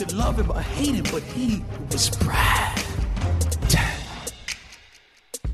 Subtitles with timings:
[0.00, 1.62] Could love him or hate him, but he
[1.92, 2.80] was Brad.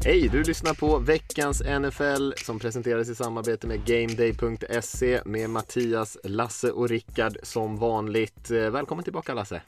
[0.05, 6.71] Hej, du lyssnar på veckans NFL som presenteras i samarbete med GameDay.se med Mattias, Lasse
[6.71, 8.51] och Rickard som vanligt.
[8.51, 9.63] Eh, Välkommen tillbaka Lasse!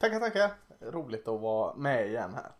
[0.00, 0.50] Tackar, tackar.
[0.92, 2.50] Roligt att vara med igen här.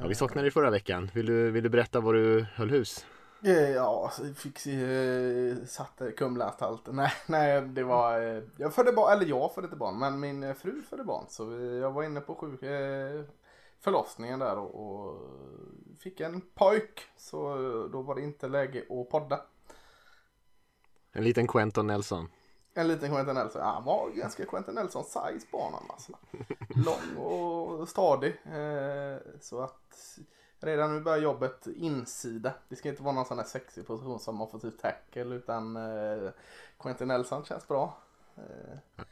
[0.00, 1.10] Ja, vi saknade dig förra veckan.
[1.14, 3.06] Vill du, vill du berätta var du höll hus?
[3.46, 6.96] Eh, Ja, fick eh, satte Kumlaanstalten.
[6.96, 8.20] Nej, nej, det var...
[8.36, 11.24] eh, Jag födde barn, eller jag födde inte barn, men min eh, fru födde barn.
[11.28, 13.22] Så jag var inne på sjuk, eh,
[13.80, 15.20] förlossningen där och, och
[15.98, 17.00] fick en pojk.
[17.16, 17.56] Så
[17.92, 19.40] då var det inte läge att podda.
[21.12, 22.28] En liten Quentin Nelson.
[22.74, 23.60] En liten Quentin Nelson.
[23.62, 26.12] Ja, han var ganska Quentin Nelson size banan alltså.
[26.68, 28.40] Lång och stadig.
[29.40, 30.18] Så att
[30.66, 32.52] redan nu börjar jobbet insida.
[32.68, 35.76] Det ska inte vara någon sån här sexig position som man får typ tackle utan
[35.76, 36.30] eh,
[36.78, 37.98] Quentin Nelson känns bra.
[38.36, 39.02] Eh,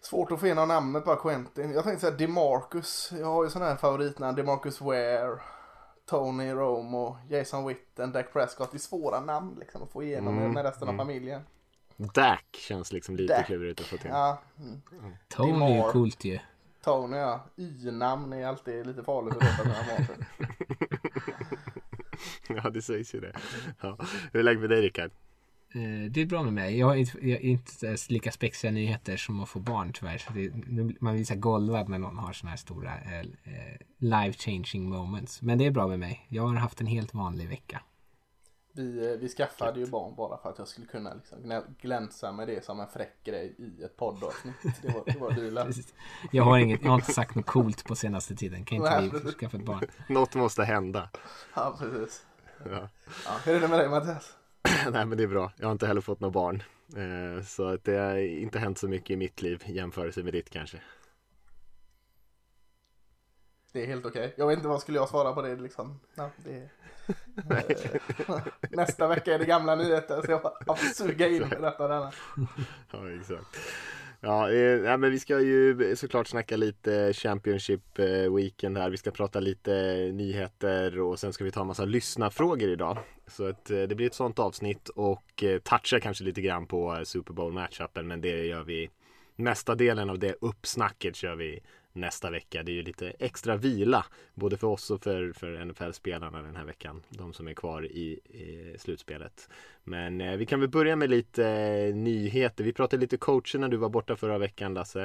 [0.00, 1.72] svårt att få igenom namnet bara Quentin.
[1.72, 3.12] Jag tänkte säga DeMarcus.
[3.18, 4.36] Jag har ju sån här favoritnamn.
[4.36, 5.38] DeMarcus Ware.
[6.08, 8.72] Tony Romo, Jason Witten, Dak Prescott.
[8.72, 11.06] Det är svåra namn liksom att få igenom Mm, med resten av mm.
[11.06, 11.42] familjen.
[11.96, 13.46] Dak känns liksom lite Dak.
[13.46, 14.10] klurigt att få till.
[14.10, 14.80] Ja, mm.
[15.28, 16.38] Tony är coolt ju.
[16.88, 17.44] Tony ja.
[17.56, 20.16] Y-namn är alltid lite farligt att veta när man har.
[22.64, 23.32] Ja, det sägs ju det.
[23.80, 23.98] Ja.
[24.32, 25.10] Hur är läget med dig Rickard?
[25.74, 26.78] Eh, Det är bra med mig.
[26.78, 30.18] Jag har inte, jag har inte lika spexiga nyheter som att få barn tyvärr.
[30.18, 30.50] Så det,
[31.00, 35.42] man blir så golvad när någon har såna här stora eh, eh, life changing moments.
[35.42, 36.26] Men det är bra med mig.
[36.28, 37.80] Jag har haft en helt vanlig vecka.
[38.72, 42.48] Vi, eh, vi skaffade ju barn bara för att jag skulle kunna liksom glänsa med
[42.48, 44.54] det som en fräck grej i ett poddavsnitt.
[44.82, 45.72] Det var, det var dealen.
[46.32, 48.64] Jag har, inget, jag har inte sagt något coolt på senaste tiden.
[48.64, 49.80] Kan inte Nej, vi skaffa ett barn?
[50.08, 51.10] Något måste hända.
[51.54, 52.26] Ja, precis.
[52.64, 52.88] Ja.
[53.26, 54.36] Ja, hur är det med dig Mattias?
[54.92, 55.52] Nej men det är bra.
[55.56, 56.62] Jag har inte heller fått några barn.
[56.96, 60.50] Eh, Så det har inte hänt så mycket i mitt liv i jämförelse med ditt
[60.50, 60.78] kanske.
[63.72, 64.34] Det är helt okej.
[64.36, 66.00] Jag vet inte vad skulle jag svara på det liksom.
[66.14, 66.68] Ja, det
[67.50, 68.40] Eh,
[68.70, 72.12] Nästa vecka är det gamla nyheter så jag får suga in detta denna.
[72.92, 73.58] Ja, exakt.
[74.20, 78.90] Ja, eh, men vi ska ju såklart snacka lite Championship eh, Weekend här.
[78.90, 79.70] Vi ska prata lite
[80.12, 82.98] nyheter och sen ska vi ta en massa lyssnarfrågor idag.
[83.26, 87.02] Så att eh, det blir ett sånt avsnitt och eh, toucha kanske lite grann på
[87.04, 88.90] Super Bowl matchupen men det gör vi
[89.40, 91.60] Mesta delen av det uppsnacket kör vi
[91.98, 92.62] nästa vecka.
[92.62, 94.04] Det är ju lite extra vila
[94.34, 97.02] både för oss och för, för NFL-spelarna den här veckan.
[97.08, 99.48] De som är kvar i, i slutspelet.
[99.84, 102.64] Men eh, vi kan väl börja med lite eh, nyheter.
[102.64, 105.02] Vi pratade lite coacher när du var borta förra veckan Lasse.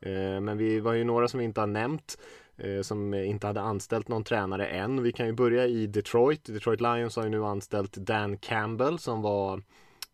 [0.00, 2.18] Eh, men vi var ju några som vi inte har nämnt.
[2.56, 5.02] Eh, som inte hade anställt någon tränare än.
[5.02, 6.44] Vi kan ju börja i Detroit.
[6.44, 9.62] Detroit Lions har ju nu anställt Dan Campbell som var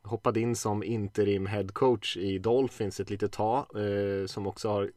[0.02, 3.66] hoppade in som interim head coach i Dolphins ett litet tag.
[3.74, 4.90] Eh, som också har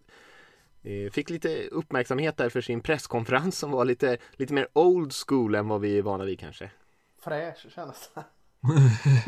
[1.12, 5.68] Fick lite uppmärksamhet där för sin presskonferens som var lite, lite mer old school än
[5.68, 6.72] vad vi är vana vid kanske.
[7.20, 8.24] Fräsch kändes det.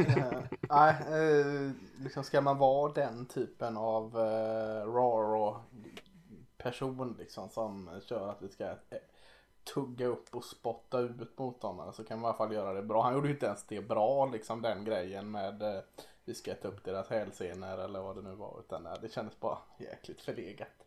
[0.08, 1.72] Eh, Nej, eh,
[2.04, 5.60] liksom ska man vara den typen av uh, raw
[6.64, 8.98] person liksom som kör att vi ska eh,
[9.74, 13.02] tugga upp och spotta ut motståndare så kan man i alla fall göra det bra.
[13.04, 15.82] Han gjorde ju inte ens det bra liksom den grejen med eh,
[16.26, 19.40] vi ska ta upp deras hälsenor eller vad det nu var utan eh, det kändes
[19.40, 20.83] bara jäkligt förlegat.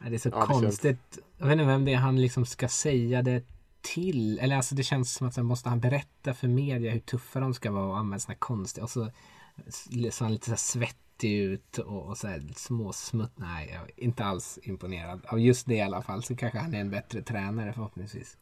[0.00, 1.18] Nej, Det är så Ja, det känns- konstigt.
[1.38, 3.42] Jag vet inte vem det är han liksom ska säga det
[3.80, 4.38] till.
[4.38, 7.54] Eller alltså det känns som att så måste han berätta för media hur tuffa de
[7.54, 8.84] ska vara och använda här konstiga.
[8.84, 9.10] Och så
[9.68, 13.32] ser han lite så här svettig ut och, och så här småsmutt.
[13.36, 15.26] Nej, jag är inte alls imponerad.
[15.26, 18.36] Av just det i alla fall så kanske han är en bättre tränare förhoppningsvis.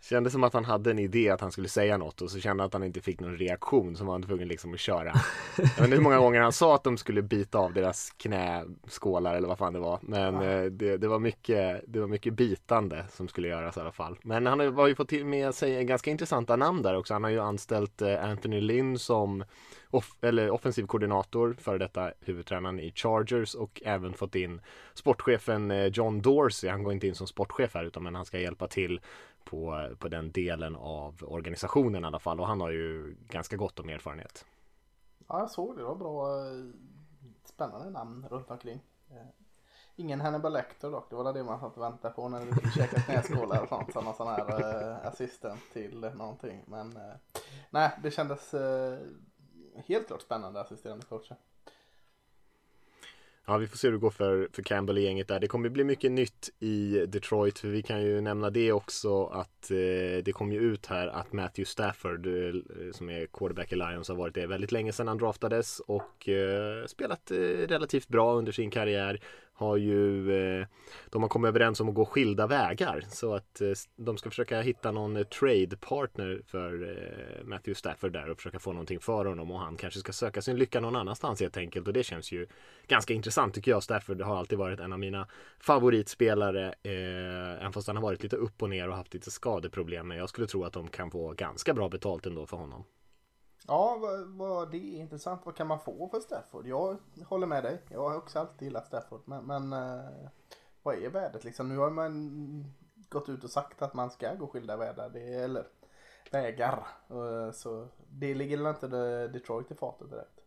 [0.00, 2.64] Kändes som att han hade en idé att han skulle säga något och så kände
[2.64, 5.12] att han inte fick någon reaktion så var han tvungen liksom att köra.
[5.56, 9.34] Jag vet inte hur många gånger han sa att de skulle bita av deras knäskålar
[9.34, 9.98] eller vad fan det var.
[10.02, 13.92] Men eh, det, det, var mycket, det var mycket bitande som skulle göras i alla
[13.92, 14.18] fall.
[14.22, 17.14] Men han har ju fått till med sig ganska intressanta namn där också.
[17.14, 19.44] Han har ju anställt eh, Anthony Lynn som
[19.90, 24.60] off, eller offensiv koordinator, före detta huvudtränaren i Chargers och även fått in
[24.94, 26.70] sportchefen eh, John Dorsey.
[26.70, 29.00] Han går inte in som sportchef här utan men han ska hjälpa till
[29.50, 33.80] på, på den delen av organisationen i alla fall och han har ju ganska gott
[33.80, 34.44] om erfarenhet.
[35.28, 35.82] Ja, jag såg det.
[35.82, 36.46] Det var bra.
[36.46, 36.64] Eh,
[37.44, 38.80] spännande namn runt omkring.
[39.10, 39.26] Eh,
[39.96, 42.72] ingen Hannibal Lecter dock, det var det man satt och väntade på när vi skulle
[42.72, 43.92] käka knäskålar och sånt.
[43.92, 46.64] Som någon sån här eh, assistent till någonting.
[46.66, 47.14] Men eh,
[47.70, 48.98] nej, det kändes eh,
[49.86, 51.36] helt klart spännande assisterande coacher.
[53.50, 55.40] Ja, vi får se hur det går för, för Campbell och gänget där.
[55.40, 59.70] Det kommer bli mycket nytt i Detroit, för vi kan ju nämna det också att
[59.70, 62.32] eh, det kom ju ut här att Matthew Stafford, eh,
[62.92, 66.86] som är quarterback i Lions, har varit det väldigt länge sedan han draftades och eh,
[66.86, 67.36] spelat eh,
[67.68, 69.20] relativt bra under sin karriär
[69.58, 70.66] har ju eh,
[71.10, 74.60] De har kommit överens om att gå skilda vägar så att eh, de ska försöka
[74.60, 76.98] hitta någon eh, trade partner för
[77.44, 80.56] Matthew Stafford där och försöka få någonting för honom och han kanske ska söka sin
[80.56, 82.46] lycka någon annanstans helt enkelt och det känns ju
[82.86, 83.82] ganska intressant tycker jag.
[83.82, 85.28] Stafford har alltid varit en av mina
[85.60, 90.08] favoritspelare eh, även fast han har varit lite upp och ner och haft lite skadeproblem
[90.08, 92.84] men jag skulle tro att de kan få ganska bra betalt ändå för honom.
[93.68, 95.40] Ja, vad, vad, det är intressant.
[95.44, 96.66] Vad kan man få för Stafford?
[96.66, 97.82] Jag håller med dig.
[97.88, 99.20] Jag har också alltid gillat Stafford.
[99.24, 100.28] Men, men eh,
[100.82, 101.68] vad är värdet liksom?
[101.68, 102.74] Nu har man
[103.08, 105.10] gått ut och sagt att man ska gå skilda vägar.
[105.10, 105.66] Det eller
[106.32, 106.86] vägar.
[107.10, 110.40] Eh, så det ligger väl inte Detroit i fatet direkt.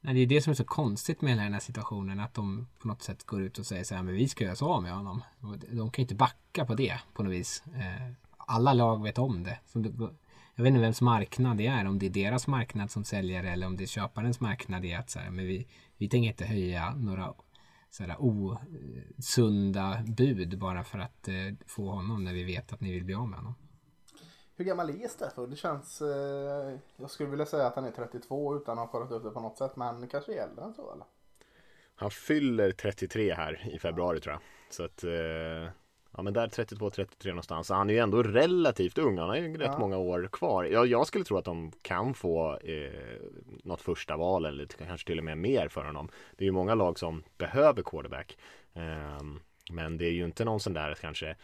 [0.00, 2.20] Nej, det är det som är så konstigt med den här situationen.
[2.20, 4.56] Att de på något sätt går ut och säger så här, men vi ska göra
[4.56, 5.22] så av med honom.
[5.70, 7.62] De kan ju inte backa på det på något vis.
[7.66, 9.58] Eh, alla lag vet om det.
[9.66, 9.78] Så
[10.56, 11.86] jag vet inte vems marknad det är.
[11.86, 14.82] Om det är deras marknad som säljare eller om det är köparens marknad.
[14.82, 17.34] Det är att så här, men vi, vi tänker inte höja några
[17.90, 21.34] så här, osunda bud bara för att eh,
[21.66, 23.54] få honom när vi vet att ni vill bli av med honom.
[24.56, 25.50] Hur gammal är Stafford?
[25.50, 26.02] Det känns...
[26.02, 29.30] Eh, jag skulle vilja säga att han är 32 utan att ha kollat upp det
[29.30, 29.76] på något sätt.
[29.76, 31.06] Men kanske är äldre än så eller?
[31.96, 34.42] Han fyller 33 här i februari tror jag.
[34.70, 35.04] Så att...
[35.04, 35.72] Eh
[36.16, 37.66] Ja men där 32-33 någonstans.
[37.66, 39.18] Så han är ju ändå relativt ung.
[39.18, 40.64] Han har ju rätt många år kvar.
[40.64, 43.20] Jag, jag skulle tro att de kan få eh,
[43.64, 46.08] något första val eller kanske till och med mer för honom.
[46.36, 48.36] Det är ju många lag som behöver quarterback.
[48.74, 49.24] Eh,
[49.70, 51.36] men det är ju inte någon sån där kanske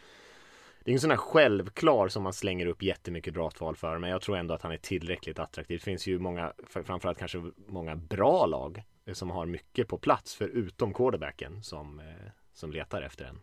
[0.83, 4.21] det är ingen sån där självklar som man slänger upp jättemycket draftval för men jag
[4.21, 5.77] tror ändå att han är tillräckligt attraktiv.
[5.77, 8.83] Det finns ju många, framförallt kanske många bra lag
[9.13, 13.39] som har mycket på plats förutom quarterbacken som, eh, som letar efter en.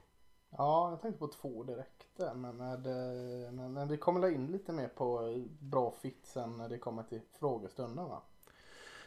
[0.51, 2.81] Ja, jag tänkte på två direkt där, men, med,
[3.53, 7.21] men, men vi kommer in lite mer på bra fit sen när det kommer till
[7.39, 8.23] frågestunden va?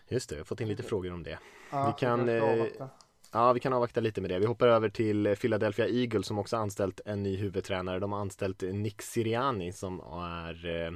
[0.07, 1.39] Just det, jag har fått in lite frågor om det.
[1.71, 2.65] Ja, vi kan, eh,
[3.31, 4.39] ja, vi kan avvakta lite med det.
[4.39, 7.99] Vi hoppar över till Philadelphia Eagles som också anställt en ny huvudtränare.
[7.99, 10.91] De har anställt Nick Siriani som är eh,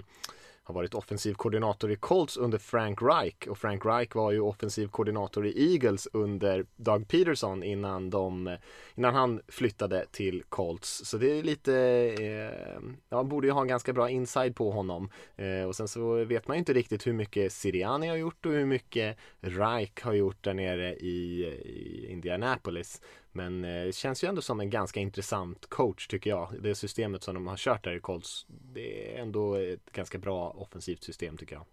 [0.67, 4.87] har varit offensiv koordinator i Colts under Frank Reich och Frank Reich var ju offensiv
[4.87, 8.57] koordinator i Eagles under Doug Peterson innan, de,
[8.95, 11.05] innan han flyttade till Colts.
[11.05, 11.73] Så det är lite,
[12.19, 15.09] eh, ja, borde ju ha en ganska bra inside på honom.
[15.35, 18.51] Eh, och sen så vet man ju inte riktigt hur mycket Siriani har gjort och
[18.51, 23.01] hur mycket Reich har gjort där nere i, i Indianapolis.
[23.37, 26.63] Men eh, känns ju ändå som en ganska intressant coach tycker jag.
[26.63, 28.45] Det systemet som de har kört där i Colts.
[28.47, 31.65] Det är ändå ett ganska bra offensivt system tycker jag.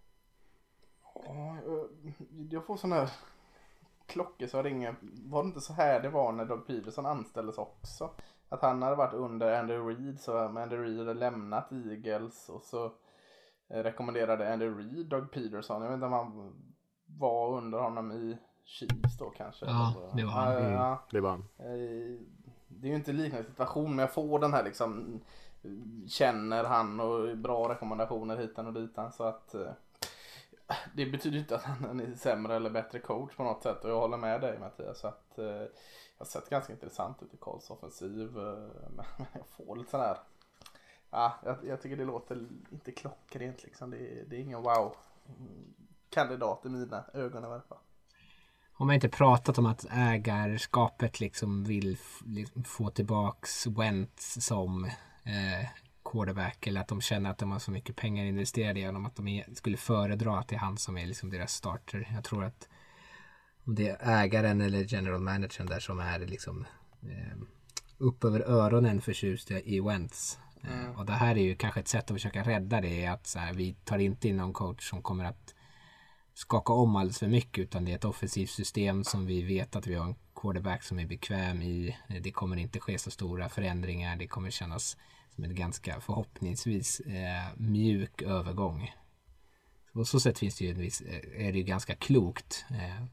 [1.25, 1.55] Eh,
[2.49, 3.09] jag får sådana här
[4.05, 4.95] klockor som ringer.
[5.01, 8.09] Var det inte så här det var när Doug Peterson anställdes också?
[8.49, 12.63] Att han hade varit under Andy Reid så eh, Andy Reid hade lämnat Eagles och
[12.63, 12.85] så
[13.67, 15.81] eh, rekommenderade Andy Reid Doug Peterson.
[15.81, 16.53] Jag vet inte om han
[17.05, 19.65] var under honom i Chiefs då kanske.
[19.65, 20.57] Ja, det var han.
[20.57, 21.45] Mm, ja, det var han.
[21.57, 22.19] Eh,
[22.67, 25.21] det är ju inte liknande situation men jag får den här liksom
[26.07, 29.71] känner han och bra rekommendationer hitan och ditan så att eh,
[30.93, 33.99] det betyder inte att han är sämre eller bättre coach på något sätt och jag
[33.99, 34.99] håller med dig Mattias.
[34.99, 35.69] Så att, eh, jag
[36.17, 38.31] har sett ganska intressant ut i Karls offensiv
[38.95, 40.17] men jag får lite sån här
[41.09, 43.89] Ja, jag, jag, tycker det låter inte klockrent liksom.
[43.89, 44.95] Det, det är ingen wow
[46.09, 47.77] kandidat i mina ögon i alla fall.
[48.77, 51.97] Har man inte pratat om att ägarskapet liksom vill
[52.65, 54.85] få tillbaks Wentz som
[55.23, 55.67] eh,
[56.05, 59.15] quarterback eller att de känner att de har så mycket pengar investerade i honom att
[59.15, 62.09] de skulle föredra att det är han som är liksom deras starter.
[62.13, 62.69] Jag tror att
[63.63, 66.65] om det är ägaren eller general managern där som är liksom
[67.01, 67.37] eh,
[67.97, 70.39] upp över öronen förtjusta i Wentz.
[70.63, 70.95] Eh, mm.
[70.95, 73.05] och det här är ju kanske ett sätt att försöka rädda det.
[73.05, 75.54] Att så här, vi tar inte in någon coach som kommer att
[76.35, 79.87] skaka om alldeles för mycket utan det är ett offensivt system som vi vet att
[79.87, 81.97] vi har en quarterback som är bekväm i.
[82.21, 84.15] Det kommer inte ske så stora förändringar.
[84.15, 84.97] Det kommer kännas
[85.35, 88.91] som en ganska förhoppningsvis eh, mjuk övergång.
[89.93, 93.05] På så sätt finns det ju en viss, eh, är det ju ganska klokt eh,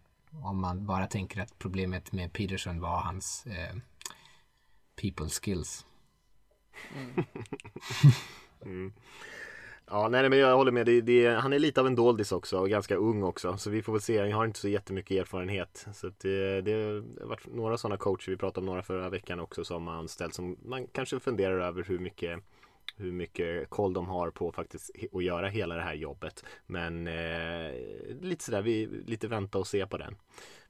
[0.44, 3.76] om man bara tänker att problemet med Peterson var hans eh,
[5.00, 5.86] people skills.
[6.94, 7.24] Mm.
[8.62, 8.92] mm.
[9.92, 10.86] Ja, nej, men jag håller med.
[10.86, 13.56] Det, det, han är lite av en doldis också och ganska ung också.
[13.56, 14.20] Så vi får väl se.
[14.20, 15.86] Han har inte så jättemycket erfarenhet.
[15.94, 18.30] Så det, eh, det har varit några sådana coacher.
[18.30, 21.82] Vi pratade om några förra veckan också som har anställt som man kanske funderar över
[21.82, 22.40] hur mycket
[22.96, 26.44] hur mycket koll de har på faktiskt att göra hela det här jobbet.
[26.66, 27.72] Men eh,
[28.20, 30.16] lite sådär, vi lite vänta och se på den.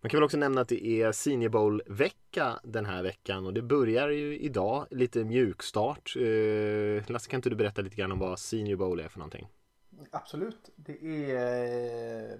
[0.02, 3.62] Man kan väl också nämna att det är Senior Bowl-vecka den här veckan och det
[3.62, 6.16] börjar ju idag, lite mjukstart.
[6.16, 9.48] Eh, Lasse, kan inte du berätta lite grann om vad Senior Bowl är för någonting?
[10.10, 12.38] Absolut, det är eh,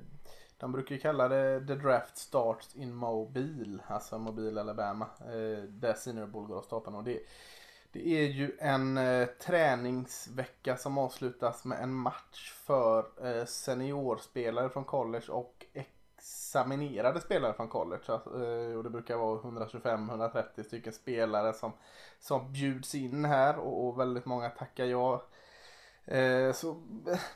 [0.56, 5.94] de brukar ju kalla det The Draft Starts in Mobile, alltså Mobile Alabama, eh, där
[5.94, 6.96] Senior Bowl går av stapeln.
[6.96, 7.18] Och det,
[7.92, 14.84] det är ju en eh, träningsvecka som avslutas med en match för eh, seniorspelare från
[14.84, 15.66] college och
[16.22, 18.02] examinerade spelare från college.
[18.06, 21.72] Alltså, eh, och det brukar vara 125-130 stycken spelare som,
[22.20, 25.22] som bjuds in här och, och väldigt många tackar ja.
[26.04, 26.82] Eh, så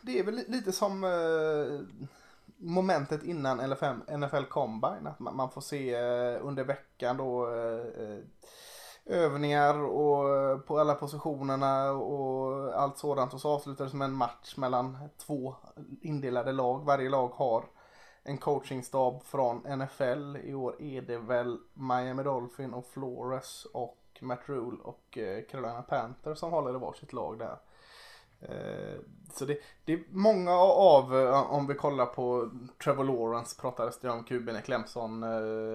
[0.02, 1.80] det är väl lite som eh,
[2.56, 5.06] momentet innan NFL, NFL Combine.
[5.06, 8.18] Att man, man får se eh, under veckan då eh, eh,
[9.06, 13.34] övningar och på alla positionerna och allt sådant.
[13.34, 15.54] Och så avslutades med en match mellan två
[16.00, 16.84] indelade lag.
[16.84, 17.64] Varje lag har
[18.26, 20.36] en coachingstab från NFL.
[20.36, 25.82] I år är det väl Miami Dolphin och Flores och Matt Rule och eh, Carolina
[25.82, 27.58] Panther som håller i varsitt lag där.
[28.40, 29.00] Eh,
[29.32, 32.50] så det, det är många av, eh, om vi kollar på
[32.84, 35.22] Trevor Lawrence pratades det om kuben i Clemson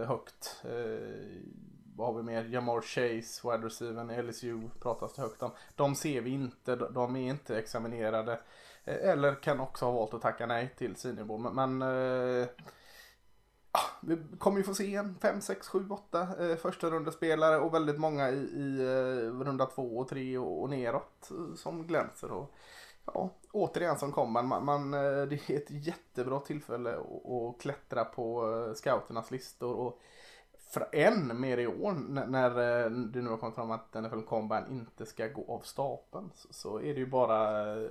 [0.08, 0.63] högt
[1.96, 2.43] vad har vi mer?
[2.43, 5.51] Jamar Chase, wide receiver i LSU pratas det högt om.
[5.75, 8.39] De ser vi inte, de är inte examinerade.
[8.86, 11.42] Eller kan också ha valt att tacka nej till seniorbowl.
[11.42, 11.82] Men, men
[12.42, 12.48] eh,
[14.02, 18.00] vi kommer ju få se en 5, 6, 7, 8 eh, första rundespelare och väldigt
[18.00, 22.32] många i, i eh, runda 2 och 3 och, och neråt eh, som glänser.
[22.32, 22.54] Och,
[23.06, 28.06] ja, återigen som kommer man, man, eh, det är ett jättebra tillfälle att, att klättra
[28.06, 29.74] på eh, scouternas listor.
[29.76, 30.02] Och
[30.92, 32.50] än mer i år när när
[32.90, 36.94] det nu har kommit fram att NFL Combine inte ska gå av stapeln så är
[36.94, 37.90] det ju bara eh,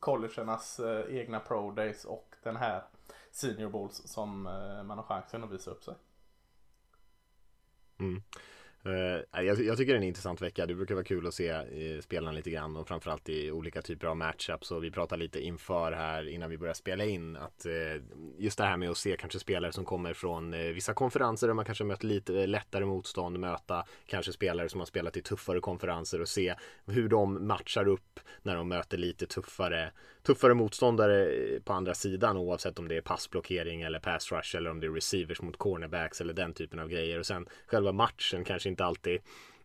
[0.00, 2.82] collegernas eh, egna Pro Days och den här
[3.32, 4.42] Senior Bowls som
[4.84, 5.94] man har chansen att visa upp sig.
[7.98, 8.22] Mm.
[8.86, 10.66] Eh, jag, jag, tycker det är en intressant vecka.
[10.66, 14.06] Det brukar vara kul att se eh, spelarna lite grann och framförallt i olika typer
[14.06, 14.70] av matchups.
[14.70, 17.72] Och vi pratar lite inför här innan vi börjar spela in att eh,
[18.38, 21.64] just det här med att se kanske spelare som kommer från vissa konferenser där man
[21.64, 26.28] kanske mött lite lättare motstånd, möta kanske spelare som har spelat i tuffare konferenser och
[26.28, 26.54] se
[26.86, 29.90] hur de matchar upp när de möter lite tuffare,
[30.22, 31.30] tuffare motståndare
[31.64, 34.90] på andra sidan oavsett om det är passblockering eller pass rush eller om det är
[34.90, 37.18] receivers mot cornerbacks eller den typen av grejer.
[37.18, 39.20] Och sen själva matchen kanske inte alltid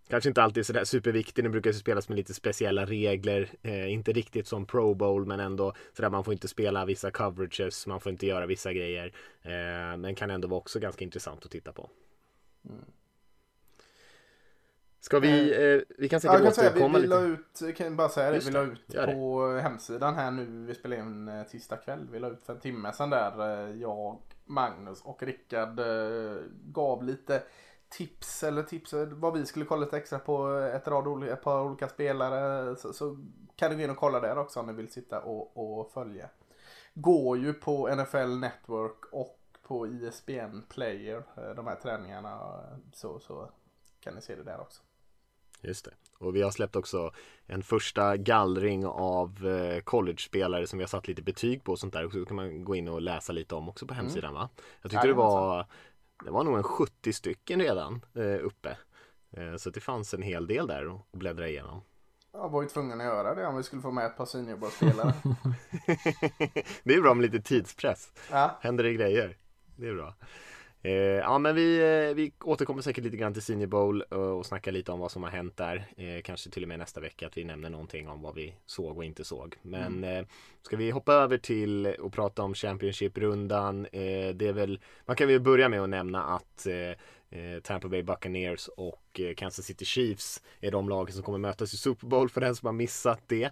[0.10, 1.44] Kanske inte alltid sådär superviktig.
[1.46, 3.50] Den brukar spelas med lite speciella regler.
[3.62, 7.88] Eh, inte riktigt som Pro Bowl men ändå sådär man får inte spela vissa coverages.
[7.88, 9.13] Man får inte göra vissa grejer.
[9.42, 11.89] Eh, men kan ändå vara också ganska intressant att titta på.
[12.70, 12.86] Mm.
[15.00, 17.20] Ska vi, eh, eh vi kan säkert ja, återkomma lite.
[17.20, 20.75] Vi la ut, kan bara säga det, vi la ut på hemsidan här nu, vi
[20.75, 22.08] spelar in eh, tisdag kväll.
[22.12, 25.80] Vi la ut för en timme sedan där jag, Magnus och Rickard
[26.63, 27.44] gav lite
[27.89, 31.89] tips eller tips vad vi skulle kolla lite extra på ett, rad, ett par olika
[31.89, 33.17] spelare så, så
[33.55, 36.29] kan du gå in och kolla där också om ni vill sitta och, och följa.
[36.93, 42.62] Går ju på NFL Network och på ISBN Player eh, de här träningarna
[42.93, 43.50] så, så
[44.00, 44.81] kan ni se det där också.
[45.62, 45.91] Just det.
[46.17, 47.12] Och vi har släppt också
[47.46, 51.93] en första gallring av eh, college-spelare som vi har satt lite betyg på och sånt
[51.93, 52.05] där.
[52.05, 54.05] Och så kan man gå in och läsa lite om också på mm.
[54.05, 54.50] hemsidan va?
[54.81, 55.65] Jag tyckte det var
[56.24, 58.78] det var nog en 70 stycken redan eh, uppe.
[59.32, 61.82] Eh, så det fanns en hel del där att bläddra igenom.
[62.32, 65.14] Jag var ju tvungen att göra det om vi skulle få med ett par seniorbollspelare.
[66.84, 68.12] det är bra med lite tidspress.
[68.32, 68.58] Ja.
[68.62, 69.38] Händer det grejer.
[69.76, 70.14] Det är bra.
[70.82, 74.46] Eh, ja men vi, eh, vi återkommer säkert lite grann till Senior Bowl och, och
[74.46, 75.86] snackar lite om vad som har hänt där.
[75.98, 78.98] Eh, kanske till och med nästa vecka att vi nämner någonting om vad vi såg
[78.98, 79.56] och inte såg.
[79.62, 80.18] Men mm.
[80.18, 80.26] eh,
[80.62, 83.86] ska vi hoppa över till och prata om Championship-rundan.
[83.86, 88.04] Eh, det är väl, man kan väl börja med att nämna att eh, Tampa Bay
[88.04, 92.42] Buccaneers och Kansas City Chiefs är de lagen som kommer mötas i Super Bowl för
[92.42, 93.52] den som har missat det.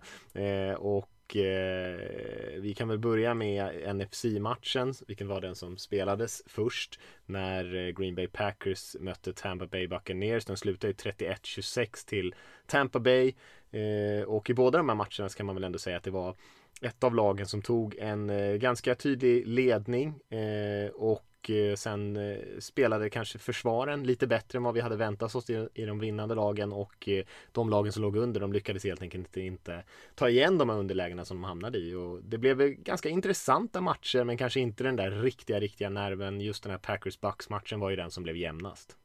[0.78, 7.00] och och eh, vi kan väl börja med NFC-matchen, vilken var den som spelades först
[7.26, 10.46] när eh, Green Bay Packers mötte Tampa Bay Buccaneers.
[10.46, 13.34] Den slutade 31-26 till Tampa Bay
[13.72, 16.12] eh, och i båda de här matcherna så kan man väl ändå säga att det
[16.12, 16.36] var
[16.82, 22.18] ett av lagen som tog en eh, ganska tydlig ledning eh, och och eh, sen
[22.18, 26.36] eh, spelade kanske försvaren lite bättre än vad vi hade väntat oss i, de vinnande
[26.36, 29.84] lagen och eh, de lagen som låg under de lyckades helt enkelt inte, inte
[30.16, 34.24] ta igen de här underlägena som de hamnade i och det blev ganska intressanta matcher
[34.24, 36.42] men kanske inte den där riktiga, riktiga nerven.
[36.42, 38.98] Just den här Packers Bucks matchen var ju den som blev jämnast.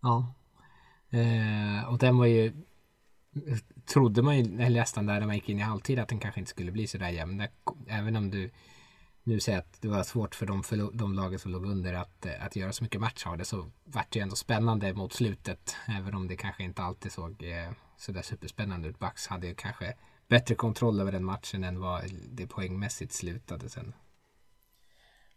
[0.00, 0.34] Ja.
[1.10, 2.52] Eh, och den var ju
[3.92, 6.50] trodde man ju nästan där när man gick in i halvtid att den kanske inte
[6.50, 7.42] skulle bli så där jämn.
[7.88, 8.50] Även om du
[9.24, 12.26] nu säger att det var svårt för de, för de lagen som låg under att,
[12.40, 15.76] att göra så mycket match av det så vart det ju ändå spännande mot slutet.
[15.98, 18.98] Även om det kanske inte alltid såg eh, så där superspännande ut.
[18.98, 19.94] Bucks hade ju kanske
[20.28, 23.94] bättre kontroll över den matchen än vad det poängmässigt slutade sen.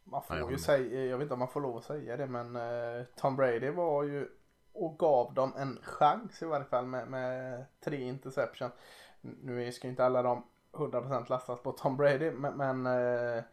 [0.03, 2.55] Man får ju säga, jag vet inte om man får lov att säga det men
[2.55, 4.27] uh, Tom Brady var ju
[4.73, 8.69] och gav dem en chans i varje fall med, med tre interception.
[9.21, 13.43] Nu ska inte alla de 100% lastas på Tom Brady men, men eh,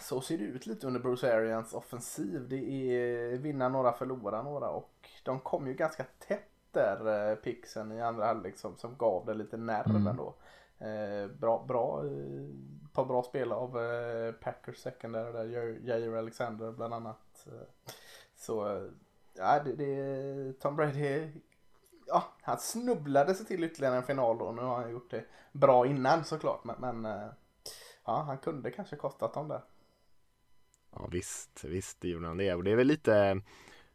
[0.00, 2.48] så ser det ut lite under Bruce Arians offensiv.
[2.48, 7.92] Det är vinna några, förlora några och de kom ju ganska tätt där eh, pixen
[7.92, 10.06] i andra halvlek som, som gav det lite nerv mm.
[10.06, 10.34] ändå.
[10.78, 12.46] Eh, bra, bra, eh,
[12.92, 17.46] par bra spel av eh, Packers secondary där, Jair Alexander bland annat.
[17.46, 17.92] Eh,
[18.36, 18.88] så
[19.34, 21.30] ja, det, det, Tom Brady,
[22.06, 24.52] ja, han snubblade sig till ytterligare en final då.
[24.52, 26.64] Nu har han gjort det bra innan såklart.
[26.64, 27.28] Men, men eh,
[28.04, 29.62] ja, han kunde kanske kostat dem där.
[30.96, 32.54] Ja visst, visst gjorde han det.
[32.54, 33.40] Och det är väl lite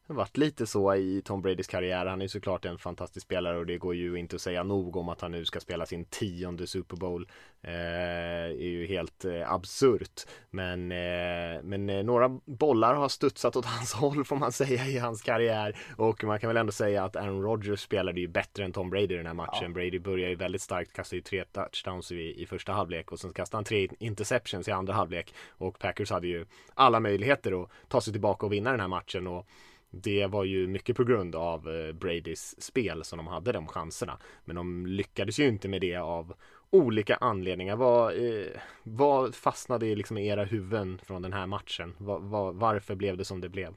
[0.09, 2.05] det har varit lite så i Tom Bradys karriär.
[2.05, 4.95] Han är ju såklart en fantastisk spelare och det går ju inte att säga nog
[4.95, 7.27] om att han nu ska spela sin tionde Super Bowl.
[7.61, 10.25] Eh, är ju helt eh, absurt.
[10.49, 14.97] Men, eh, men eh, några bollar har studsat åt hans håll får man säga i
[14.97, 15.77] hans karriär.
[15.97, 19.13] Och man kan väl ändå säga att Aaron Rodgers spelade ju bättre än Tom Brady
[19.13, 19.61] i den här matchen.
[19.61, 19.69] Ja.
[19.69, 23.33] Brady börjar ju väldigt starkt, kastar ju tre touchdowns i, i första halvlek och sen
[23.33, 25.33] kastar han tre interceptions i andra halvlek.
[25.49, 29.27] Och Packers hade ju alla möjligheter att ta sig tillbaka och vinna den här matchen.
[29.27, 29.47] Och
[29.89, 34.17] det var ju mycket på grund av eh, Bradys spel som de hade de chanserna.
[34.45, 36.33] Men de lyckades ju inte med det av
[36.69, 37.75] olika anledningar.
[37.75, 38.47] Vad, eh,
[38.83, 41.95] vad fastnade i liksom, era huvuden från den här matchen?
[41.97, 43.75] Var, var, varför blev det som det blev?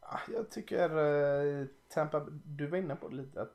[0.00, 0.90] Ah, jag tycker
[1.60, 3.48] eh, Tampa, du var inne på det lite,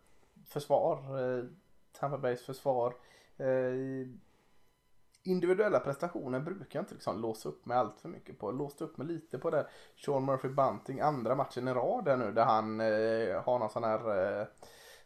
[0.45, 1.45] försvar, eh,
[1.91, 2.93] Tampa Bays försvar.
[3.38, 4.08] Eh,
[5.23, 8.51] individuella prestationer brukar jag inte liksom låsa upp mig allt för mycket på.
[8.51, 9.67] Låste upp mig lite på det.
[10.05, 13.84] Sean Murphy Bunting andra matchen i rad där nu där han eh, har någon sån
[13.84, 14.47] här eh,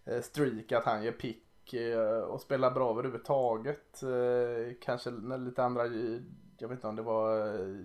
[0.05, 4.03] eh streak att han ger pick eh, och spelar bra överhuvudtaget.
[4.03, 6.21] Eh, kanske när lite andra, eh,
[6.57, 7.75] jag vet inte om det var eh,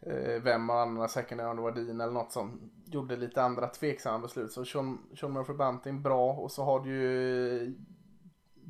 [0.00, 3.66] eh vem av andra second om det var Dean eller något som gjorde lite andra
[3.66, 4.52] tveksamma beslut.
[4.52, 7.74] Så Sean, Sean Murphy Bunting bra och så har du ju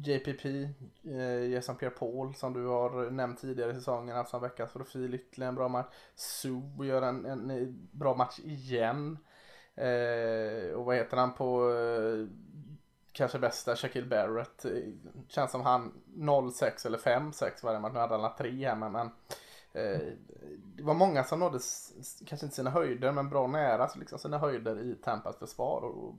[0.06, 0.44] JPP,
[1.04, 5.14] eh, Jason Pierre Paul som du har nämnt tidigare i säsongen, haft som veckans profil,
[5.14, 5.86] ytterligare en bra match.
[6.14, 9.18] Sue gör en, en bra match igen.
[9.74, 12.26] Eh, och vad heter han på eh,
[13.12, 14.64] kanske bästa, Shaquille Barrett.
[14.64, 14.72] Eh,
[15.28, 17.92] känns som han 0-6 eller 5-6 varje match.
[17.92, 19.06] Nu hade han 3 här men, men
[19.72, 20.00] eh,
[20.76, 21.58] det var många som nådde,
[22.26, 25.80] kanske inte sina höjder, men bra nära liksom sina höjder i Tampas försvar.
[25.80, 26.14] Och, och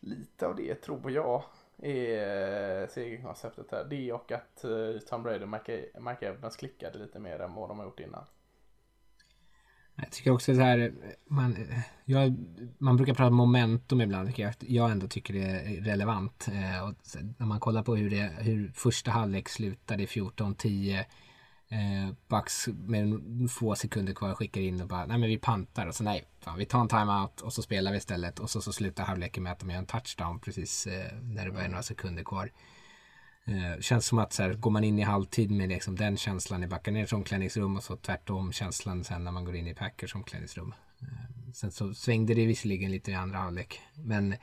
[0.00, 1.42] lite av det tror jag
[1.82, 3.84] är eh, segerkonceptet här.
[3.84, 7.68] Det och att uh, Tom Brady och Mike, Mike Evans klickade lite mer än vad
[7.68, 8.24] de har gjort innan.
[9.96, 10.92] Jag tycker också så här,
[11.26, 11.56] man,
[12.04, 12.34] jag,
[12.78, 16.48] man brukar prata momentum ibland, vilket jag, jag ändå tycker det är relevant.
[16.48, 16.94] Eh, och
[17.38, 21.04] när man kollar på hur, det, hur första halvlek slutade 14-10
[21.74, 25.94] Eh, Bucks med få sekunder kvar skickar in och bara, nej men vi pantar och
[25.94, 28.72] så nej, fan, vi tar en timeout och så spelar vi istället och så, så
[28.72, 31.82] slutar halvleken med att de gör en touchdown precis eh, när det bara är några
[31.82, 32.50] sekunder kvar.
[33.44, 36.64] Eh, känns som att så här, går man in i halvtid med liksom den känslan
[36.64, 40.74] i Buccaneers omklädningsrum och så tvärtom känslan sen när man går in i Packers omklädningsrum.
[41.00, 44.34] Eh, sen så svängde det visserligen lite i andra halvlek, men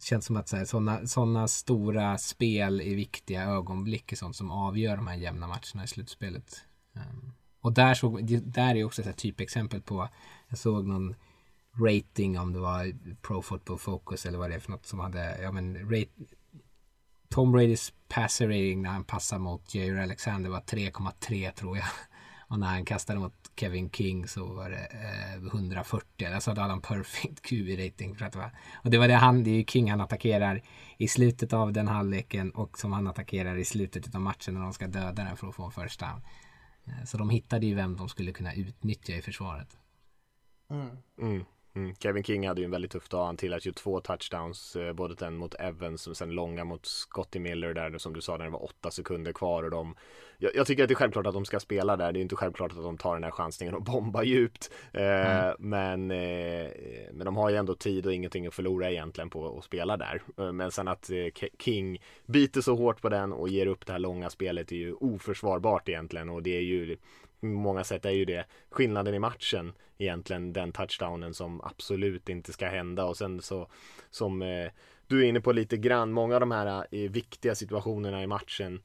[0.00, 5.06] känns som att sådana såna stora spel i viktiga ögonblick är sånt som avgör de
[5.06, 6.64] här jämna matcherna i slutspelet.
[6.92, 10.08] Um, och där, såg, där är också ett typexempel på,
[10.48, 11.14] jag såg någon
[11.80, 15.42] rating om det var Pro Football Focus eller vad det är för något som hade,
[15.42, 16.10] ja men rate,
[17.28, 21.86] Tom Bradys passer rating när han passar mot Jair Alexander var 3,3 tror jag.
[22.48, 26.26] Och när han kastade mot Kevin King så var det eh, 140.
[26.34, 28.14] Alltså hade han perfect QB-rating.
[28.14, 28.50] För att det var,
[28.84, 30.62] och det var det han, det är ju King han attackerar
[30.96, 34.72] i slutet av den halvleken och som han attackerar i slutet av matchen när de
[34.72, 36.22] ska döda den för att få en first down.
[36.84, 39.78] Eh, så de hittade ju vem de skulle kunna utnyttja i försvaret.
[40.70, 40.88] Mm.
[41.20, 41.44] Mm.
[41.78, 41.94] Mm.
[41.94, 43.26] Kevin King hade ju en väldigt tuff dag.
[43.26, 47.38] Han tillät ju två touchdowns, eh, både den mot Evans och sen långa mot Scotty
[47.38, 49.94] Miller där som du sa när det var åtta sekunder kvar och de
[50.40, 52.12] jag, jag, tycker att det är självklart att de ska spela där.
[52.12, 54.70] Det är inte självklart att de tar den här chansningen och bombar djupt.
[54.92, 55.54] Eh, mm.
[55.58, 56.70] men, eh,
[57.12, 60.22] men de har ju ändå tid och ingenting att förlora egentligen på att spela där.
[60.38, 63.92] Eh, men sen att eh, King biter så hårt på den och ger upp det
[63.92, 66.96] här långa spelet är ju oförsvarbart egentligen och det är ju
[67.40, 72.66] många sätt är ju det skillnaden i matchen egentligen den touchdownen som absolut inte ska
[72.66, 73.68] hända och sen så
[74.10, 74.70] som eh,
[75.06, 78.82] du är inne på lite grann många av de här eh, viktiga situationerna i matchen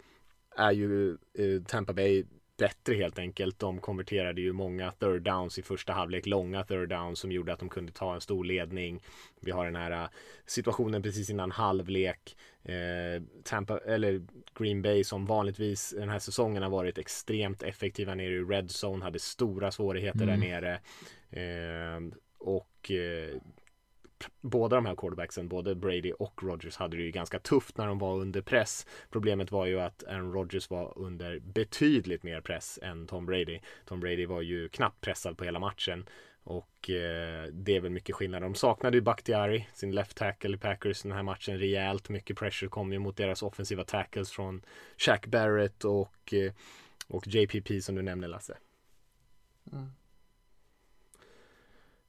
[0.56, 2.26] är ju eh, Tampa Bay
[2.58, 3.60] bättre helt enkelt.
[3.60, 7.60] De konverterade ju många third downs i första halvlek, långa third downs som gjorde att
[7.60, 9.02] de kunde ta en stor ledning.
[9.42, 10.10] Vi har den här eh,
[10.46, 12.38] situationen precis innan halvlek.
[12.63, 14.21] Eh, Tampa, eller
[14.60, 19.04] Green Bay som vanligtvis den här säsongen har varit extremt effektiva nere i red zone,
[19.04, 20.39] hade stora svårigheter mm.
[20.39, 20.80] där nere.
[21.30, 22.02] Eh,
[22.38, 23.41] och eh,
[24.41, 27.99] båda de här quarterbacksen, både Brady och Rodgers hade det ju ganska tufft när de
[27.99, 28.88] var under press.
[29.10, 33.60] Problemet var ju att Aaron Rodgers var under betydligt mer press än Tom Brady.
[33.86, 36.06] Tom Brady var ju knappt pressad på hela matchen.
[36.43, 38.41] Och eh, det är väl mycket skillnad.
[38.41, 42.10] De saknade ju Bakhtiari, sin left tackle i Packers den här matchen rejält.
[42.10, 44.62] Mycket pressure kom ju mot deras offensiva tackles från
[44.97, 46.53] Shaq Barrett och, eh,
[47.08, 48.58] och JPP som du nämnde Lasse.
[49.71, 49.91] Mm.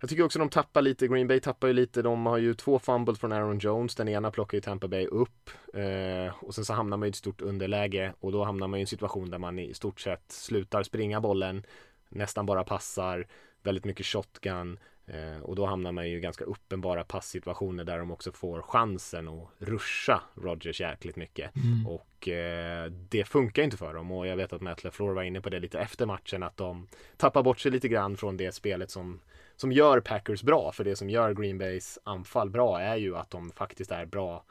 [0.01, 2.79] Jag tycker också de tappar lite, Green Bay tappar ju lite, de har ju två
[2.79, 6.73] fumbles från Aaron Jones, den ena plockar ju Tampa Bay upp eh, och sen så
[6.73, 9.59] hamnar man i ett stort underläge och då hamnar man i en situation där man
[9.59, 11.67] i stort sett slutar springa bollen,
[12.09, 13.27] nästan bara passar,
[13.67, 18.11] väldigt mycket shotgun eh, och då hamnar man ju i ganska uppenbara passsituationer där de
[18.11, 21.87] också får chansen att ruscha Rogers jäkligt mycket mm.
[21.87, 25.41] och eh, det funkar inte för dem och jag vet att Matt LaFleur var inne
[25.41, 28.91] på det lite efter matchen att de tappar bort sig lite grann från det spelet
[28.91, 29.21] som
[29.57, 30.73] som gör Packers bra.
[30.73, 34.45] För det som gör Green Bays anfall bra är ju att de faktiskt är bra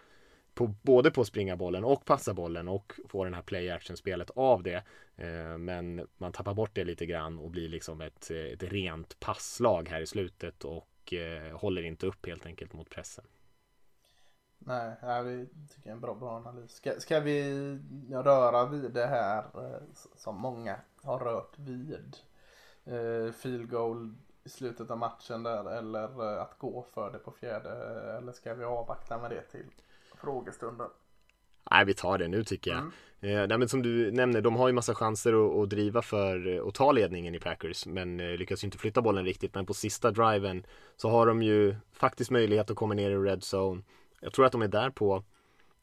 [0.53, 3.97] på, både på att springa bollen och passa bollen och få den här play action
[3.97, 4.83] spelet av det.
[5.15, 9.19] Eh, men man tappar bort det lite grann och blir liksom ett, eh, ett rent
[9.19, 13.25] passlag här i slutet och eh, håller inte upp helt enkelt mot pressen.
[14.65, 16.71] Nej, det tycker jag är en bra, bra analys.
[16.71, 17.43] Ska, ska vi
[18.11, 19.45] röra vid det här
[20.15, 22.17] som många har rört vid?
[22.85, 24.13] Eh, field goal
[24.43, 27.69] i slutet av matchen där eller att gå för det på fjärde
[28.17, 29.71] eller ska vi avvakta med det till
[30.23, 30.87] frågestunden?
[31.71, 32.79] Nej, vi tar det nu tycker jag.
[32.79, 33.51] Mm.
[33.51, 36.75] Eh, men som du nämner, de har ju massa chanser att, att driva för att
[36.75, 39.55] ta ledningen i Packers, men eh, lyckas ju inte flytta bollen riktigt.
[39.55, 43.39] Men på sista driven så har de ju faktiskt möjlighet att komma ner i red
[43.53, 43.81] zone.
[44.21, 45.23] Jag tror att de är där på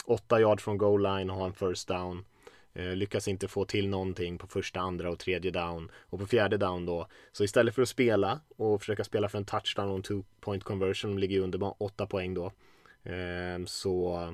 [0.07, 2.25] 8 yard från goal line och har en first down.
[2.73, 5.91] Eh, lyckas inte få till någonting på första, andra och tredje down.
[5.97, 9.45] Och på fjärde down då, så istället för att spela och försöka spela för en
[9.45, 12.53] touchdown och en two point conversion, de ligger ju under åtta poäng då.
[13.05, 14.25] Ehm, så,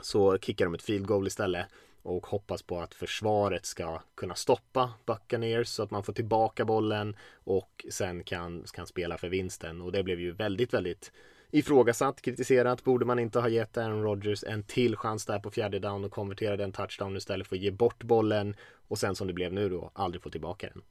[0.00, 1.66] så kickar de ett field goal istället
[2.02, 7.16] och hoppas på att försvaret ska kunna stoppa Buccaneers så att man får tillbaka bollen
[7.44, 9.82] och sen kan, kan spela för vinsten.
[9.82, 11.12] Och det blev ju väldigt, väldigt
[11.50, 12.84] ifrågasatt, kritiserat.
[12.84, 16.12] Borde man inte ha gett Aaron Rodgers en till chans där på fjärde down och
[16.12, 18.56] konvertera den touchdown istället för att ge bort bollen
[18.88, 20.82] och sen som det blev nu då aldrig få tillbaka den?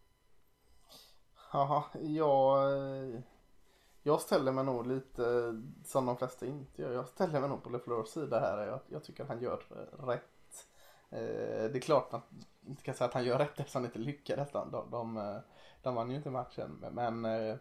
[1.53, 3.23] Ja, jag,
[4.07, 6.91] jag ställer mig nog lite som de flesta inte gör.
[6.91, 8.67] Jag ställer mig nog på LeFleurs sida här.
[8.67, 9.61] Jag, jag tycker han gör
[10.07, 10.67] rätt.
[11.09, 13.91] Eh, det är klart att man inte kan säga att han gör rätt eftersom han
[13.91, 14.51] inte lyckades.
[14.51, 15.37] De, de, eh,
[15.81, 16.85] de, vann ju inte matchen.
[16.91, 17.55] Men eh,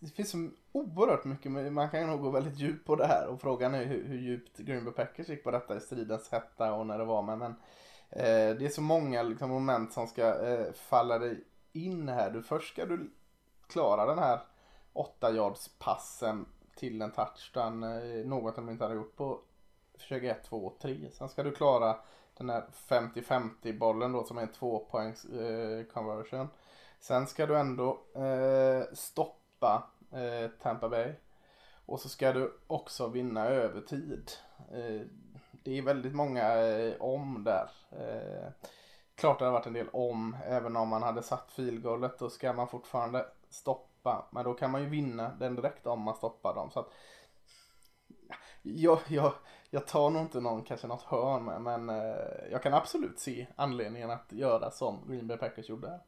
[0.00, 3.40] det finns så oerhört mycket, man kan nog gå väldigt djupt på det här och
[3.40, 6.86] frågan är hur, hur djupt Green Bay Packers gick på detta i stridens hetta och
[6.86, 7.52] när det var Men, Men
[8.10, 12.30] eh, det är så många liksom, moment som ska eh, falla dig in här.
[12.30, 13.10] Du, först ska du
[13.66, 14.40] klara den här
[14.92, 19.40] 8 yards passen till en touchdown, eh, något de inte hade gjort på
[19.98, 21.10] försök 1, 2, 3.
[21.12, 21.96] Sen ska du klara
[22.36, 26.48] den här 50-50 bollen då som är en tvåpoängs eh, conversion.
[27.00, 31.12] Sen ska du ändå eh, stoppa stoppa eh, Tampa Bay.
[31.86, 34.30] Och så ska du också vinna övertid.
[34.72, 35.06] Eh,
[35.52, 37.70] det är väldigt många eh, om där.
[37.90, 38.52] Eh,
[39.14, 40.36] klart det har varit en del om.
[40.46, 43.91] Även om man hade satt filgolvet då ska man fortfarande stoppa.
[44.30, 46.70] Men då kan man ju vinna den direkt om man stoppar dem.
[46.70, 46.92] Så att,
[48.62, 49.32] jag, jag,
[49.70, 52.16] jag tar nog inte någon, kanske något hörn med, men eh,
[52.50, 56.00] jag kan absolut se anledningen att göra som Green Bay Packers gjorde här.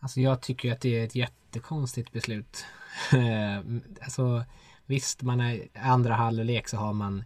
[0.00, 2.64] Alltså jag tycker att det är ett jättekonstigt beslut.
[4.02, 4.44] alltså
[4.86, 7.24] visst, man är andra halvlek så har man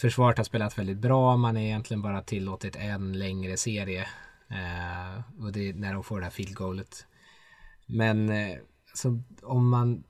[0.00, 1.36] Försvaret har spelat väldigt bra.
[1.36, 4.08] Man är egentligen bara tillåtit en längre serie.
[4.48, 7.06] Eh, och det är när de får det här field goalet.
[7.86, 8.58] Men eh,
[8.94, 10.04] så om man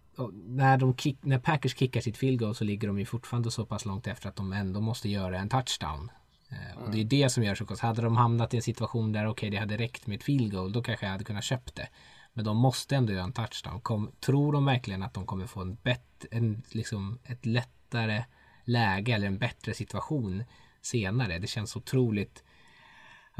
[0.46, 3.66] när, de kick, när Packers kickar sitt field goal så ligger de ju fortfarande så
[3.66, 6.10] pass långt efter att de ändå måste göra en touchdown.
[6.48, 7.86] Eh, och det är det som gör så konstigt.
[7.86, 10.52] Hade de hamnat i en situation där okej okay, det hade räckt med ett field
[10.52, 11.88] goal då kanske jag hade kunnat köpt det.
[12.32, 13.80] Men de måste ändå göra en touchdown.
[13.80, 18.24] Kom, tror de verkligen att de kommer få en bättre, en, liksom ett lättare
[18.64, 20.44] läge eller en bättre situation
[20.82, 21.38] senare?
[21.38, 22.44] Det känns otroligt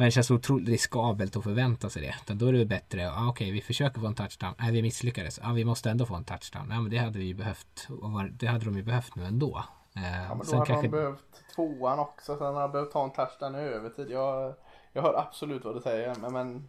[0.05, 2.15] det känns otroligt riskabelt att förvänta sig det.
[2.23, 4.83] Utan då är det bättre, ah, okej okay, vi försöker få en touchdown, nej vi
[4.83, 6.69] misslyckades, ah, vi måste ändå få en touchdown.
[6.69, 9.65] Nej men det hade vi ju behövt, och det hade de ju behövt nu ändå.
[9.97, 10.87] Eh, ja men då hade kanske...
[10.87, 14.11] de behövt tvåan också, sen hade de behövt ta en touchdown i övertid.
[14.11, 14.55] Jag,
[14.93, 16.69] jag hör absolut vad du säger, men, men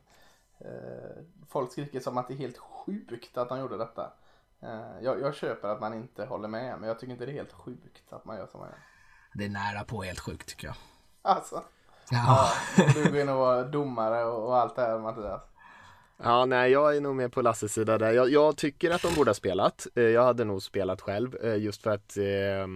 [0.59, 4.11] eh, folk skriker som att det är helt sjukt att de gjorde detta.
[4.59, 7.37] Eh, jag, jag köper att man inte håller med, men jag tycker inte det är
[7.37, 8.79] helt sjukt att man gör som man gör.
[9.33, 10.75] Det är nära på helt sjukt tycker jag.
[11.21, 11.63] Alltså.
[12.11, 12.51] Ja.
[12.77, 15.41] ja du går in och var domare och, allt det här Mattias.
[16.23, 18.11] Ja, nej, jag är nog med på Lasses sida där.
[18.11, 19.87] Jag, jag, tycker att de borde ha spelat.
[19.95, 22.67] Eh, jag hade nog spelat själv eh, just för att eh,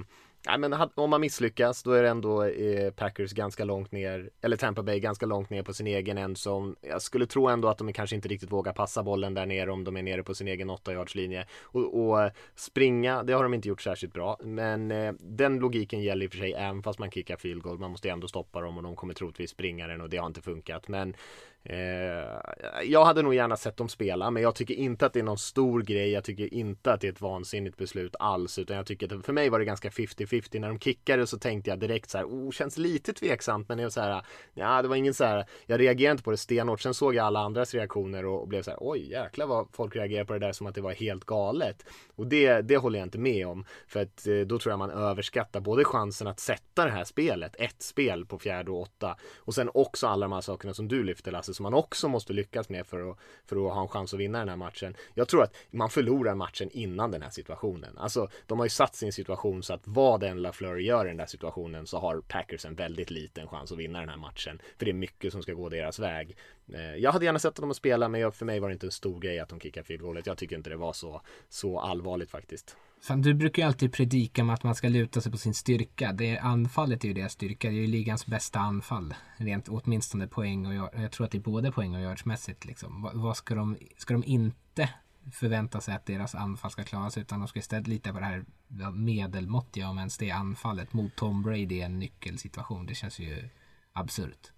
[0.46, 4.58] Nej, men om man misslyckas då är det ändå eh, Packers ganska långt ner, eller
[4.58, 6.76] Tampa Bay ganska långt ner på sin egen endzone.
[6.82, 9.84] Jag skulle tro ändå att de kanske inte riktigt vågar passa bollen där nere om
[9.84, 13.68] de är nere på sin egen 8 linje och, och, springa, det har de inte
[13.68, 14.38] gjort särskilt bra.
[14.44, 17.80] Men eh, den logiken gäller i och för sig även fast man kickar field goal.
[17.80, 20.42] Man måste ändå stoppa dem och de kommer troligtvis springa den och det har inte
[20.42, 20.88] funkat.
[20.88, 21.16] Men
[21.64, 25.24] Eh, jag hade nog gärna sett dem spela men jag tycker inte att det är
[25.24, 26.12] någon stor grej.
[26.12, 29.34] Jag tycker inte att det är ett vansinnigt beslut alls utan jag tycker att för
[29.34, 30.60] mig var det ganska 50-50.
[30.60, 33.94] När de kickade så tänkte jag direkt så här, oh, känns lite tveksamt men jag
[33.94, 36.82] så här, ja det var ingen så här, jag reagerade inte på det stenhårt.
[36.82, 39.96] Sen såg jag alla andras reaktioner och, och blev så här, oj jäklar vad folk
[39.96, 41.86] reagerar på det där som att det var helt galet.
[42.16, 44.92] Och det, det håller jag inte med om för att eh, då tror jag man
[44.92, 49.56] överskattar både chansen att sätta det här spelet, ett spel på fjärde och åtta och
[49.56, 52.70] sen också alla de här sakerna som du lyfter Lasse som man också måste lyckas
[52.70, 54.96] med för att, för att ha en chans att vinna den här matchen.
[55.14, 57.98] Jag tror att man förlorar matchen innan den här situationen.
[57.98, 61.18] Alltså, de har ju satt sin situation så att vad än LaFleur gör i den
[61.18, 64.62] där situationen så har Packers en väldigt liten chans att vinna den här matchen.
[64.78, 66.36] För det är mycket som ska gå deras väg.
[66.74, 68.92] Eh, jag hade gärna sett att de spela men för mig var det inte en
[68.92, 70.26] stor grej att de kickade field goalet.
[70.26, 72.78] Jag tycker inte det var så, så allvarligt faktiskt.
[73.04, 76.14] Fan, du brukar ju alltid predika om att man ska luta sig på sin styrka.
[76.14, 77.70] Det anfallet är ju deras styrka.
[77.70, 79.14] Det är ju ligans bästa anfall.
[79.38, 82.66] Rent åtminstone poäng och jag, jag tror att det är både poäng och yardsmässigt.
[82.66, 83.02] Liksom.
[83.02, 84.90] Vad, vad, ska, de, ska de inte
[85.32, 88.46] förvänta sig att deras anfall ska klaras utan de ska istället lita på det här
[88.92, 92.86] medelmåttiga om ens det anfallet mot Tom Brady i en nyckelsituation.
[92.86, 93.50] Det känns ju
[93.94, 94.52] absurt.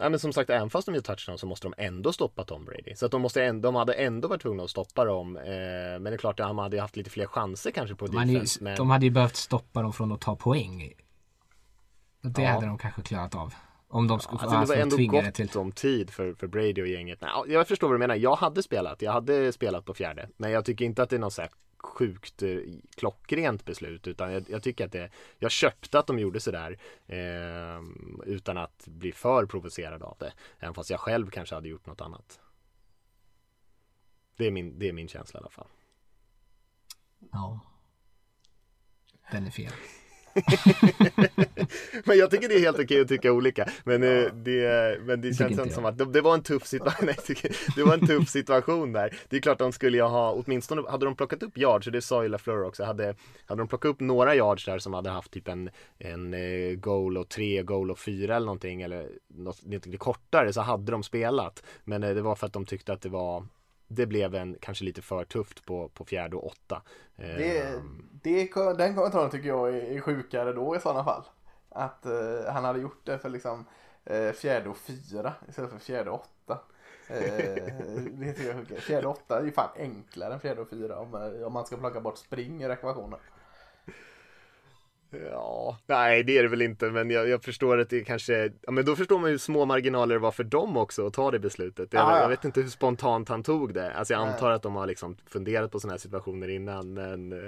[0.00, 2.64] Ja, men som sagt, även fast de gör touchdown så måste de ändå stoppa Tom
[2.64, 2.94] Brady.
[2.94, 5.36] Så att de, måste ändå, de hade ändå varit tvungna att stoppa dem.
[5.36, 8.26] Eh, men det är klart att de hade haft lite fler chanser kanske på de
[8.26, 8.58] defense.
[8.60, 8.76] Ju, men...
[8.76, 10.92] De hade ju behövt stoppa dem från att ta poäng.
[12.20, 12.48] Det ja.
[12.48, 13.54] hade de kanske klarat av.
[13.88, 15.58] Om de skulle alltså, det var ändå gott till...
[15.58, 17.20] om tid för, för Brady och gänget.
[17.20, 18.14] Nej, jag förstår vad du menar.
[18.14, 19.02] Jag hade spelat.
[19.02, 20.28] Jag hade spelat på fjärde.
[20.36, 21.42] Men jag tycker inte att det är något så
[21.78, 22.58] sjukt eh,
[22.96, 27.82] klockrent beslut utan jag, jag, tycker att det Jag köpte att de gjorde sådär eh,
[28.26, 30.32] utan att bli för provocerad av det.
[30.58, 32.40] Även fast jag själv kanske hade gjort något annat.
[34.36, 35.68] Det är min, det är min känsla i alla fall.
[37.32, 37.60] Ja.
[39.30, 39.72] Den är fel.
[42.04, 43.68] men jag tycker det är helt okej att tycka olika.
[43.84, 44.08] Men ja.
[44.08, 47.08] Eh, det, men det känns inte som att det, det, var en tuff situation.
[47.76, 49.18] det var en tuff situation där.
[49.28, 52.22] Det är klart de skulle ha, åtminstone hade de plockat upp yards, och det sa
[52.22, 53.14] ju LaFleur också, hade,
[53.46, 57.18] hade de plockat upp några yards där som hade haft typ en, en eh, goal
[57.18, 61.62] och tre, goal och fyra eller någonting eller något lite kortare så hade de spelat.
[61.84, 63.46] Men eh, det var för att de tyckte att det var
[63.88, 66.82] det blev en kanske lite för tufft på, på fjärde och åtta.
[67.16, 68.08] Det, ehm.
[68.22, 71.22] det, den kommentaren tycker jag är, sjukare då i sådana fall.
[71.68, 73.64] Att uh, han hade gjort det för liksom
[74.10, 76.58] uh, fjärde och fyra istället för fjärde och åtta.
[77.10, 77.16] Uh,
[78.12, 80.98] det tycker jag är Fjärde och åtta är ju fan enklare än fjärde och fyra
[80.98, 81.14] om,
[81.46, 83.18] om man ska plocka bort spring i ekvationen.
[85.10, 88.72] Ja, nej det är det väl inte men jag, jag, förstår att det kanske, ja
[88.72, 91.30] men då förstår man ju hur små marginaler det var för dem också att ta
[91.30, 91.92] det beslutet.
[91.92, 93.92] Jag, ah, jag vet inte hur spontant han tog det.
[93.92, 97.38] Alltså jag antar att de har liksom funderat på sådana här situationer innan men eh,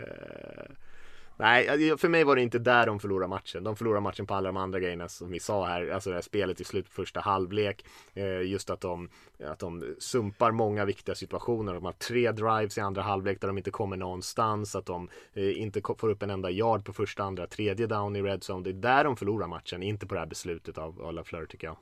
[1.40, 3.64] Nej, för mig var det inte där de förlorade matchen.
[3.64, 5.88] De förlorade matchen på alla de andra grejerna som vi sa här.
[5.88, 7.84] Alltså det här spelet i slutet på första halvlek.
[8.14, 9.08] Eh, just att de,
[9.44, 11.74] att de sumpar många viktiga situationer.
[11.74, 14.76] De har tre drives i andra halvlek där de inte kommer någonstans.
[14.76, 18.22] Att de eh, inte får upp en enda yard på första, andra, tredje down i
[18.22, 18.64] red zone.
[18.64, 21.66] Det är där de förlorar matchen, inte på det här beslutet av Ola Fleur tycker
[21.66, 21.76] jag.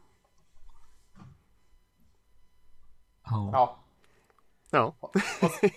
[3.31, 3.85] Ja.
[4.71, 4.97] Ja.
[5.01, 5.13] Vad,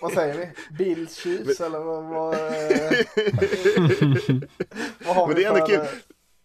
[0.00, 0.48] vad, säger vi?
[0.84, 2.04] Bills Chiefs eller vad?
[2.04, 2.34] Vad,
[5.06, 5.80] vad har Men vi det är ändå kul.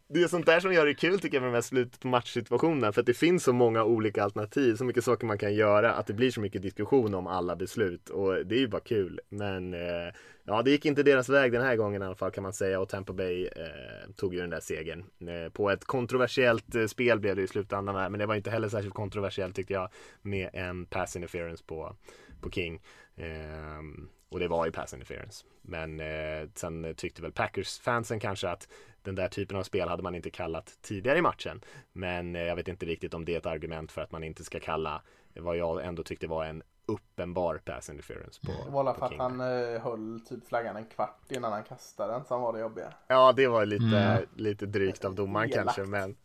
[0.10, 2.08] det är sånt där som gör det kul tycker jag med de här slutet på
[2.08, 5.94] matchsituationerna för att det finns så många olika alternativ, så mycket saker man kan göra
[5.94, 9.20] att det blir så mycket diskussion om alla beslut och det är ju bara kul.
[9.30, 10.14] Men eh,
[10.46, 12.80] ja, det gick inte deras väg den här gången i alla fall kan man säga
[12.80, 15.04] och Tampa Bay eh, tog ju den där segern.
[15.30, 18.70] Eh, på ett kontroversiellt eh, spel blev det i slutändan men det var inte heller
[18.70, 19.90] särskilt kontroversiellt tyckte jag
[20.22, 21.96] med en pass interference på,
[22.42, 22.82] på King.
[23.16, 25.46] Ehm, och det var ju pass interference.
[25.62, 28.68] Men eh, sen tyckte väl Packers-fansen kanske att
[29.02, 31.62] den där typen av spel hade man inte kallat tidigare i matchen.
[31.94, 34.44] Men eh, jag vet inte riktigt om det är ett argument för att man inte
[34.44, 35.02] ska kalla
[35.36, 39.18] vad jag ändå tyckte var en uppenbar pass interference på Det var alla för att
[39.18, 42.94] han eh, höll typ flaggan en kvart innan han kastade den, som var det jobbiga.
[43.08, 44.26] Ja, det var lite, Mm.
[44.36, 45.64] lite drygt av domaren Elakt.
[45.76, 45.82] kanske.
[45.92, 46.16] Men,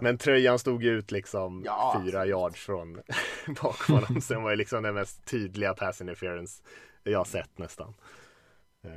[0.00, 2.30] men tröjan stod ju ut liksom Ja, fyra absolut.
[2.30, 3.00] yards från
[3.62, 4.20] bakom honom.
[4.20, 6.62] Sen var det liksom den mest tydliga pass interference
[7.02, 7.94] jag sett nästan.
[8.84, 8.90] Eh,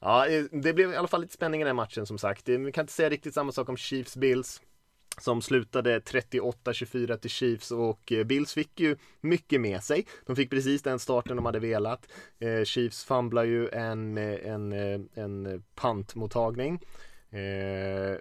[0.00, 2.48] Ja, det blev i alla fall lite spänning i den matchen som sagt.
[2.48, 4.62] Man kan inte säga riktigt samma sak om Chiefs Bills.
[5.20, 10.06] Som slutade 38-24 till Chiefs och eh, Bills fick ju mycket med sig.
[10.26, 12.08] De fick precis den starten de hade velat.
[12.38, 14.72] Eh, Chiefs fumblar ju en, en,
[15.14, 16.80] en pantmottagning.
[17.30, 18.18] Eh,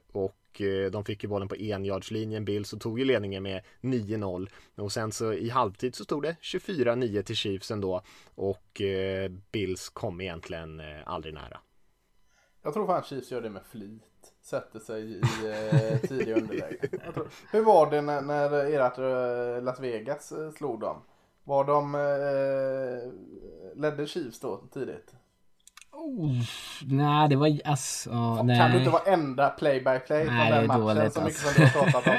[0.54, 2.46] och eh, de fick ju bollen på enjardslinjen.
[2.46, 4.50] Bills och tog ju ledningen med 9-0.
[4.76, 8.02] Och sen så i halvtid så stod det 24-9 till Chiefs ändå.
[8.36, 11.60] Och eh, Bills kom egentligen eh, aldrig nära.
[12.62, 14.02] Jag tror fan Chiefs gör det med flit.
[14.42, 16.90] Sätter sig i eh, tidig underläge.
[17.52, 21.02] Hur var det när, när ert eh, Las Vegas slog dem?
[21.44, 25.14] Var de eh, ledde Chiefs då tidigt?
[26.06, 26.32] Oh,
[26.86, 28.44] nej, det var alltså...
[28.44, 28.60] nej.
[28.60, 31.46] Kan du inte vara enda play by play från Nej, den matchen dåligt, så mycket
[31.46, 31.54] alltså.
[31.54, 32.14] som du har pratat om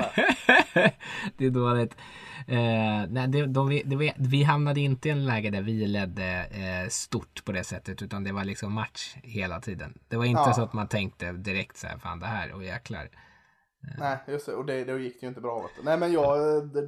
[0.74, 0.92] det?
[1.36, 1.96] det är dåligt.
[2.48, 2.56] Eh,
[3.08, 6.88] nej, det, de, vi- det, vi- hamnade inte i en läge där vi ledde eh,
[6.88, 9.98] stort på det sättet utan det var liksom match hela tiden.
[10.08, 10.52] Det var inte Ja.
[10.54, 13.08] så att man tänkte direkt så här, fan det här och jäklar.
[13.98, 14.52] Nej, just det.
[14.54, 15.66] Och det, då gick det ju inte bra.
[15.82, 16.38] Nej, men jag,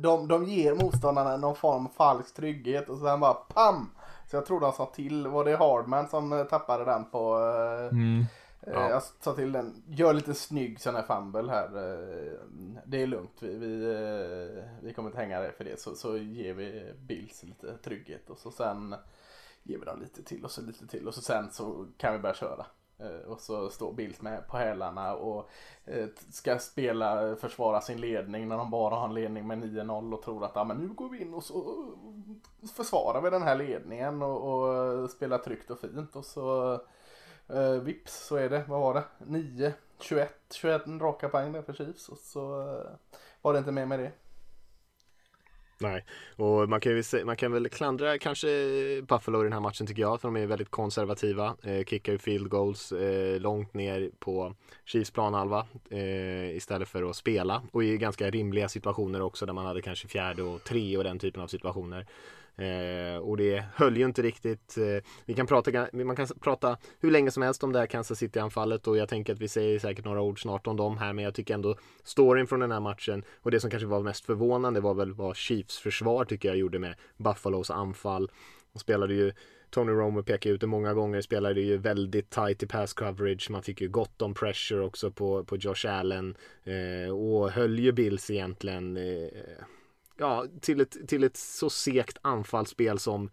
[0.03, 3.91] de, de ger motståndarna någon form av falsk trygghet och sen bara PAM!
[4.27, 7.39] Så jag tror de sa till, var det Hardman som eh, tappade den på...
[7.39, 7.99] Eh,
[8.61, 11.69] eh, Jag sa till den, gör lite snygg sån här fumble här.
[12.87, 15.81] Det är lugnt, vi, vi, vi kommer inte hänga dig för det.
[15.81, 18.95] Så, så ger vi Bills lite trygghet och så sen
[19.63, 22.19] ger vi dem lite till och så lite till och så sen så kan vi
[22.19, 22.67] börja köra.
[22.99, 25.49] Eh, och så står Bildt med på hälarna och
[25.85, 30.23] eh, ska spela, försvara sin ledning när de bara har en ledning med 9-0 och
[30.23, 33.57] tror att ja, men nu går vi in och så eh, försvarar vi den här
[33.57, 34.69] ledningen och,
[35.03, 36.75] och spelar tryggt och fint och så
[37.49, 39.05] eh, vips så är det, vad var det?
[39.19, 42.91] 9, 21, 21 raka poäng där för Chiefs och så eh,
[43.43, 44.13] var det inte mer med det.
[45.79, 46.05] Nej,
[46.37, 48.49] och man kan, ju, se- man kan väl klandra kanske
[49.03, 51.57] Buffalo i den här matchen tycker jag, för de är väldigt konservativa.
[51.63, 57.17] Eh, kickar ju field goals eh, långt ner på Chiefs planhalva eh, istället för att
[57.17, 57.63] spela.
[57.73, 61.19] Och i ganska rimliga situationer också där man hade kanske fjärde och tre och den
[61.19, 62.07] typen av situationer.
[62.59, 64.79] Eh, och det höll ju inte riktigt.
[64.79, 68.19] Eh, vi kan prata, man kan prata hur länge som helst om det här Kansas
[68.19, 71.25] City-anfallet och jag tänker att vi säger säkert några ord snart om dem här men
[71.25, 74.81] jag tycker ändå storyn från den här matchen och det som kanske var mest förvånande
[74.81, 78.31] var väl vad Chiefs försvar tycker jag gjorde med Buffalos anfall.
[78.73, 79.33] De spelade ju
[79.71, 83.51] Tony Romo pekade ut det många gånger, spelade ju väldigt tight i pass coverage.
[83.51, 87.93] Man fick ju gott om pressure också på, på Josh Allen eh, och höll ju
[87.93, 89.29] Bills egentligen eh,
[90.17, 93.31] ja, till, ett, till ett så segt anfallsspel som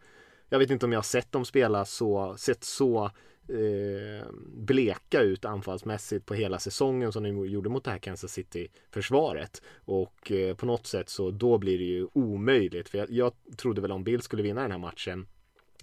[0.49, 3.11] jag vet inte om jag har sett dem spela så, sett så
[3.47, 9.61] eh, bleka ut anfallsmässigt på hela säsongen som de gjorde mot det här Kansas City-försvaret.
[9.75, 12.89] Och eh, på något sätt så då blir det ju omöjligt.
[12.89, 15.27] För jag, jag trodde väl om Bill skulle vinna den här matchen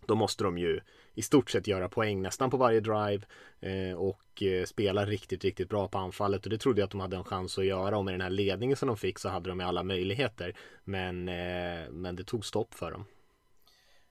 [0.07, 0.81] då måste de ju
[1.15, 3.27] i stort sett göra poäng nästan på varje drive
[3.61, 7.01] eh, och eh, spela riktigt, riktigt bra på anfallet och det trodde jag att de
[7.01, 9.49] hade en chans att göra och med den här ledningen som de fick så hade
[9.49, 10.57] de alla möjligheter.
[10.85, 13.05] Men, eh, men det tog stopp för dem.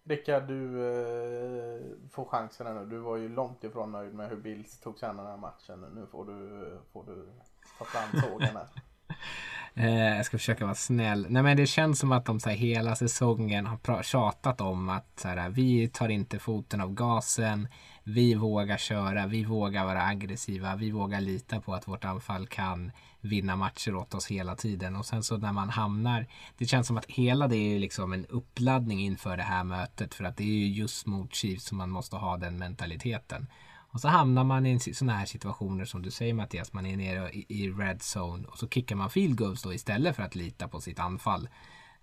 [0.03, 1.81] Rickard, du eh,
[2.11, 2.85] får chansen här nu.
[2.85, 5.85] Du var ju långt ifrån nöjd med hur Bills tog sig an den här matchen.
[5.95, 7.29] Nu får du, får du
[7.77, 8.67] ta fram sågen här.
[9.73, 11.25] Eh, jag ska försöka vara snäll.
[11.29, 15.19] Nej men det känns som att de så här, hela säsongen har tjatat om att
[15.21, 17.67] så här, vi tar inte foten av gasen.
[18.03, 22.91] Vi vågar köra, vi vågar vara aggressiva, vi vågar lita på att vårt anfall kan
[23.21, 24.95] vinna matcher åt oss hela tiden.
[24.95, 26.27] Och sen så när man hamnar,
[26.57, 30.13] det känns som att hela det är liksom en uppladdning inför det här mötet.
[30.13, 33.47] För att det är ju just mot Chiefs som man måste ha den mentaliteten.
[33.91, 37.31] Och så hamnar man i sådana här situationer som du säger Mattias, man är nere
[37.31, 40.67] i, i red zone och så kickar man field goals då istället för att lita
[40.67, 41.49] på sitt anfall.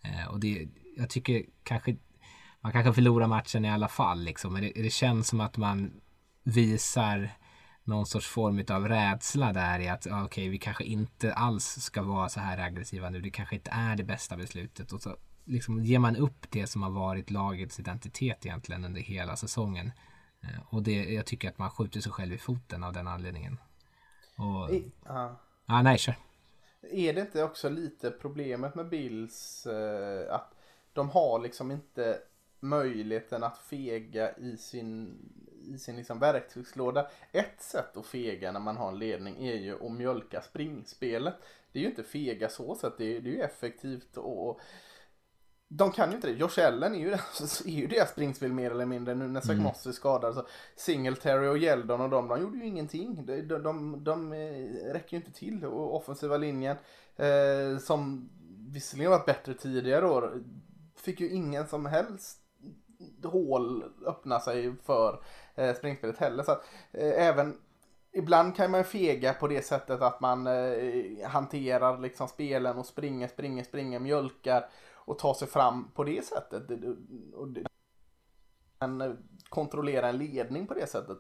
[0.03, 1.97] Eh, och det, jag tycker kanske,
[2.61, 5.93] man kanske förlorar matchen i alla fall liksom, men det, det känns som att man
[6.45, 7.31] visar
[7.85, 12.03] någon sorts form av rädsla där i att okej, okay, vi kanske inte alls ska
[12.03, 13.21] vara så här aggressiva nu.
[13.21, 14.93] Det kanske inte är det bästa beslutet.
[14.93, 19.37] Och så liksom ger man upp det som har varit lagets identitet egentligen under hela
[19.37, 19.93] säsongen.
[20.43, 23.59] Eh, och det, jag tycker att man skjuter sig själv i foten av den anledningen.
[24.37, 24.75] Och...
[24.75, 25.33] I, uh.
[25.67, 26.15] ah, nej, kör.
[26.91, 30.55] Är det inte också lite problemet med Bills eh, att
[30.93, 32.21] de har liksom inte
[32.61, 35.19] möjligheten att fega i sin,
[35.75, 37.11] i sin liksom verktygslåda.
[37.33, 41.35] Ett sätt att fega när man har en ledning är ju att mjölka springspelet.
[41.73, 44.61] Det är ju inte fega så sätt, det är, det är ju effektivt och
[45.69, 46.33] de kan ju inte det.
[46.33, 47.13] Josh Allen är ju,
[47.65, 49.63] är ju deras springspel mer eller mindre nu när Zach mm.
[49.63, 50.35] Moss är skadad.
[50.35, 50.47] Så
[50.77, 53.27] Singletary och Yeldon och de, de gjorde ju ingenting.
[53.27, 55.65] De, de, de, de eh, räcker ju inte till.
[55.65, 56.77] Och offensiva linjen
[57.17, 58.31] eh, som
[58.69, 60.43] visserligen varit bättre tidigare år
[60.97, 62.39] fick ju ingen som helst
[63.23, 65.23] hål öppna sig för
[65.55, 66.43] eh, springspelet heller.
[66.43, 67.59] Så att, eh, även
[68.13, 73.29] Ibland kan man fega på det sättet att man eh, hanterar liksom spelen och springer,
[73.29, 74.69] springer, springer, mjölkar
[75.07, 76.63] och ta sig fram på det sättet.
[77.35, 77.49] Och
[78.81, 79.13] eh,
[79.49, 81.19] kontrollera en ledning på det sättet.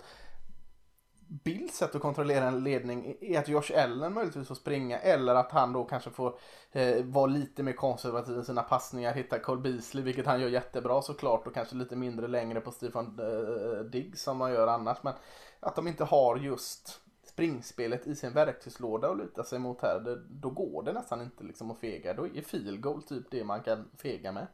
[1.29, 5.53] Bills sätt att kontrollera en ledning är att Josh Allen möjligtvis får springa eller att
[5.53, 6.39] han då kanske får
[6.73, 11.03] eh, vara lite mer konservativ i sina passningar, hitta Cole Beasley, vilket han gör jättebra
[11.03, 14.99] såklart och kanske lite mindre längre på Stefan eh, Diggs som man gör annars.
[15.03, 15.15] Men
[15.61, 17.01] att de inte har just
[17.37, 21.45] springspelet i sin verktygslåda och luta sig mot här, det, då går det nästan inte
[21.45, 22.15] liksom att fega.
[22.15, 24.47] Då är field goal typ det man kan fega med.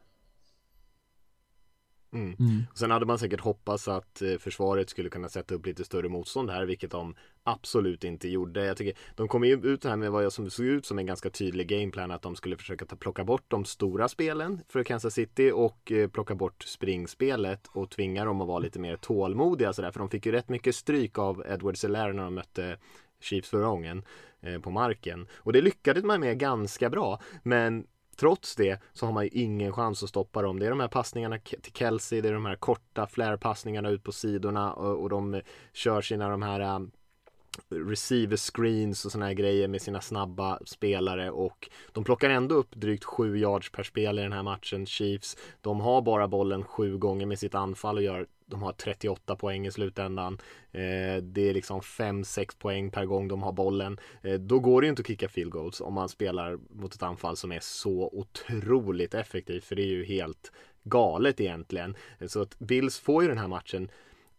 [2.13, 2.35] Mm.
[2.39, 2.63] Mm.
[2.75, 6.49] Sen hade man säkert hoppats att eh, försvaret skulle kunna sätta upp lite större motstånd
[6.49, 8.65] här, vilket de absolut inte gjorde.
[8.65, 11.29] Jag tycker de kom ju ut här med vad som såg ut som en ganska
[11.29, 15.51] tydlig gameplan att de skulle försöka ta, plocka bort de stora spelen för Kansas City
[15.51, 19.91] och eh, plocka bort springspelet och tvinga dem att vara lite mer tålmodiga sådär.
[19.91, 22.77] För de fick ju rätt mycket stryk av Edward Selaire när de mötte
[23.21, 24.03] Chiefs förra gången
[24.41, 25.27] eh, på marken.
[25.35, 27.21] Och det lyckades man med ganska bra.
[27.43, 30.59] Men Trots det så har man ju ingen chans att stoppa dem.
[30.59, 34.11] Det är de här passningarna till Kelsey, det är de här korta flärpassningarna ut på
[34.11, 35.41] sidorna och, och de
[35.73, 36.91] kör sina de här um,
[37.69, 42.75] receiver screens och såna här grejer med sina snabba spelare och de plockar ändå upp
[42.75, 45.37] drygt 7 yards per spel i den här matchen, Chiefs.
[45.61, 49.67] De har bara bollen sju gånger med sitt anfall och gör de har 38 poäng
[49.67, 50.33] i slutändan.
[50.71, 53.99] Eh, det är liksom 5-6 poäng per gång de har bollen.
[54.21, 57.03] Eh, då går det ju inte att kicka field goals om man spelar mot ett
[57.03, 59.63] anfall som är så otroligt effektivt.
[59.63, 60.51] För det är ju helt
[60.83, 61.95] galet egentligen.
[62.27, 63.89] Så att Bills får ju den här matchen i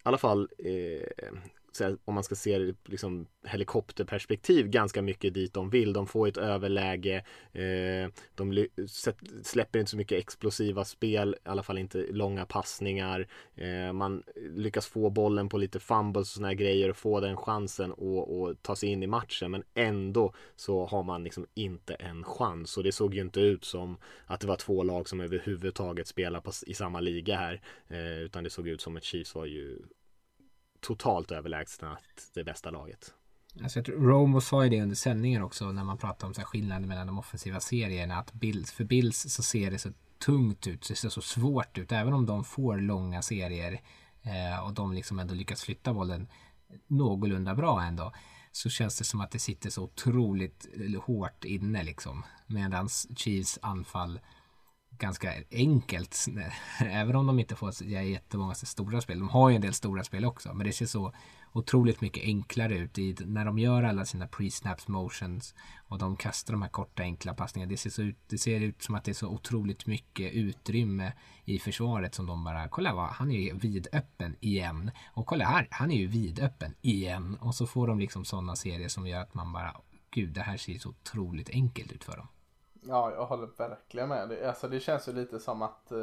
[0.03, 1.39] alla fall eh,
[1.81, 5.93] om man ska se det liksom helikopterperspektiv ganska mycket dit de vill.
[5.93, 7.25] De får ett överläge.
[7.53, 8.69] Eh, de
[9.43, 13.29] släpper inte så mycket explosiva spel, i alla fall inte långa passningar.
[13.55, 14.23] Eh, man
[14.57, 18.63] lyckas få bollen på lite fumbles och såna här grejer och få den chansen och,
[18.63, 19.51] ta sig in i matchen.
[19.51, 23.65] Men ändå så har man liksom inte en chans och det såg ju inte ut
[23.65, 23.97] som
[24.27, 27.61] att det var två lag som överhuvudtaget spelar på, i samma liga här.
[27.89, 29.79] Eh, utan det såg ut som att Chiefs var ju
[30.85, 31.99] totalt överlägsna
[32.35, 33.15] det bästa laget.
[33.63, 36.89] Alltså, Romo sa ju det under sändningen också när man pratade om så här skillnaden
[36.89, 38.17] mellan de offensiva serierna.
[38.17, 39.93] Att Bills, för Bills så ser det så
[40.25, 41.93] tungt ut, det ser så svårt ut.
[41.93, 43.81] Även om de får långa serier
[44.23, 46.29] eh, och de liksom ändå lyckas flytta bollen
[46.87, 48.13] någorlunda bra ändå.
[48.53, 52.25] Så känns det som att det sitter så otroligt eh, hårt inne liksom.
[52.47, 54.21] Medan Chiefs anfall
[54.99, 56.27] ganska enkelt.
[56.79, 59.19] Även om de inte får jättemånga stora spel.
[59.19, 60.55] De har ju en del stora spel också.
[60.55, 61.13] Men det ser så
[61.55, 65.55] otroligt mycket enklare ut i, när de gör alla sina pre-snaps motions
[65.89, 67.71] och de kastar de här korta enkla passningarna.
[67.71, 71.13] Det ser, så ut, det ser ut som att det är så otroligt mycket utrymme
[71.45, 74.91] i försvaret som de bara, kolla vad, han är ju vidöppen igen.
[75.13, 77.37] Och kolla här, han är ju vidöppen igen.
[77.41, 79.77] Och så får de liksom sådana serier som gör att man bara,
[80.11, 82.29] gud det här ser så otroligt enkelt ut för dem.
[82.89, 84.29] Ja, jag håller verkligen med.
[84.29, 85.99] Det, alltså, det känns ju lite som att eh,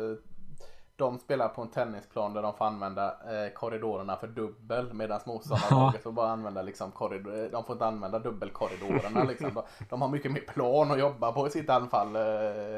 [0.96, 6.04] de spelar på en tennisplan där de får använda eh, korridorerna för dubbel medan motståndarlaget
[6.04, 9.54] får bara använda liksom korridor, de får inte använda dubbelkorridorerna liksom.
[9.54, 12.16] De, de har mycket mer plan att jobba på i sitt anfall.
[12.16, 12.76] Eh,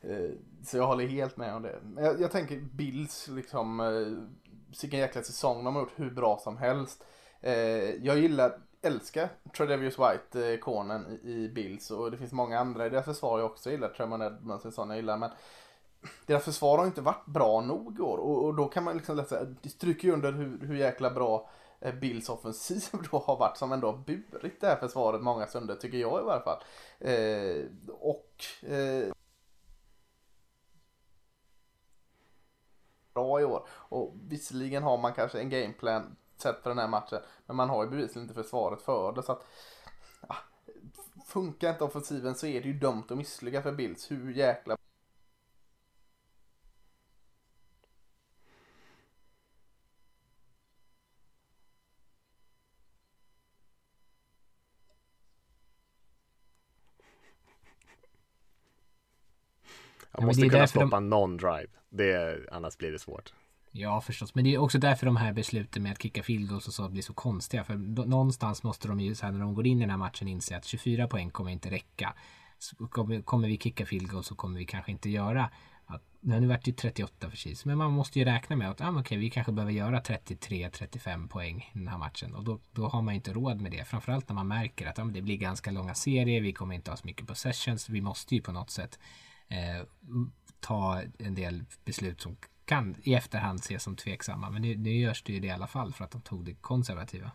[0.00, 0.30] eh,
[0.64, 1.80] så jag håller helt med om det.
[1.96, 4.24] Jag, jag tänker Bills liksom, eh,
[4.80, 7.04] vilken jäkla säsong de har gjort hur bra som helst.
[7.40, 7.54] Eh,
[8.04, 12.86] jag gillar älskar Tredevious White, eh, ikonen i, i Bills och det finns många andra
[12.86, 13.88] i deras försvar jag också gillar.
[13.88, 15.30] Tremon Edmonds och sådana jag gillar men
[16.26, 19.16] deras försvar har inte varit bra nog i år och, och då kan man liksom
[19.16, 23.56] läsa, det stryker ju under hur, hur jäkla bra eh, Bills offensiv då har varit
[23.56, 26.62] som ändå har burit det här försvaret många stunder tycker jag i varje fall.
[26.98, 27.66] Eh,
[28.00, 29.12] och eh,
[33.14, 37.20] bra i år och visserligen har man kanske en gameplan sett för den här matchen.
[37.46, 39.22] Men man har ju bevisligen inte försvaret för det.
[39.22, 39.46] Så att,
[40.28, 40.36] ja,
[41.26, 44.10] funkar inte offensiven så är det ju dömt att misslyckas för Bills.
[44.10, 44.76] Hur jäkla
[60.12, 61.10] Jag måste kunna stoppa de...
[61.10, 61.68] någon drive.
[61.88, 63.32] Det, annars blir det svårt.
[63.74, 64.34] Ja, förstås.
[64.34, 66.88] Men det är också därför de här besluten med att kicka field goals och så
[66.88, 67.64] blir så konstiga.
[67.64, 70.28] För någonstans måste de ju, så här, när de går in i den här matchen,
[70.28, 72.14] inse att 24 poäng kommer inte räcka.
[72.58, 75.50] Så kommer, kommer vi kicka field goals så kommer vi kanske inte göra
[75.86, 79.00] att, nu vart det 38 för Chiefs, men man måste ju räkna med att ah,
[79.00, 83.02] okay, vi kanske behöver göra 33-35 poäng i den här matchen och då, då har
[83.02, 83.84] man inte råd med det.
[83.84, 86.96] Framförallt när man märker att ah, det blir ganska långa serier, vi kommer inte ha
[86.96, 88.98] så mycket possessions, vi måste ju på något sätt
[89.48, 89.86] eh,
[90.60, 94.50] ta en del beslut som kan i efterhand ses som tveksamma.
[94.50, 97.30] Men det görs det ju det i alla fall för att de tog det konservativa.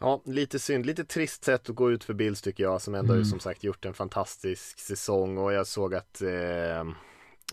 [0.00, 3.12] Ja, lite synd, lite trist sätt att gå ut för Bills tycker jag som ändå
[3.12, 3.24] mm.
[3.24, 6.80] som sagt gjort en fantastisk säsong och jag såg att eh,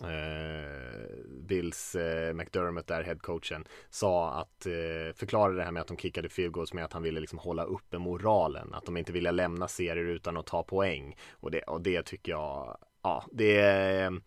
[0.08, 1.06] eh,
[1.40, 6.28] Bills eh, McDermott där, headcoachen, sa att eh, förklarade det här med att de kickade
[6.28, 9.68] field goals med att han ville liksom hålla uppe moralen, att de inte ville lämna
[9.68, 14.20] serier utan att ta poäng och det, och det tycker jag, ja, det är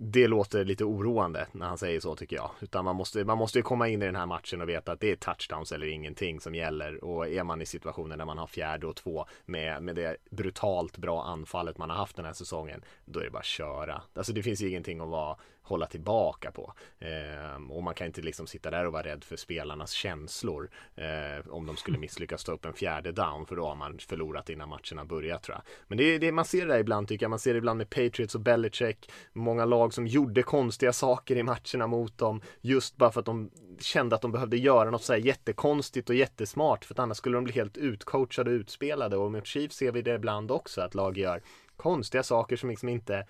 [0.00, 2.50] det låter lite oroande när han säger så tycker jag.
[2.60, 5.10] Utan man måste, man måste komma in i den här matchen och veta att det
[5.10, 7.04] är touchdowns eller ingenting som gäller.
[7.04, 10.98] Och är man i situationer där man har fjärde och två med, med det brutalt
[10.98, 12.84] bra anfallet man har haft den här säsongen.
[13.04, 14.02] Då är det bara att köra.
[14.14, 15.36] Alltså det finns ju ingenting att vara
[15.68, 16.72] hålla tillbaka på.
[16.98, 20.70] Eh, och man kan inte liksom sitta där och vara rädd för spelarnas känslor.
[20.94, 24.50] Eh, om de skulle misslyckas ta upp en fjärde down för då har man förlorat
[24.50, 25.62] innan matcherna börjat tror jag.
[25.88, 27.30] Men det är det man ser det där ibland tycker jag.
[27.30, 29.10] Man ser det ibland med Patriots och Belichick.
[29.32, 32.40] Många lag som gjorde konstiga saker i matcherna mot dem.
[32.60, 33.50] Just bara för att de
[33.80, 36.84] kände att de behövde göra något så här jättekonstigt och jättesmart.
[36.84, 39.16] För att annars skulle de bli helt utcoachade och utspelade.
[39.16, 41.42] Och med Chiefs ser vi det ibland också att lag gör
[41.78, 43.26] konstiga saker som liksom inte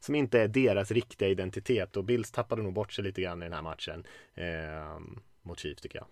[0.00, 3.44] som inte är deras riktiga identitet och Bills tappade nog bort sig lite grann i
[3.44, 5.00] den här matchen eh,
[5.42, 6.06] mot Chiefs tycker jag.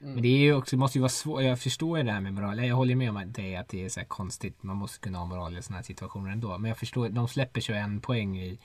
[0.00, 0.14] Mm.
[0.14, 2.20] Men det är ju också, det måste ju vara svårt, jag förstår ju det här
[2.20, 5.00] med moral, jag håller med om det att det är så här konstigt, man måste
[5.00, 6.58] kunna ha moral i sådana här situationer ändå.
[6.58, 8.58] Men jag förstår, de släpper 21 poäng i,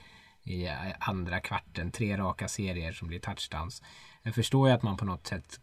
[0.44, 0.68] i
[1.00, 3.84] andra kvarten, tre raka serier som blir touchdowns.
[4.24, 5.60] Jag förstår ju att man på något sätt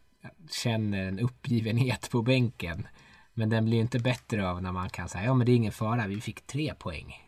[0.50, 2.88] känner en uppgivenhet på bänken.
[3.38, 5.72] Men den blir inte bättre av när man kan säga ja men det är ingen
[5.72, 7.26] fara, vi fick tre poäng.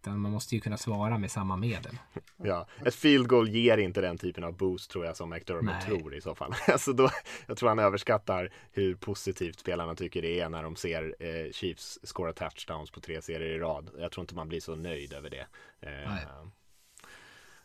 [0.00, 1.98] Utan man måste ju kunna svara med samma medel.
[2.36, 5.82] Ja, ett field goal ger inte den typen av boost tror jag som McDermott Nej.
[5.86, 6.54] tror i så fall.
[6.68, 7.10] Alltså då,
[7.46, 11.98] jag tror han överskattar hur positivt spelarna tycker det är när de ser eh, Chiefs
[12.04, 13.90] skåra touchdowns på tre serier i rad.
[13.98, 15.46] Jag tror inte man blir så nöjd över det.
[15.80, 16.12] Eh,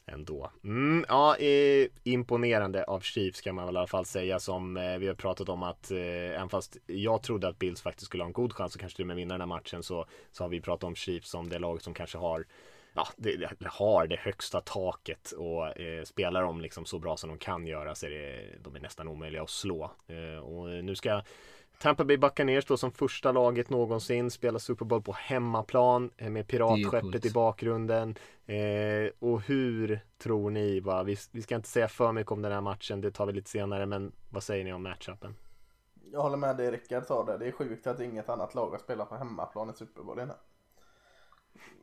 [0.09, 0.51] ändå.
[0.63, 4.97] Mm, ja, eh, imponerande av Chiefs kan man väl i alla fall säga som eh,
[4.97, 5.97] vi har pratat om att eh,
[6.35, 9.03] även fast jag trodde att Bills faktiskt skulle ha en god chans att kanske till
[9.03, 11.59] och med vinna den här matchen så, så har vi pratat om Chiefs som det
[11.59, 12.45] laget som kanske har
[12.93, 17.29] ja, det, det har det högsta taket och eh, spelar de liksom så bra som
[17.29, 19.91] de kan göra så är det, de är nästan omöjliga att slå.
[20.07, 21.21] Eh, och nu ska
[21.79, 26.47] Tampa Bay Buccaneers då som första laget någonsin spelar Super Bowl på hemmaplan eh, med
[26.47, 28.15] piratskeppet i bakgrunden.
[28.45, 31.03] Eh, och hur tror ni, va?
[31.03, 33.49] Vi, vi, ska inte säga för mycket om den här matchen, det tar vi lite
[33.49, 35.35] senare, men vad säger ni om matchupen?
[36.11, 38.77] Jag håller med dig Rickard sa det, det är sjukt att inget annat lag har
[38.77, 40.35] spelat på hemmaplan i Super Bowl innan.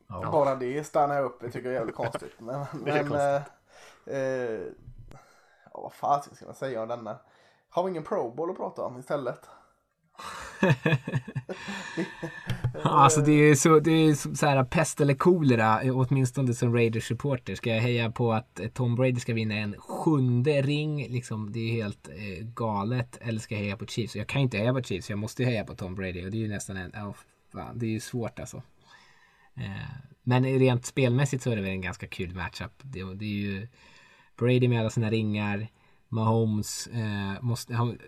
[0.07, 0.31] Ja.
[0.31, 2.39] Bara det stannar jag upp, det tycker jag är jävligt konstigt.
[2.39, 3.53] Men, det är men konstigt.
[4.05, 4.59] Eh, eh,
[5.73, 7.19] vad fan ska man säga om denna?
[7.69, 9.49] Har vi ingen Pro Bowl att prata om istället?
[12.83, 17.55] Alltså det är så, det är så här pest eller kolera, åtminstone som Raiders supporter.
[17.55, 21.73] Ska jag heja på att Tom Brady ska vinna en sjunde ring, liksom det är
[21.73, 23.17] helt eh, galet.
[23.21, 24.15] Eller ska jag heja på Chiefs?
[24.15, 26.41] Jag kan inte heja på Chiefs, jag måste heja på Tom Brady och det är
[26.41, 27.15] ju nästan en, oh,
[27.53, 28.61] fan, det är ju svårt alltså.
[29.55, 32.71] Eh, men rent spelmässigt så är det väl en ganska kul matchup.
[32.81, 33.67] Det, det är ju
[34.37, 35.67] Brady med alla sina ringar.
[36.09, 37.99] Mahomes eh, måste, han,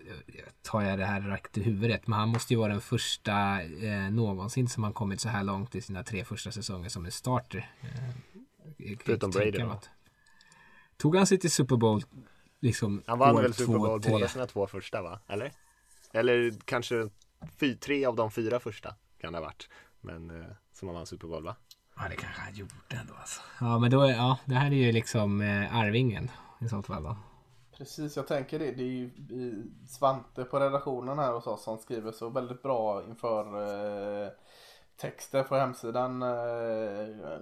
[0.62, 4.10] tar jag det här rakt i huvudet, men han måste ju vara den första eh,
[4.10, 7.70] någonsin som har kommit så här långt i sina tre första säsonger som en starter.
[7.80, 9.80] Eh, Förutom Brady då?
[10.96, 12.02] Tog han sig till Super Bowl
[12.60, 15.20] liksom Han vann väl Super Bowl två, båda sina två första va?
[15.26, 15.52] Eller?
[16.12, 17.08] Eller kanske
[17.60, 19.68] fy, tre av de fyra första kan det ha varit.
[20.00, 21.56] Men eh, som han vann Super Bowl va?
[21.96, 23.40] Ja det kanske han gjorde ändå alltså.
[23.60, 26.30] Ja men då, ja det här är ju liksom eh, Arvingen
[26.60, 27.16] i sånt fall då.
[27.80, 28.72] Precis, jag tänker det.
[28.72, 29.10] Det är ju
[29.88, 33.44] Svante på redaktionen här hos oss som skriver så väldigt bra inför
[34.24, 34.28] eh,
[34.96, 36.22] texter på hemsidan.
[36.22, 37.40] Eh,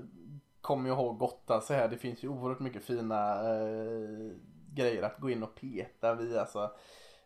[0.61, 1.89] kommer ju ihåg gotta sig här.
[1.89, 4.33] Det finns ju oerhört mycket fina eh,
[4.75, 6.37] grejer att gå in och peta vid.
[6.37, 6.71] alltså,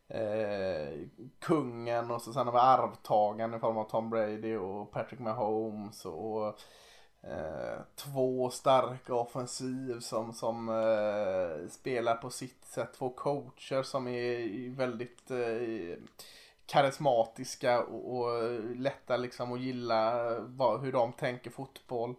[0.08, 1.00] eh,
[1.38, 6.04] kungen och så sen har vi arvtagaren i form av Tom Brady och Patrick Mahomes
[6.04, 6.60] och
[7.22, 12.92] eh, två starka offensiv som, som eh, spelar på sitt sätt.
[12.98, 15.98] Två coacher som är väldigt eh,
[16.66, 22.14] karismatiska och, och lätta liksom att gilla vad, hur de tänker fotboll.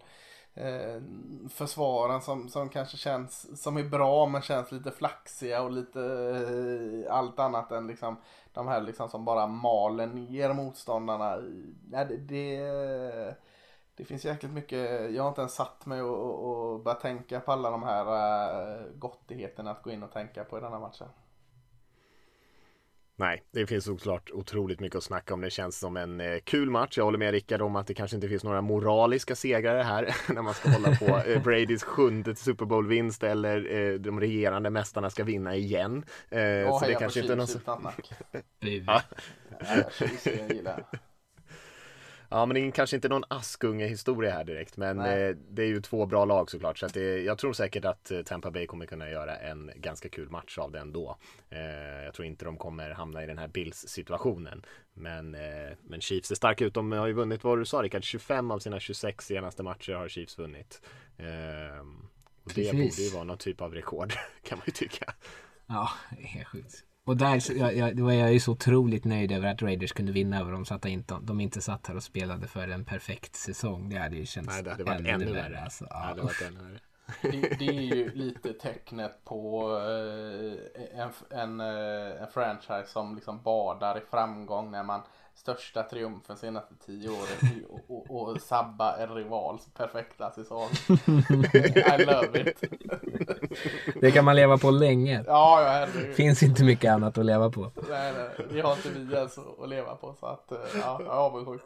[0.56, 1.02] Eh,
[1.50, 7.16] försvaren som, som kanske känns som är bra men känns lite flaxiga och lite eh,
[7.16, 8.18] allt annat än liksom
[8.54, 11.38] de här liksom som bara maler ner motståndarna.
[11.92, 13.36] Ja, det, det,
[13.96, 17.40] det finns jäkligt mycket, jag har inte ens satt mig och, och, och börjat tänka
[17.40, 21.08] på alla de här uh, gottigheterna att gå in och tänka på i denna matchen.
[23.16, 25.42] Nej, det finns såklart otroligt mycket att snacka om.
[25.42, 26.98] Det känns som en eh, kul match.
[26.98, 30.42] Jag håller med Rickard om att det kanske inte finns några moraliska segrare här när
[30.42, 35.24] man ska hålla på eh, Bradys sjunde Super Bowl-vinst eller eh, de regerande mästarna ska
[35.24, 36.06] vinna igen.
[36.30, 37.48] Eh, och så det kanske inte är någon...
[38.60, 39.02] ja.
[39.60, 40.80] ja,
[42.34, 45.82] Ja men det är kanske inte någon Askunge-historia här direkt men eh, det är ju
[45.82, 48.86] två bra lag såklart så att det, jag tror säkert att eh, Tampa Bay kommer
[48.86, 51.18] kunna göra en ganska kul match av den då.
[51.50, 54.66] Eh, jag tror inte de kommer hamna i den här Bills situationen.
[54.94, 56.74] Men, eh, men Chiefs är starka ut.
[56.74, 60.08] De har ju vunnit, vad du sa Rickard, 25 av sina 26 senaste matcher har
[60.08, 60.82] Chiefs vunnit.
[61.18, 62.08] Ehm,
[62.44, 64.14] och det borde ju vara någon typ av rekord
[64.44, 65.14] kan man ju tycka.
[65.68, 66.84] Ja, det är sjukt.
[67.06, 70.12] Och där jag, jag, då är jag ju så otroligt nöjd över att Raiders kunde
[70.12, 72.86] vinna över dem så att de inte, de inte satt här och spelade för en
[72.86, 73.90] perfekt säsong.
[73.90, 75.60] Det hade ju känts Nej, det hade varit ännu, ännu värre.
[75.60, 75.88] Alltså.
[75.90, 76.14] Ja.
[76.16, 76.80] Det, varit ännu värre.
[77.22, 83.42] Det, det, är ju lite tecknet på eh, en, en, eh, en franchise som liksom
[83.42, 85.02] badar i framgång när man
[85.36, 90.70] största triumfen senaste tio åren och, och, och sabba en rivals perfekta säsong.
[92.00, 92.64] I love it.
[94.02, 95.24] Det kan man leva på länge.
[95.28, 96.16] Ja, ja herregud.
[96.16, 97.72] Finns inte mycket annat att leva på.
[97.90, 101.10] Nej, nej, vi har inte vi ens att leva på så att, ja, jag är
[101.10, 101.62] avundsjuk.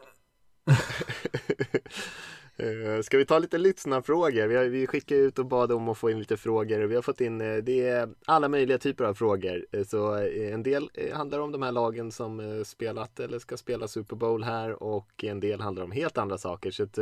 [2.63, 4.47] Uh, ska vi ta lite lyssnarfrågor?
[4.47, 6.95] Vi, har, vi skickade ut och bad om att få in lite frågor och vi
[6.95, 9.65] har fått in eh, det är alla möjliga typer av frågor.
[9.71, 14.15] Eh, så en del handlar om de här lagen som spelat eller ska spela Super
[14.15, 16.71] Bowl här och en del handlar om helt andra saker.
[16.71, 16.99] Så att,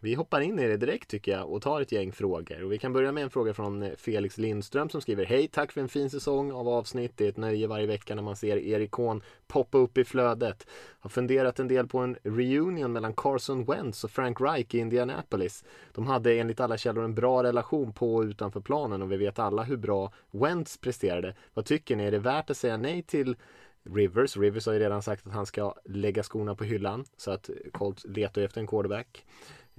[0.00, 2.64] vi hoppar in i det direkt tycker jag och tar ett gäng frågor.
[2.64, 5.72] Och vi kan börja med en fråga från eh, Felix Lindström som skriver Hej, tack
[5.72, 7.12] för en fin säsong av avsnitt.
[7.16, 10.66] Det är ett nöje varje vecka när man ser er ikon poppa upp i flödet.
[11.00, 15.64] Har funderat en del på en reunion mellan Carson Wentz och Frank Reich i Indianapolis.
[15.92, 19.38] De hade enligt alla källor en bra relation på och utanför planen och vi vet
[19.38, 21.34] alla hur bra Wentz presterade.
[21.54, 22.04] Vad tycker ni?
[22.04, 23.36] Är det värt att säga nej till
[23.94, 24.36] Rivers.
[24.36, 28.04] Rivers har ju redan sagt att han ska lägga skorna på hyllan så att Colts
[28.04, 29.24] letar efter en quarterback.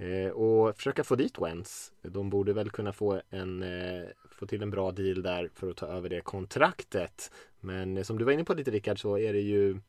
[0.00, 1.92] Eh, och försöka få dit Wentz.
[2.02, 5.76] De borde väl kunna få, en, eh, få till en bra deal där för att
[5.76, 7.30] ta över det kontraktet.
[7.60, 9.80] Men eh, som du var inne på lite Rickard så är det ju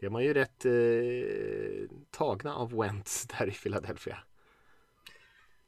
[0.00, 4.18] är man ju rätt eh, tagna av Wentz där i Philadelphia.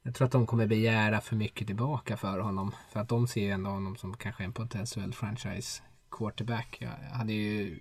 [0.03, 2.75] Jag tror att de kommer begära för mycket tillbaka för honom.
[2.93, 6.79] För att de ser ju ändå honom som kanske en potentiell franchise quarterback.
[6.81, 7.79] Jag hade ju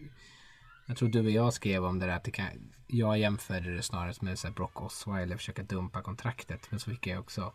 [0.85, 3.81] jag tror du och jag skrev om det där att det kan, jag jämförde det
[3.81, 6.71] snarare med så Brock Osweiler försöka dumpa kontraktet.
[6.71, 7.53] Men så fick jag också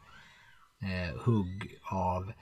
[0.82, 2.32] eh, hugg av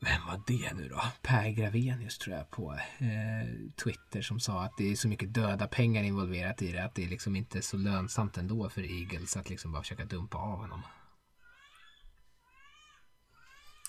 [0.00, 1.00] vem var det nu då?
[1.22, 5.66] Per Gravenius tror jag på eh, Twitter som sa att det är så mycket döda
[5.66, 9.50] pengar involverat i det att det är liksom inte så lönsamt ändå för Eagles att
[9.50, 10.82] liksom bara försöka dumpa av honom.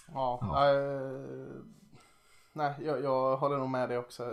[0.08, 0.74] Ja, ja.
[0.74, 1.64] Äh,
[2.54, 4.24] nej, jag, jag håller nog med dig också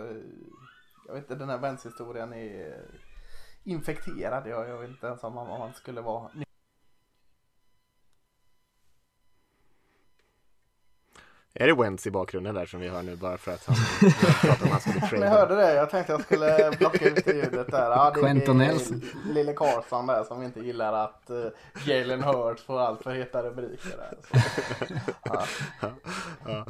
[1.07, 2.85] jag vet inte, den här vänsterhistorien är
[3.63, 4.47] infekterad.
[4.47, 6.29] Jag, jag vet inte ens om man skulle vara
[11.55, 13.75] Är det Wentz i bakgrunden där som vi hör nu bara för att han
[14.41, 15.25] pratar om han skulle trada?
[15.25, 15.73] Jag hörde det.
[15.73, 17.91] Jag tänkte jag skulle blocka ut ljudet där.
[17.91, 19.01] Ja, det Quentin Nelson.
[19.25, 21.45] Lille Carlson där som inte gillar att uh,
[21.85, 24.17] Jalen Hurts får allt för heta rubriker där.
[25.23, 25.45] ja.
[26.45, 26.65] Ja.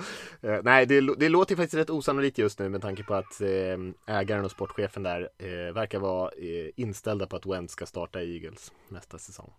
[0.50, 3.48] Uh, nej, det, det låter faktiskt rätt osannolikt just nu med tanke på att uh,
[4.08, 5.30] ägaren och sportchefen där
[5.74, 6.32] verkar vara
[6.76, 9.54] inställda på att Wentz ska starta i Eagles nästa säsong.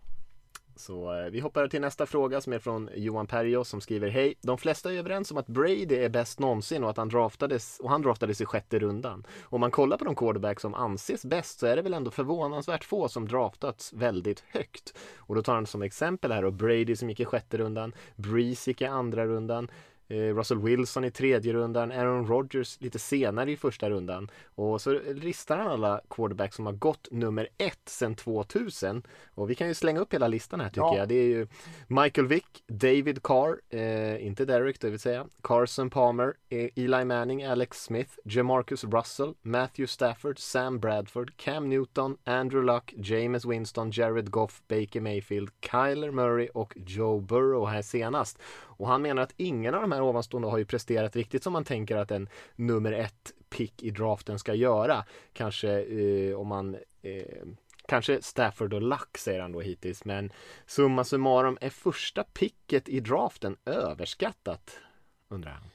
[0.76, 4.34] Så eh, vi hoppar till nästa fråga som är från Johan Perjo som skriver Hej!
[4.42, 7.90] De flesta är överens om att Brady är bäst någonsin och att han draftades och
[7.90, 9.26] han draftades i sjätte rundan.
[9.42, 12.84] Om man kollar på de quarterbacks som anses bäst så är det väl ändå förvånansvärt
[12.84, 14.94] få som draftats väldigt högt.
[15.16, 18.70] Och då tar han som exempel här och Brady som gick i sjätte rundan, Breeze
[18.70, 19.68] gick i andra rundan,
[20.08, 24.30] Russell Wilson i tredje rundan, Aaron Rodgers lite senare i första rundan.
[24.54, 29.02] Och så listar han alla quarterbacks som har gått nummer ett sedan 2000.
[29.34, 30.96] Och vi kan ju slänga upp hela listan här tycker Ja.
[30.96, 31.08] jag.
[31.08, 31.46] Det är ju
[31.88, 37.44] Michael Vick, David Carr, eh, inte Derek det vill säga, Carson Palmer, eh, Eli Manning,
[37.44, 44.30] Alex Smith, Jamarcus Russell, Matthew Stafford, Sam Bradford, Cam Newton, Andrew Luck, James Winston, Jared
[44.30, 48.38] Goff, Baker Mayfield, Kyler Murray och Joe Burrow här senast.
[48.76, 51.64] Och han menar att ingen av de här ovanstående har ju presterat riktigt som man
[51.64, 55.04] tänker att en nummer ett pick i draften ska göra.
[55.32, 57.46] Kanske eh, om man eh,
[57.88, 60.32] Kanske Stafford och Luck säger han då hittills men
[60.66, 64.78] summa summarum är första picket i draften överskattat?
[65.28, 65.73] Undrar han.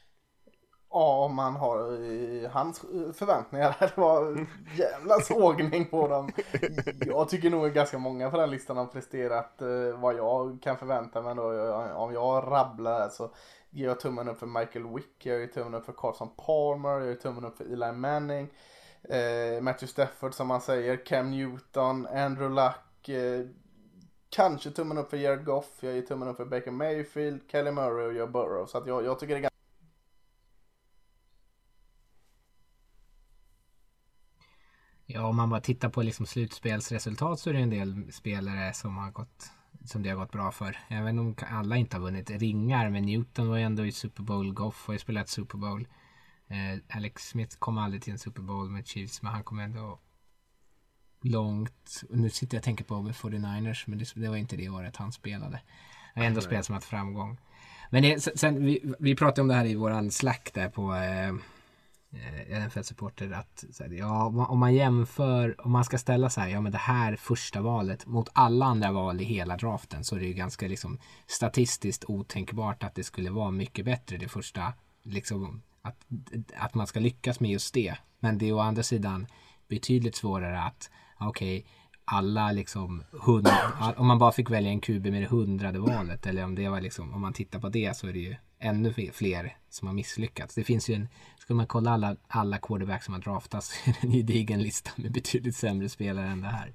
[0.92, 2.80] Ja, om man har eh, hans
[3.14, 3.76] förväntningar.
[3.80, 6.32] Det var jävla sågning på dem.
[7.00, 11.22] Jag tycker nog ganska många på den listan har presterat eh, vad jag kan förvänta
[11.22, 11.36] mig.
[11.36, 11.74] Då.
[11.96, 13.30] Om jag rabblar så
[13.70, 17.08] ger jag tummen upp för Michael Wick, jag ger tummen upp för Carson Palmer, jag
[17.08, 18.48] ger tummen upp för Eli Manning.
[19.04, 23.10] Eh, Matthew Stafford som man säger, Cam Newton, Andrew Luck.
[23.10, 23.46] Eh,
[24.30, 28.08] kanske tummen upp för Jared Goff, jag ger tummen upp för Baker Mayfield, Kelly Murray
[28.08, 28.66] och Joe Burrow.
[28.66, 29.49] Så att jag, jag tycker det är
[35.12, 38.98] Ja, om man bara tittar på liksom slutspelsresultat så är det en del spelare som
[38.98, 39.52] har gått
[39.86, 40.78] som det har gått bra för.
[40.88, 42.90] Även om alla inte har vunnit ringar.
[42.90, 44.54] Men Newton var ju ändå i Super Bowl.
[44.54, 45.88] Goff har ju spelat Super Bowl.
[46.48, 49.22] Eh, Alex Smith kom aldrig till en Super Bowl med Chiefs.
[49.22, 50.00] Men han kom ändå
[51.22, 52.04] långt.
[52.10, 53.84] Nu sitter jag och tänker på med 49ers.
[53.86, 55.62] Men det, det var inte det året han spelade.
[56.14, 57.38] Han har ändå spelat som haft framgång.
[57.90, 61.34] Men det, sen, vi, vi pratade om det här i våran slack där på eh,
[62.14, 66.48] eh, NFL-supporter att så här, ja, om man- jämför, om man ska ställa så här,
[66.48, 70.20] ja men det här första valet mot alla andra val i hela draften så är
[70.20, 70.98] det ju ganska liksom
[71.28, 76.06] statistiskt otänkbart att det skulle vara mycket bättre det första, liksom att,
[76.58, 77.96] att man ska lyckas med just det.
[78.20, 79.28] Men det är å andra sidan
[79.68, 80.90] betydligt svårare att,
[81.20, 81.66] okej,
[82.06, 83.48] alla liksom hund,
[83.98, 86.82] om man bara fick välja en QB med det hundrade valet eller om det var
[86.82, 90.56] liksom, om man tittar på det så är det ju ännu fler- som har misslyckats.
[90.56, 91.08] Det finns ju en,
[91.40, 94.92] ska man kolla alla, alla quarterbacks som har draftats så är det en gedigen lista
[94.96, 96.74] med betydligt sämre spelare än det här.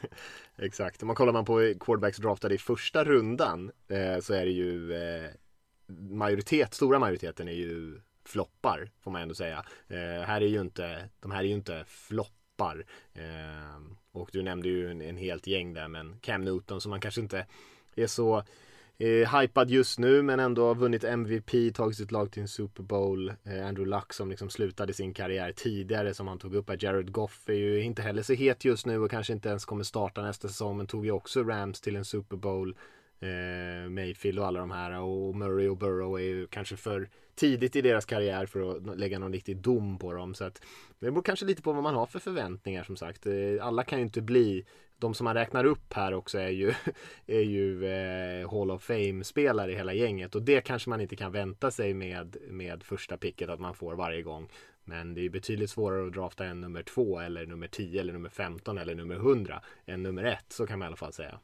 [0.56, 4.52] Exakt, om man kollar man på quarterbacks draftade i första rundan eh, så är det
[4.52, 5.30] ju eh,
[6.10, 9.64] majoritet, stora majoriteten är ju floppar får man ändå säga.
[9.88, 12.86] Eh, här är ju inte, de här är ju inte floppar.
[13.14, 17.00] Eh, och du nämnde ju en, en helt gäng där men Cam Newton som man
[17.00, 17.46] kanske inte
[17.94, 18.44] är så
[18.98, 22.82] eh, hypad just nu men ändå har vunnit MVP, tagit sitt lag till en Super
[22.82, 23.28] Bowl.
[23.28, 26.78] Eh, Andrew Luck som liksom slutade sin karriär tidigare som han tog upp här.
[26.80, 29.84] Jared Goff är ju inte heller så het just nu och kanske inte ens kommer
[29.84, 32.76] starta nästa säsong men tog ju också Rams till en Super Bowl.
[33.20, 37.76] Eh, Mayfield och alla de här och Murray och Burrow är ju kanske för tidigt
[37.76, 40.34] i deras karriär för att lägga någon riktig dom på dem.
[40.34, 40.62] Så att
[40.98, 43.26] det beror kanske lite på vad man har för förväntningar som sagt.
[43.26, 44.64] Eh, Alla kan ju inte bli
[44.98, 46.74] de som man räknar upp här också är ju,
[47.26, 51.32] är ju eh, Hall of Fame-spelare i hela gänget och det kanske man inte kan
[51.32, 54.48] vänta sig med, med första picket att man får varje gång.
[54.84, 58.28] Men det är betydligt svårare att drafta en nummer två eller nummer 10 eller nummer
[58.28, 61.40] 15 eller nummer 100 än nummer ett, så kan man i alla fall säga.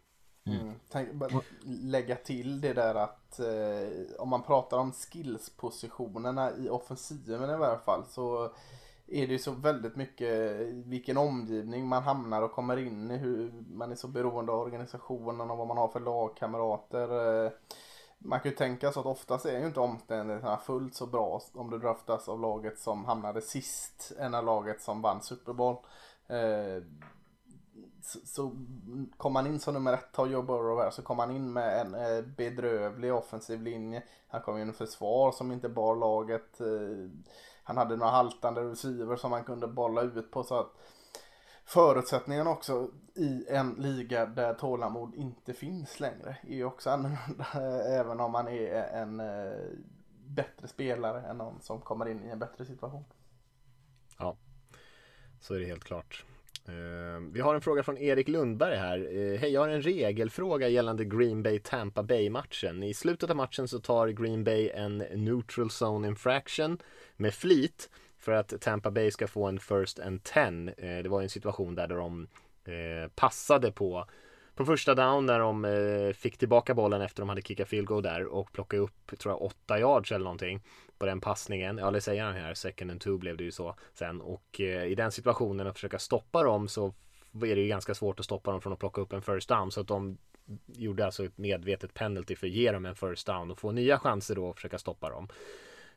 [0.46, 0.72] Mm.
[0.88, 7.50] Tänk, bara lägga till det där att eh, om man pratar om skillspositionerna i offensiven
[7.50, 8.55] i varje fall så
[9.15, 13.17] är det ju så väldigt mycket vilken omgivning man hamnar och kommer in i.
[13.17, 17.45] Hur man är så beroende av organisationen och vad man har för lagkamrater.
[17.47, 17.53] Eh,
[18.19, 21.71] man kan ju tänka så att oftast är ju inte omständigheterna fullt så bra om
[21.71, 25.77] du draftas av laget som hamnade sist än av laget som vann Super Bowl.
[26.27, 26.83] Eh,
[28.25, 28.53] så,
[29.17, 31.81] kom man in som nummer ett, tar Joe Burrow här, så kom han in med
[31.81, 34.03] en eh, bedrövlig offensiv linje.
[34.29, 36.61] Han kom in i försvar som inte bar laget.
[37.65, 40.45] Han hade några haltande receiver som han kunde bolla ut på.
[40.45, 40.73] så att
[41.65, 47.47] Förutsättningen också i en liga där tålamod inte finns längre är ju också annorlunda.
[48.01, 49.69] Även om man är en eh,
[50.27, 53.05] bättre spelare än någon som kommer in i en bättre situation.
[54.19, 54.37] Ja,
[55.41, 56.25] så är det helt klart.
[56.69, 58.99] Eh, vi har en fråga från Erik Lundberg här.
[58.99, 62.83] Eh, hej, jag har en regelfråga gällande Green Bay Tampa Bay matchen.
[62.83, 66.79] I slutet av matchen så tar Green Bay en neutral zone infraction
[67.17, 70.69] med flit för att Tampa Bay ska få en first and ten.
[70.69, 72.29] Eh, det var en situation där de
[73.15, 74.07] passade på
[74.55, 78.02] på första down när de eh, fick tillbaka bollen efter de hade kickat field goal
[78.02, 80.62] där och plockade upp, tror jag, åtta yards eller någonting
[80.98, 81.78] på den passningen.
[81.78, 82.55] Ja, det säger han här.
[82.55, 85.98] Second and two blev det ju så sen och eh, i den situationen att försöka
[85.98, 86.94] stoppa dem så
[87.34, 89.70] är det ju ganska svårt att stoppa dem från att plocka upp en first down
[89.70, 90.18] så att de
[90.66, 93.98] gjorde alltså ett medvetet penalty för att ge dem en first down och få nya
[93.98, 95.28] chanser då att försöka stoppa dem.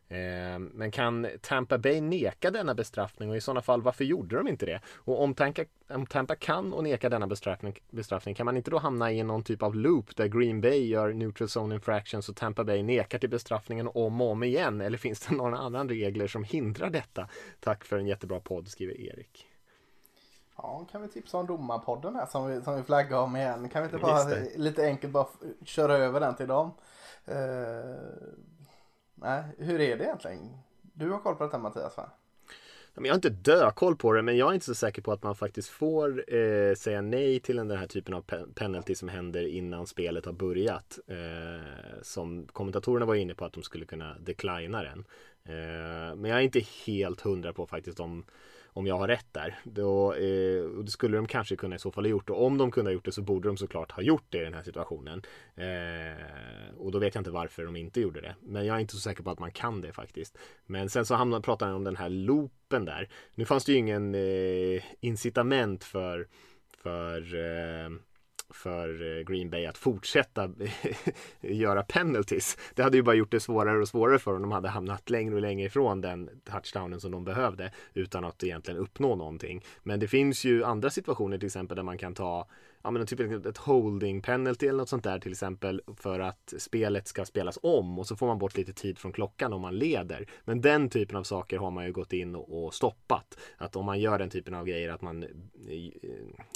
[0.10, 4.48] Eh, men kan Tampa Bay neka denna bestraffning och i sådana fall varför gjorde de
[4.48, 4.82] inte det?
[4.96, 8.78] Och om Tampa, om Tampa kan och neka denna bestraffning, bestraffning kan man inte då
[8.78, 12.64] hamna i någon typ av loop där Green Bay gör neutral zone infractions och Tampa
[12.64, 14.82] Bay nekar till bestraffningen om och om igen?
[14.82, 17.28] Eller finns det några andra regler som hindrar detta?
[17.60, 19.48] Tack för en jättebra podd skriver Erik.
[20.58, 23.70] Ja, kan vi tipsa om domarpodden här som vi, som vi flaggar om igen.
[23.70, 24.24] Kan vi inte bara
[24.56, 25.28] lite enkelt bara
[25.66, 26.72] köra över den till dem?
[27.28, 27.36] Uh,
[29.22, 30.58] nej, hur är det egentligen?
[30.82, 32.10] Du har koll på detta Mattias va?
[33.06, 35.36] Jag har inte dökoll på det men jag är inte så säker på att man
[35.36, 38.22] faktiskt får eh, säga nej till den här typen av
[38.56, 41.00] penalty som händer innan spelet har börjat.
[41.08, 45.06] Eh, som kommentatorerna var inne på att de skulle kunna declina den.
[45.48, 48.26] Eh, men jag är inte helt hundra på faktiskt om
[48.78, 49.60] om jag har rätt där.
[49.64, 52.30] Då, eh, och det skulle de kanske kunna i så fall ha gjort.
[52.30, 54.44] Och om de kunde ha gjort det så borde de såklart ha gjort det i
[54.44, 55.22] den här situationen.
[55.56, 58.36] Eh, och då vet jag inte varför de inte gjorde det.
[58.42, 60.38] Men jag är inte så säker på att man kan det faktiskt.
[60.66, 63.10] Men sen så hamnar, pratar han om den här loopen där.
[63.36, 66.28] Nu fanns det ju ingen eh, incitament för
[66.84, 67.90] för eh,
[68.50, 70.50] för eh, Green Bay att fortsätta
[71.42, 72.58] göra penalties.
[72.76, 74.42] Det hade ju bara gjort det svårare och svårare för dem.
[74.42, 78.80] De hade hamnat längre och längre ifrån den touchdownen som de behövde utan att egentligen
[78.80, 79.64] uppnå någonting.
[79.84, 82.48] Men det finns ju andra situationer till exempel där man kan ta
[82.84, 87.08] ja, men typ ett holding penalty eller något sånt där till exempel för att spelet
[87.08, 90.30] ska spelas om och så får man bort lite tid från klockan om man leder.
[90.46, 93.40] Men den typen av saker har man ju gått in och, stoppat.
[93.58, 95.30] Att om man gör den typen av grejer att man eh,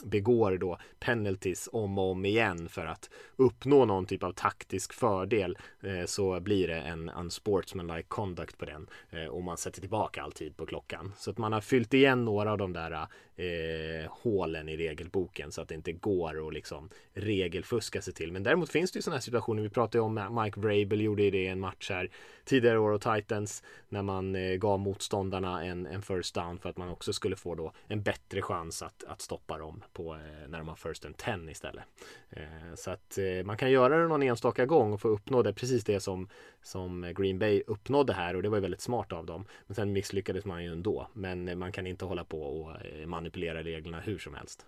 [0.04, 5.58] begår då penalties om och om igen för att uppnå någon typ av taktisk fördel
[5.82, 10.32] eh, så blir det en unsportsmanlike conduct på den eh, och man sätter tillbaka all
[10.32, 11.14] tid på klockan.
[11.18, 13.08] Så att man har fyllt igen några av de där
[13.42, 18.32] eh, hålen i regelboken så att det inte går att liksom regelfuska sig till.
[18.32, 19.64] Men däremot finns det ju sådana här situationer.
[19.64, 22.10] Vi pratade ju om Mike Vrabel gjorde det i en match här
[22.46, 26.78] tidigare år och Titans när man eh, gav motståndarna en, en first down för att
[26.78, 30.58] man också skulle få då en bättre chans att, att stoppa dem på eh, när
[30.58, 31.84] de har first and ten istället.
[32.30, 35.54] Eh, så att eh, man kan göra det någon enstaka gång och få uppnå det
[35.54, 36.30] precis det som,
[36.62, 39.46] som Green Bay uppnådde här och det var ju väldigt smart av dem.
[39.68, 41.08] Men sen misslyckades man ju ändå.
[41.14, 44.66] Men eh, man kan inte hålla på och eh, manipulera reglerna hur som helst.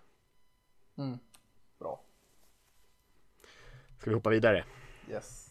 [0.97, 1.17] Mm.
[1.79, 2.01] Bra.
[3.97, 4.65] Ska vi hoppa vidare?
[5.09, 5.42] Yes.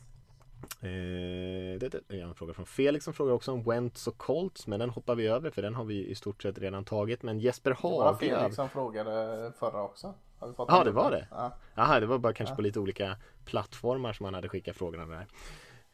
[0.80, 4.66] Eh, det, det är en fråga från Felix som frågar också om Wentz och Colts
[4.66, 7.22] men den hoppar vi över för den har vi i stort sett redan tagit.
[7.22, 8.20] Men Jesper Haglöf.
[8.20, 10.14] Det var Felix som frågade förra också.
[10.58, 11.26] Ja det var det?
[11.30, 11.52] Ja.
[11.74, 12.56] Jaha, det var bara kanske ja.
[12.56, 15.26] på lite olika plattformar som han hade skickat frågorna där.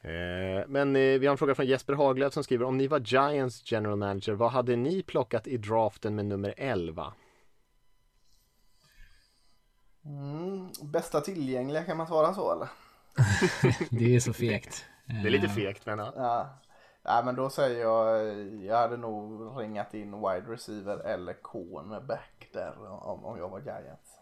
[0.01, 2.99] Eh, men eh, vi har en fråga från Jesper Haglöf som skriver om ni var
[2.99, 7.13] Giants general manager, vad hade ni plockat i draften med nummer 11?
[10.05, 12.67] Mm, bästa tillgängliga kan man svara så eller?
[13.89, 14.85] det är så fegt.
[15.05, 16.59] Det är lite fegt men ja.
[17.03, 17.21] ja.
[17.25, 23.25] men då säger jag, jag hade nog ringat in wide receiver eller cornerback där om,
[23.25, 24.19] om jag var Giants.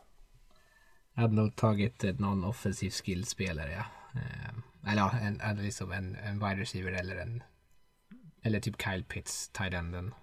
[1.13, 3.85] Jag hade nog tagit någon offensiv skillspelare ja.
[4.19, 5.11] Eh, eller ja,
[5.43, 7.43] en, liksom en, en wide receiver eller en
[8.41, 10.13] eller typ Kyle Pitts, tight enden.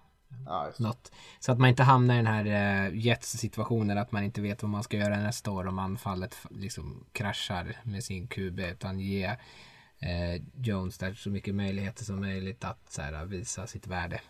[0.45, 1.11] Ja, Något.
[1.39, 4.63] Så att man inte hamnar i den här uh, Jets situationen att man inte vet
[4.63, 9.27] vad man ska göra nästa år om anfallet liksom kraschar med sin QB utan ge
[9.27, 14.21] uh, Jones där så mycket möjligheter som möjligt att så här, visa sitt värde.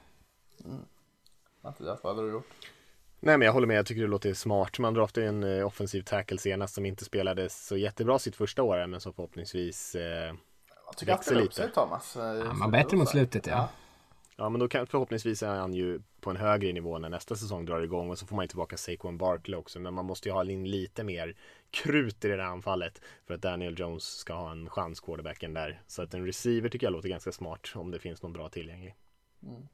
[0.66, 0.82] Mm.
[1.62, 2.50] Mattias, vad hade du gjort?
[3.20, 4.80] Nej men jag håller med, jag tycker det låter smart.
[4.80, 8.88] Man draftade en uh, offensiv tackle senast som inte spelade så jättebra sitt första år
[8.88, 10.34] men som förhoppningsvis eh,
[11.06, 11.56] växer lite.
[11.56, 12.16] Sig, Thomas.
[12.16, 13.54] Ja, man bättre mot slutet ja.
[13.54, 13.70] ja.
[14.38, 17.66] Ja men då kan förhoppningsvis är han ju på en högre nivå när nästa säsong
[17.66, 20.34] drar igång och så får man ju tillbaka Saquon Barkley också men man måste ju
[20.34, 21.36] ha in lite mer
[21.72, 25.82] krut i det där anfallet för att Daniel Jones ska ha en chans quarterbacken där.
[25.88, 28.96] Så att en receiver tycker jag låter ganska smart om det finns någon bra tillgänglig.
[29.44, 29.68] Mm.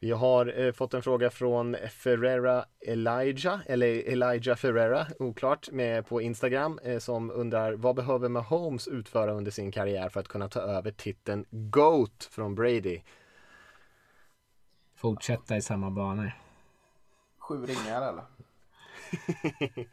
[0.00, 6.20] Vi har eh, fått en fråga från Ferrera Elijah, eller Elijah Ferrera, oklart, med på
[6.20, 10.60] Instagram eh, som undrar vad behöver Mahomes utföra under sin karriär för att kunna ta
[10.60, 13.00] över titeln GOAT från Brady?
[14.98, 16.32] Fortsätta i samma banor.
[17.38, 18.24] Sju ringar eller?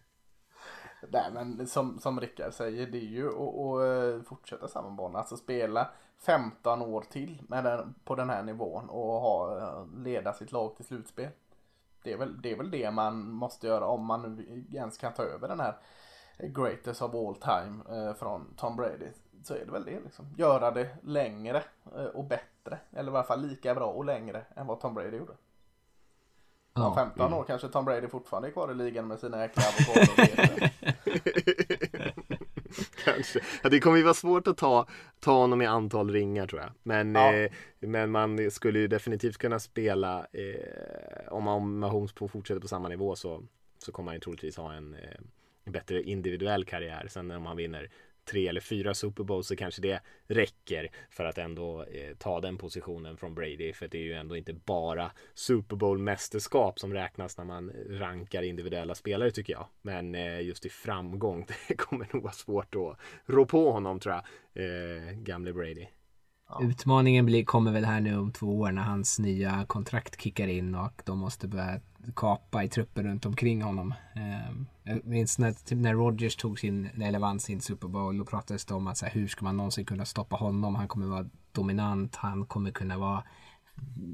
[1.09, 5.19] Nej men som, som Rickard säger det är ju att, att fortsätta samma bana.
[5.19, 5.89] Alltså spela
[6.19, 10.85] 15 år till med den, på den här nivån och ha, leda sitt lag till
[10.85, 11.29] slutspel.
[12.03, 15.13] Det är, väl, det är väl det man måste göra om man nu ens kan
[15.13, 15.77] ta över den här
[16.37, 19.09] greatest of all time eh, från Tom Brady.
[19.43, 20.25] Så är det väl det liksom.
[20.37, 21.63] Göra det längre
[21.95, 22.54] eh, och bättre.
[22.71, 25.33] Eller i alla fall lika bra och längre än vad Tom Brady gjorde.
[26.73, 27.39] Ja, Om 15 mm.
[27.39, 30.69] år kanske Tom Brady fortfarande är kvar i ligan med sina jäkla avokadobetor.
[33.03, 33.39] Kanske.
[33.63, 34.87] Ja, det kommer ju vara svårt att ta,
[35.19, 36.71] ta honom i antal ringar tror jag.
[36.83, 37.33] Men, Ja.
[37.33, 42.67] eh, men man skulle ju definitivt kunna spela eh, om, om Mahomes på fortsätter på
[42.67, 43.43] samma nivå så,
[43.77, 47.07] så kommer han ju troligtvis ha en, eh, bättre individuell karriär.
[47.09, 47.89] Sen om han vinner
[48.25, 52.57] tre eller fyra Super Bowls så kanske det räcker för att ändå eh, ta den
[52.57, 53.73] positionen från Brady.
[53.73, 58.43] För det är ju ändå inte bara Super Bowl mästerskap som räknas när man rankar
[58.43, 59.67] individuella spelare tycker jag.
[59.81, 64.15] Men eh, just i framgång, det kommer nog vara svårt att rå på honom tror
[64.15, 64.23] jag.
[64.63, 65.87] Eh, gamle Brady.
[66.61, 70.75] Utmaningen blir, kommer väl här nu om två år när hans nya kontrakt kickar in
[70.75, 71.81] och de måste börja
[72.15, 73.93] kapa i truppen runt omkring honom.
[74.15, 78.25] Ehm, jag minns när, typ när Rodgers tog sin, relevans i sin Super Bowl, då
[78.25, 80.75] pratades det om att så här, hur ska man någonsin kunna stoppa honom?
[80.75, 83.23] Han kommer vara dominant, han kommer kunna vara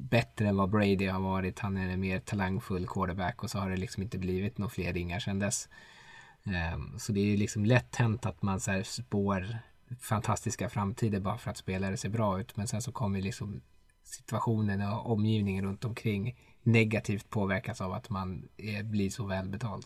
[0.09, 1.59] bättre än vad Brady har varit.
[1.59, 4.93] Han är en mer talangfull quarterback och så har det liksom inte blivit några fler
[4.93, 5.69] ringar sedan dess.
[6.43, 9.57] Ehm, så det är ju liksom lätt hänt att man så här spår
[9.99, 12.57] fantastiska framtider bara för att spelare ser bra ut.
[12.57, 13.61] Men sen så kommer liksom
[14.11, 19.85] situationen och omgivningen runt omkring negativt påverkas av att man är, blir så välbetald.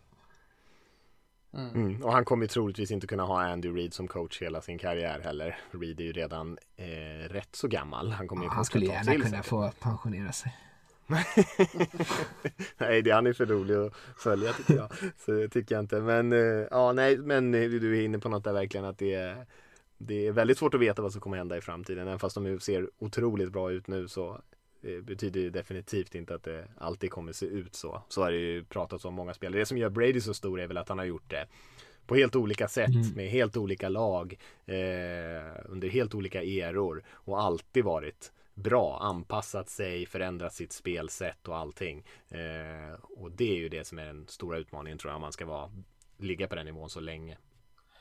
[1.54, 2.04] Mm.
[2.04, 5.58] Och han kommer troligtvis inte kunna ha Andy Reid som coach hela sin karriär heller.
[5.72, 8.12] Reid är ju redan eh, rätt så gammal.
[8.12, 10.56] Han kommer Ja, han skulle gärna till kunna få pensionera sig.
[12.78, 14.92] nej, det han är för rolig att följa tycker jag.
[15.18, 16.02] Så det tycker jag inte.
[16.02, 19.14] Men eh, ja, nej, men eh, du är inne på något där verkligen att det
[19.14, 19.46] är
[19.98, 22.08] det är väldigt svårt att veta vad som kommer hända i framtiden.
[22.08, 24.42] Även fast de ju ser otroligt bra ut nu så
[24.82, 28.04] eh, betyder det definitivt inte att det alltid kommer se ut så.
[28.10, 29.60] Så har det ju pratats om många spelare.
[29.60, 31.48] Det som gör Brady så stor är väl att han har gjort det
[32.06, 34.76] på helt olika sätt med helt olika lag eh,
[35.66, 42.06] under helt olika eror och alltid varit bra, anpassat sig, förändrat sitt spelsätt och allting.
[42.30, 45.46] Eh, och det är ju det som är den stora utmaningen tror jag man ska
[45.46, 45.72] vara,
[46.18, 47.38] ligga på den nivån så länge.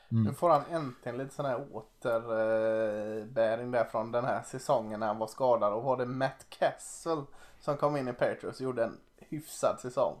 [0.09, 5.17] Nu får han äntligen lite sån här återbäring där från den här säsongen när han
[5.17, 5.73] var skadad.
[5.73, 7.23] Och var det Matt Castle
[7.59, 10.15] som kom in i Patriots och gjorde en hyfsad säsong.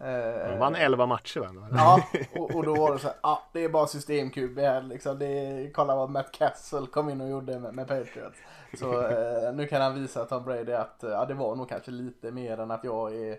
[0.00, 1.68] Eh, Han vann 11 matcher va?
[1.72, 2.02] Ja,
[2.36, 5.18] och, och då var det så här, ja det är bara system-QB här liksom.
[5.18, 8.38] Det är, kolla vad Matt Castle kom in och gjorde med, med Patriots.
[8.78, 11.90] Så eh, nu kan han visa Tom Brady att eh, ja, det var nog kanske
[11.90, 13.38] lite mer än att jag är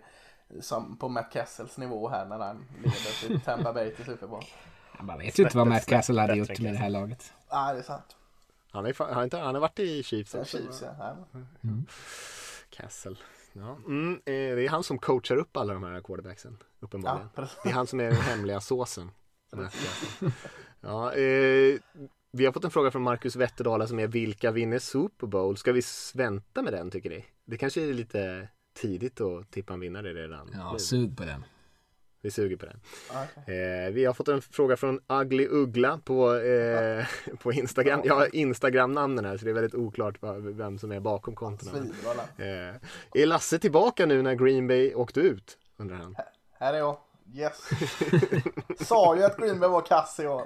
[0.62, 4.44] som på Matt Castles nivå här när han leder till Tampa Bay till Super Bowl.
[5.02, 7.34] Man vet ju inte vad Matt Castle hade gjort med det här laget.
[7.50, 8.16] Ja, det är sant.
[8.72, 10.58] Han, är, har inte, han har varit i Chiefs Sen också.
[10.58, 11.18] Chiefs ja.
[11.32, 11.70] ja.
[12.70, 13.16] Castle.
[13.54, 13.78] Ja.
[13.86, 16.58] Mm, eh, det är han som coachar upp alla de här quarterbacksen.
[16.80, 17.30] Uppenbarligen.
[17.36, 19.12] Ja, det är han som är den hemliga såsen.
[20.82, 21.80] Ja, eh,
[22.32, 25.58] vi har fått en fråga från Marcus Wetterdala som är vilka vinner Super Bowl?
[25.58, 25.82] Ska vi
[26.14, 27.26] vänta med den tycker ni?
[27.46, 31.46] Det kanske är lite tidigt att tippa en vinnare redan Ja, sug på den.
[32.22, 32.80] Vi suger på den.
[33.10, 33.86] Okej.
[33.86, 37.06] Eh, vi har fått en fråga från Ugly Uggla på, eh,
[37.42, 38.02] på Instagram.
[38.04, 41.80] Jag har Instagram-namnen här så det är väldigt oklart vem som är bakom kontona.
[42.38, 42.76] Eh,
[43.14, 45.58] är Lasse tillbaka nu när Green Bay åkte ut?
[45.78, 46.16] Undrar han.
[46.60, 46.98] Här är jag.
[47.34, 47.70] Yes.
[48.88, 50.44] Sa ju att Green Bay var kass i år.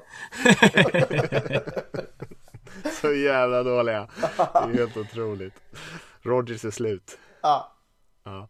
[3.01, 4.07] Så jävla dåliga.
[4.37, 5.53] Det är helt otroligt.
[6.21, 7.17] Rogers är slut.
[7.41, 7.75] Ja.
[8.23, 8.47] Ja.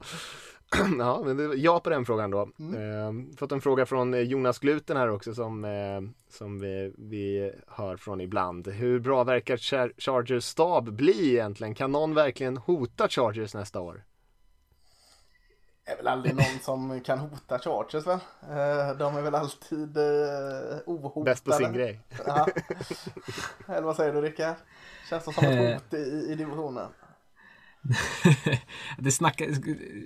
[1.00, 2.42] Ja, men det, ja på den frågan då.
[2.42, 7.52] Eh, fått en fråga från eh, Jonas Gluten här också som, eh, som vi, vi
[7.68, 8.68] hör från ibland.
[8.68, 11.76] Hur bra verkar Char- Chargers stab bli egentligen?
[11.76, 14.04] Kan någon verkligen hota Chargers nästa år?
[15.86, 18.20] Det är väl aldrig någon som kan hota Chargers väl?
[18.42, 20.04] Eh, De är väl alltid eh,
[20.86, 21.24] ohotade.
[21.26, 22.00] Bäst på sin grej.
[22.26, 22.48] Ja.
[23.68, 24.56] Eller vad säger du Rickard?
[25.10, 26.88] Känns det som ett hot i, i divisionen?
[28.98, 29.48] det snackar,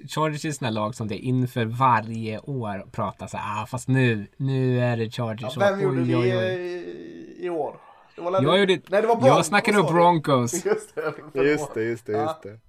[0.07, 4.27] Chargers är sådana lag som det inför varje år pratar så här, ah, fast nu,
[4.37, 5.53] nu är det Chargers.
[5.57, 6.27] Ja, vem gjorde oj, oj.
[6.37, 7.81] i, i år?
[8.15, 9.87] Det var Jag gjorde, Nej, det var Broncos, jag snackade upp.
[9.87, 10.53] Broncos.
[10.65, 11.43] Just det.
[11.43, 12.59] Just det, just det, just det.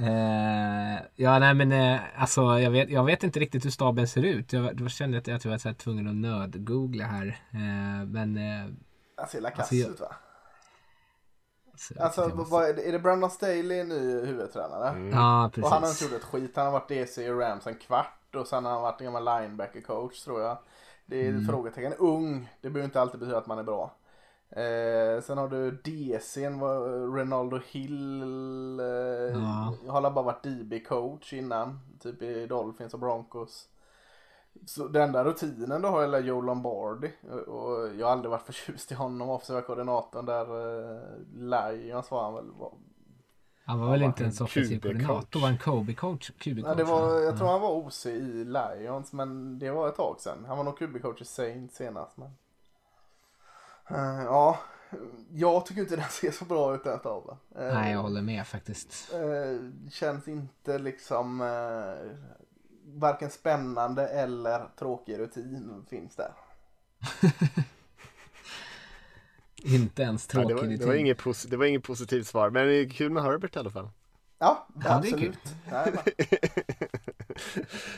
[0.00, 4.22] Eh, ja, nej men eh, alltså jag vet, jag vet inte riktigt hur staben ser
[4.22, 4.52] ut.
[4.52, 7.26] Jag, då kände jag att jag var så här tvungen att nödgoogla här.
[7.52, 8.36] Eh, men...
[8.36, 8.70] Eh,
[9.16, 10.14] Han ser la kass Alltså, jag- ut va?
[11.88, 15.10] Så- Alltså vad, är det- Brandon Staley ny huvudtränare?
[15.12, 15.64] Ja, precis.
[15.64, 16.56] Och han har inte gjort ett skit.
[16.56, 19.24] Han har varit DC i Rams en kvart och sen har han varit en gammal
[19.42, 20.58] linebacker coach tror jag.
[21.06, 21.92] Det är ett frågetecken.
[21.98, 23.94] Ung, det behöver inte alltid betyda att man är bra.
[24.50, 26.76] Eh, sen har du DCn, var
[27.16, 28.80] Ronaldo Hill.
[28.80, 29.74] Eh, Ja.
[29.84, 31.80] Jag har bara varit DB-coach innan.
[32.02, 33.68] Typ i Dolphins och Broncos.
[34.66, 37.12] Så den där rutinen då har jag Joe Lombardi.
[37.46, 40.40] Och jag har aldrig varit förtjust i honom, offensiva koordinatorn där.
[40.94, 41.00] Eh,
[41.34, 42.50] Lions var han väl.
[42.50, 42.72] Var,
[43.64, 46.30] Han var väl inte ens en offensiv koordinator, var en Kobe-coach.
[46.38, 46.66] QB-coach.
[46.66, 50.16] Nej, det var, jag tror han var OC i Lions men det var ett tag
[50.20, 50.44] sedan.
[50.48, 52.16] Han var nog QB-coach i Saints senast.
[52.16, 52.30] Men...
[53.88, 54.58] Eh, ja,
[55.32, 57.36] jag tycker inte den ser så bra ut den tavlan.
[57.56, 59.12] Eh, Nej, jag håller med faktiskt.
[59.14, 62.10] eh, känns inte liksom eh,
[62.84, 66.32] varken spännande eller tråkig rutin finns där.
[69.64, 70.78] Inte ens Ja, tråkig det, var, rutin.
[70.78, 73.56] det, var inget pos- det var inget positivt svar, men det är kul med Herbert
[73.56, 73.88] i alla fall.
[74.38, 75.38] Ja, det är absolut.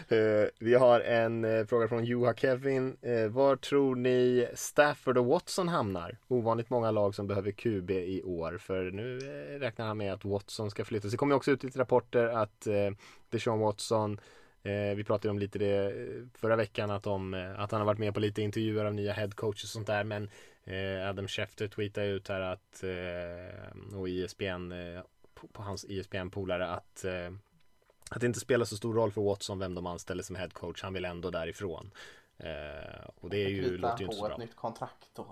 [0.08, 2.96] Eh, vi har en eh, fråga från Juha Kevin.
[3.06, 6.18] Uh, var tror ni Stafford och Watson hamnar?
[6.28, 8.58] Ovanligt många lag som behöver QB i år.
[8.58, 11.10] För nu eh, räknar han med att Watson ska flyttas.
[11.10, 12.96] Det kommer också ut lite rapporter att uh,
[13.30, 14.18] Deshaun Watson eh,
[14.70, 17.98] vi pratade om lite det eh, förra veckan att, om, eh, att han har varit
[17.98, 20.04] med på lite intervjuer av nya headcoaches och sånt där.
[20.04, 20.28] Men
[20.64, 25.02] eh, Adam Schefter tweetade ut här att eh, och ISBN eh,
[25.52, 27.30] på, hans ISBN-polare att eh,
[28.10, 30.82] att det inte spelar så stor roll för Watson vem de anställer som headcoach.
[30.82, 31.90] Han vill ändå därifrån.
[32.38, 34.38] Eh, och det är ju, låter ju inte på så ett bra.
[34.38, 35.26] nytt kontrakt och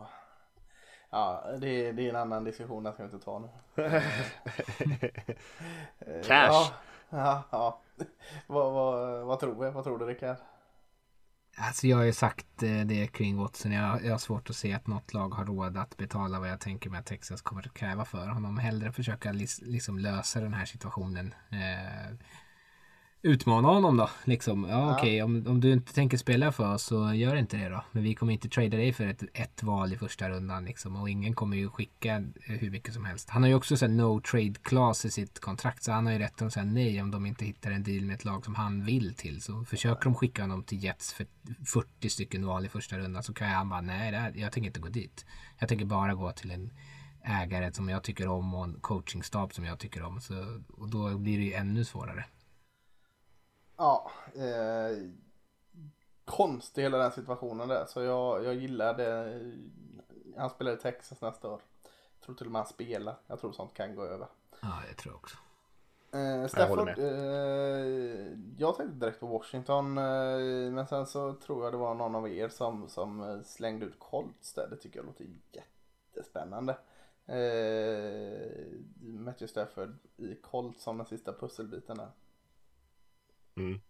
[1.11, 3.49] Ja, det, det är en annan diskussion, den ska vi inte ta nu.
[5.99, 6.49] Eh, Cash.
[6.51, 6.72] Ja,
[7.11, 7.80] ja, ja.
[8.47, 9.70] vad, vad, vad tror vi?
[9.70, 10.36] Vad tror du Rickard?
[11.57, 13.72] Alltså jag har ju sagt eh, det kring Watson.
[13.72, 16.61] Jag, jag har svårt att se att något lag har råd att betala vad jag
[16.61, 18.59] tänker mig att Texas kommer att kräva för honom.
[18.59, 21.34] Hellre försöka lis, liksom lösa den här situationen.
[21.51, 22.16] Eh,
[23.25, 24.11] utmana honom då.
[24.25, 27.68] Liksom, ja, okej, om, om du inte tänker spela för oss så gör inte det
[27.68, 27.85] då.
[27.93, 30.97] Men vi kommer inte trada dig för ett, ett val i första rundan liksom.
[30.97, 33.31] Och ingen kommer ju skicka hur mycket som helst.
[33.31, 35.83] Han har ju också så no trade clause i sitt kontrakt.
[35.83, 38.14] Så han har ju rätt att säga nej om de inte hittar en deal med
[38.14, 39.43] ett lag som han vill till.
[39.43, 41.27] Så försöker de skicka honom till Jets för
[41.66, 44.68] 40 stycken val i första rundan så kan han bara nej, det här, jag tänker
[44.68, 45.27] inte gå dit.
[45.59, 46.72] Jag tänker bara gå till en
[47.25, 50.20] ägare som jag tycker om och en coachingstab som jag tycker om.
[50.20, 52.25] Så, och då blir det ju ännu svårare.
[53.77, 55.09] Ja, eh,
[56.25, 57.87] konstig hela den situationen där.
[57.87, 59.41] Så jag, jag gillar det.
[60.37, 61.61] Han spelar i Texas nästa år.
[62.18, 63.16] Jag tror till och med han spelar.
[63.27, 64.27] Jag tror sånt kan gå över.
[64.62, 65.37] Ja, det tror jag också.
[66.12, 69.99] Eh, Jag Stafford, eh, jag tänkte direkt på Washington.
[69.99, 73.99] Eh, men sen så tror jag det var någon av er som, som slängde ut
[73.99, 74.68] Colts där.
[74.70, 76.72] Det tycker jag låter jättespännande.
[77.27, 78.66] Eh,
[79.01, 82.11] Matthew Stafford i Colts som den sista pusselbiten där.
[83.57, 83.80] Mm.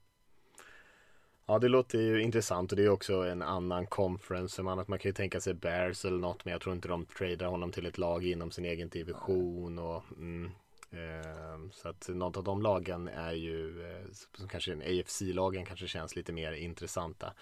[1.46, 4.62] Ja det låter ju intressant och det är också en annan conference.
[4.62, 7.46] Man, man kan ju tänka sig Bears eller något men jag tror inte de tradar
[7.46, 9.78] honom till ett lag inom sin egen division.
[9.78, 10.50] Och, mm,
[10.90, 14.06] eh, så att något av de lagen är ju eh,
[14.36, 17.32] som kanske en AFC-lagen kanske känns lite mer intressanta.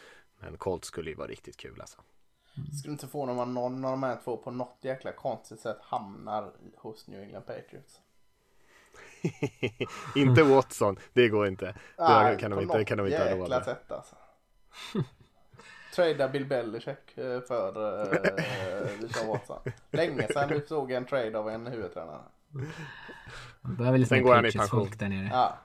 [0.41, 2.01] Men Colts skulle ju vara riktigt kul alltså.
[2.57, 2.73] Mm.
[2.73, 6.53] Skulle inte få om någon av de här två på något jäkla konstigt sätt hamnar
[6.77, 8.01] hos New England Patriots.
[10.17, 11.67] inte Watson, det går inte.
[11.67, 13.65] Det Nej, kan på de inte, det kan de inte ha råd jäkla med.
[13.65, 14.17] sätt alltså.
[15.95, 19.59] Trada Bill Belichick eh, för uh, Deshaun Watson.
[19.91, 22.23] Länge sedan vi såg en trade av en huvudtränare.
[23.63, 24.91] Det väl lite Sen går han i pension.
[24.99, 25.29] där nere.
[25.33, 25.59] Ja.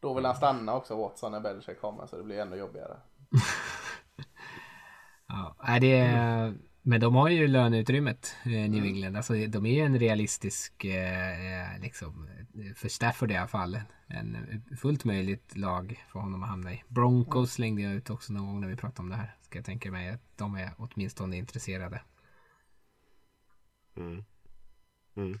[0.00, 2.96] Då vill han stanna också Watson när Belichick kommer så det blir ännu jobbigare.
[5.28, 9.16] Ja, det är, men de har ju löneutrymmet, eh, New England.
[9.16, 12.28] Alltså, de är ju en realistisk, eh, liksom,
[12.76, 14.36] för Stafford i alla fall, en
[14.80, 16.82] fullt möjligt lag för honom att hamna i.
[16.88, 19.36] Broncos slängde jag ut också någon gång när vi pratade om det här.
[19.42, 22.02] Ska jag tänka mig att de är åtminstone intresserade.
[23.96, 24.24] Mm.
[25.16, 25.40] Mm.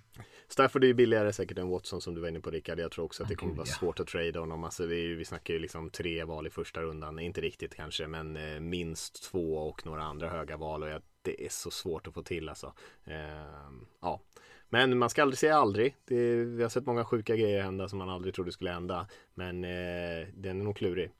[0.52, 2.78] Stafford är ju billigare säkert än Watson som du var inne på Rickard.
[2.78, 4.64] Jag tror också att det kommer vara svårt att trada honom.
[4.64, 7.18] Alltså, vi, vi snackar ju liksom tre val i första rundan.
[7.18, 10.82] Inte riktigt kanske, men eh, minst två och några andra höga val.
[10.82, 12.72] Och jag, det är så svårt att få till alltså.
[13.04, 14.20] Ehm, ja.
[14.68, 15.96] Men man ska aldrig säga aldrig.
[16.04, 19.06] Det, vi har sett många sjuka grejer hända som man aldrig trodde skulle hända.
[19.34, 21.10] Men eh, den är nog klurig.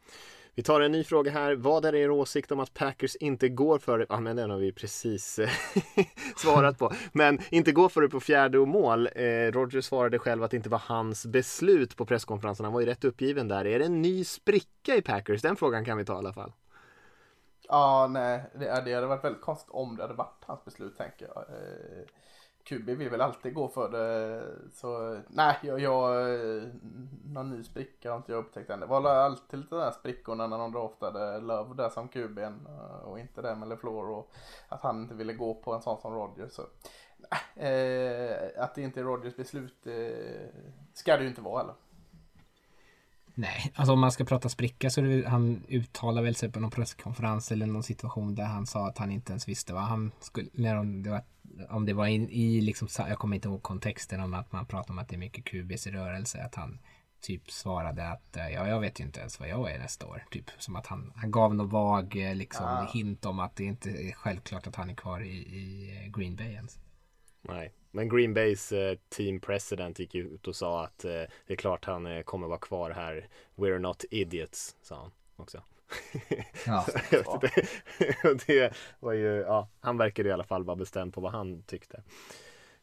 [0.55, 1.55] Vi tar en ny fråga här.
[1.55, 4.07] Vad är er åsikt om att Packers inte går för det?
[4.09, 5.49] Ja, men den har vi precis eh,
[6.37, 6.93] svarat på.
[7.13, 9.09] Men inte går för det på fjärde och mål.
[9.15, 9.23] Eh,
[9.53, 12.65] Roger svarade själv att det inte var hans beslut på presskonferensen.
[12.65, 13.67] Han var ju rätt uppgiven där.
[13.67, 15.43] Är det en ny spricka i Packers?
[15.43, 16.53] Den frågan kan vi ta i alla fall.
[17.69, 21.27] Ja, nej, det, det hade varit väldigt konstigt om det hade varit hans beslut tänker
[21.35, 21.37] jag.
[21.37, 22.05] Eh,
[22.65, 24.43] QB vill väl alltid gå för det.
[24.73, 26.29] Så nej, jag, jag
[27.25, 28.81] någon ny spricka har inte jag upptäckt än.
[28.81, 32.39] Det var alltid lite där sprickorna när de draftade Love där som QB
[33.05, 34.32] och inte det med LeFleur och
[34.69, 36.53] att han inte ville gå på en sån som Rodgers.
[36.53, 36.62] Så,
[37.16, 40.47] nej, eh, att det inte är Rodgers beslut eh,
[40.95, 41.74] ska det ju inte vara heller.
[43.35, 46.61] Nej, alltså om man ska prata spricka så är det, han uttalar väl sig på
[46.61, 50.12] någon presskonferens eller någon situation där han sa att han inte ens visste vad han
[50.20, 51.23] skulle, när de, det var,
[51.69, 54.94] om det var i, i liksom, jag kommer inte ihåg kontexten om att man pratar
[54.94, 55.55] om att det är mycket
[55.86, 56.78] i rörelse, att han
[57.20, 60.24] typ svarade att eh, ja, jag vet ju inte ens vad jag är nästa år.
[60.31, 62.90] Typ som att han, han gav någon vag eh, liksom, Ah.
[62.93, 66.36] hint om att det inte är självklart att han är kvar i, i eh, Green
[66.36, 66.78] Bay ens.
[67.43, 71.10] Nej, men Green Bays eh, team president gick ut och sa att eh,
[71.47, 73.28] det är klart han eh, kommer vara kvar här.
[73.56, 75.62] We're not idiots, sa han också.
[76.66, 76.86] Ja.
[78.24, 81.62] Och det var ju, ja, han verkade i alla fall vara bestämd på vad han
[81.62, 82.02] tyckte.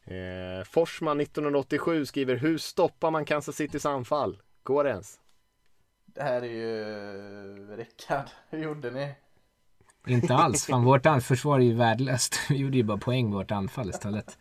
[0.04, 4.42] Eh, Forsman 1987 skriver Hur stoppar man Kansas Citys anfall?
[4.62, 5.20] Går det ens?
[6.06, 8.26] Det här är ju Rickard.
[8.50, 9.14] Hur gjorde ni?
[10.06, 10.66] Inte alls.
[10.66, 12.36] Fan, vårt försvar är ju värdelöst.
[12.48, 14.38] Vi gjorde ju bara poäng vårt anfall istället.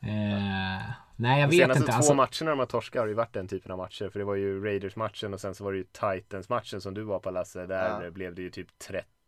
[0.00, 0.90] Eh,
[1.20, 1.92] nej, jag De vet senaste inte.
[1.92, 4.08] två Alltså, matcherna de har torskat har det ju varit den typen av matcher.
[4.10, 7.18] För det var ju Raiders-matchen och sen så var det ju Titans-matchen som du var
[7.18, 7.66] på Lasse.
[7.66, 8.10] Där Ja.
[8.10, 8.68] blev det ju typ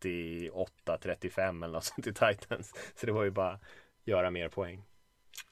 [0.03, 2.73] 38-35 eller något sånt i Titans.
[2.95, 3.59] Så det var ju bara
[4.05, 4.83] göra mer poäng.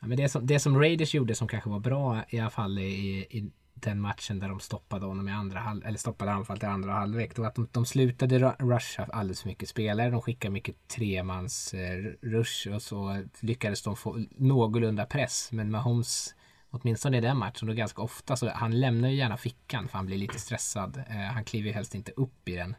[0.01, 2.79] ja, men det, som, det som Raiders gjorde som kanske var bra i alla fall
[2.79, 3.51] i, i
[3.83, 7.35] den matchen där de stoppade honom i andra halv, eller stoppade anfallet i andra halvlek.
[7.35, 10.11] Det var att de, de slutade rusha alldeles för mycket spelare.
[10.11, 15.49] De skickade mycket tremans eh, rush och så lyckades de få någorlunda press.
[15.53, 16.35] Men Mahomes
[16.73, 20.07] Åtminstone i den matchen och ganska ofta så han lämnar ju gärna fickan för han
[20.07, 21.03] blir lite stressad.
[21.09, 22.77] Eh, han kliver ju helst inte upp i den.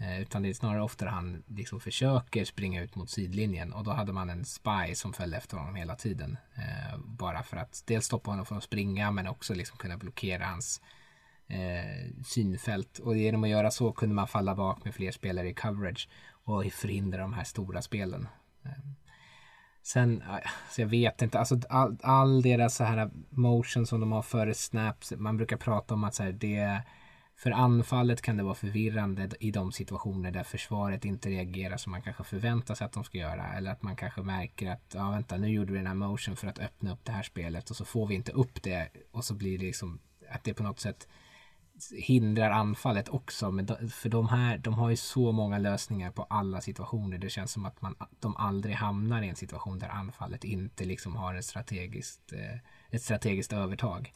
[0.00, 3.90] Eh, utan det är snarare oftare han liksom försöker springa ut mot sidlinjen och då
[3.90, 6.38] hade man en spy som följde efter honom hela tiden.
[6.54, 10.46] Eh, bara för att dels stoppa honom från att springa men också liksom kunna blockera
[10.46, 10.80] hans
[11.48, 12.98] eh, synfält.
[12.98, 16.72] Och genom att göra så kunde man falla bak med fler spelare i coverage och
[16.72, 18.28] förhindra de här stora spelen.
[18.64, 18.70] Eh,
[19.82, 24.22] Sen, alltså jag vet inte, alltså all, all deras så här motion som de har
[24.22, 26.82] före snaps, man brukar prata om att så här, det
[27.38, 32.02] för anfallet kan det vara förvirrande i de situationer där försvaret inte reagerar som man
[32.02, 33.52] kanske förväntar sig att de ska göra.
[33.56, 36.46] Eller att man kanske märker att, ja vänta nu gjorde vi den här motion för
[36.46, 39.34] att öppna upp det här spelet och så får vi inte upp det och så
[39.34, 39.98] blir det liksom
[40.30, 41.08] att det på något sätt
[41.92, 43.50] hindrar anfallet också.
[43.50, 47.18] Men de, för de här, de har ju så många lösningar på alla situationer.
[47.18, 51.16] Det känns som att man, de aldrig hamnar i en situation där anfallet inte liksom
[51.16, 52.58] har ett strategiskt, eh,
[52.90, 54.12] ett strategiskt övertag.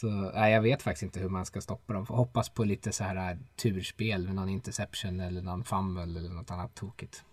[0.00, 2.06] Så nej, jag vet faktiskt inte hur man ska stoppa dem.
[2.06, 6.28] Får hoppas på lite så här äh, turspel med någon interception eller någon fumble eller
[6.28, 7.24] något annat tokigt.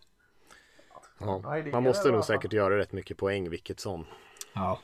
[1.20, 4.06] Ja, man måste nog säkert göra rätt mycket poäng vilket som.
[4.54, 4.80] Ja,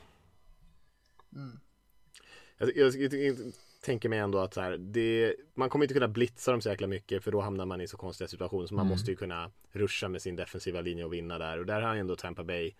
[2.58, 3.36] Jag, jag, jag
[3.82, 6.86] tänker mig ändå att så här, det, man kommer inte kunna blitza dem så jäkla
[6.86, 8.66] mycket för då hamnar man i så konstiga situationer.
[8.66, 11.58] Så man måste ju kunna ruscha med sin defensiva linje och vinna där.
[11.58, 12.72] Och där har ändå Tampa Bay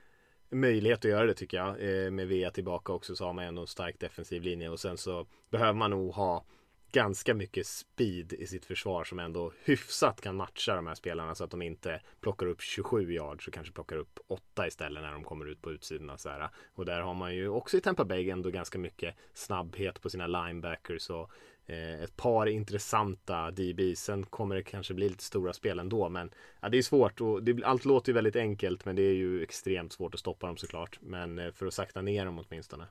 [0.50, 1.68] möjlighet att göra det tycker jag.
[1.68, 4.68] Eh, med Vea tillbaka också så har man ändå en stark defensiv linje.
[4.68, 6.44] Och sen så behöver man nog ha
[6.92, 11.44] ganska mycket speed i sitt försvar som ändå hyfsat kan matcha de här spelarna så
[11.44, 15.24] att de inte plockar upp 27 yards och kanske plockar upp 8 istället när de
[15.24, 16.18] kommer ut på utsidorna.
[16.18, 16.48] Så här.
[16.74, 20.26] Och där har man ju också i Tampa Bay ändå ganska mycket snabbhet på sina
[20.26, 21.30] linebackers och
[21.66, 23.96] ett par intressanta DB.
[23.96, 26.30] Sen kommer det kanske bli lite stora spel ändå men
[26.60, 29.42] ja, det är svårt och det, allt låter ju väldigt enkelt men det är ju
[29.42, 30.98] extremt svårt att stoppa dem såklart.
[31.02, 32.86] Men eh, för att sakta ner dem åtminstone.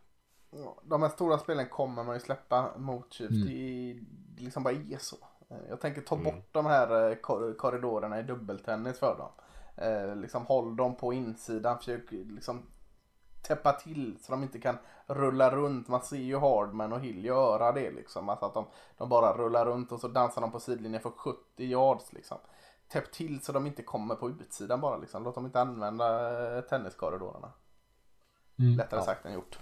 [0.83, 3.43] De här stora spelen kommer man ju släppa mot Chiefs.
[3.45, 3.99] Det, är-
[4.35, 5.15] det liksom bara är så.
[5.49, 9.31] Eh, Jag tänker ta bort de här eh, kor- korridorerna i dubbeltennis för dem.
[9.77, 11.77] Eh, liksom håll dem på insidan.
[11.77, 12.61] Försök liksom
[13.41, 15.87] täppa till så de inte kan rulla runt.
[15.87, 18.29] Man ser ju Hardman och Hill göra det liksom.
[18.29, 18.65] Alltså att de,
[18.97, 22.37] de bara rullar runt och så dansar de på sidlinjen för 70 yards liksom.
[22.87, 25.23] Täpp till så de inte kommer på utsidan bara liksom.
[25.23, 27.51] Låt dem inte använda eh, tenniskorridorerna.
[28.77, 29.59] Lättare sagt än gjort.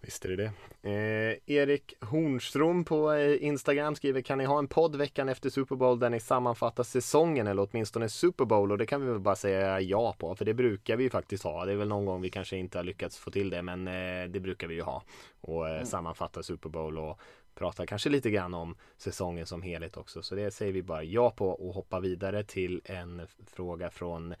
[0.00, 0.52] Visst är det det.
[0.90, 5.76] Eh, Erik Hornström på eh, Instagram skriver Kan ni ha en podd veckan efter Super
[5.76, 8.72] Bowl där ni sammanfattar säsongen eller åtminstone Super Bowl?
[8.72, 11.44] Och det kan vi väl bara säga ja på för det brukar vi ju faktiskt
[11.44, 11.64] ha.
[11.64, 14.28] Det är väl någon gång vi kanske inte har lyckats få till det men eh,
[14.28, 15.02] det brukar vi ju ha.
[15.40, 17.20] Och eh, sammanfatta Super Bowl och
[17.54, 20.22] prata kanske lite grann om säsongen som helhet också.
[20.22, 24.34] Så det säger vi bara ja på och hoppa vidare till en fråga från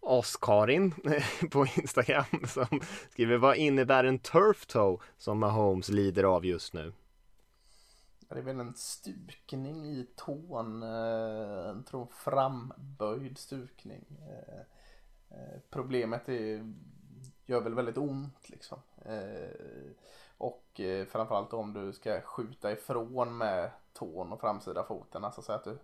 [0.00, 0.94] Oskarin
[1.50, 6.92] på Instagram som skriver Vad innebär en turf toe som Mahomes lider av just nu?
[8.30, 10.82] Det är väl en stukning i tån.
[10.82, 14.04] Eh, en tror framböjd stukning.
[14.20, 14.60] Eh,
[15.38, 16.74] eh, problemet är,
[17.46, 18.78] gör väl väldigt ont liksom.
[20.38, 25.24] Och framförallt om du ska skjuta ifrån med tån och framsida foten.
[25.24, 25.78] Alltså så att du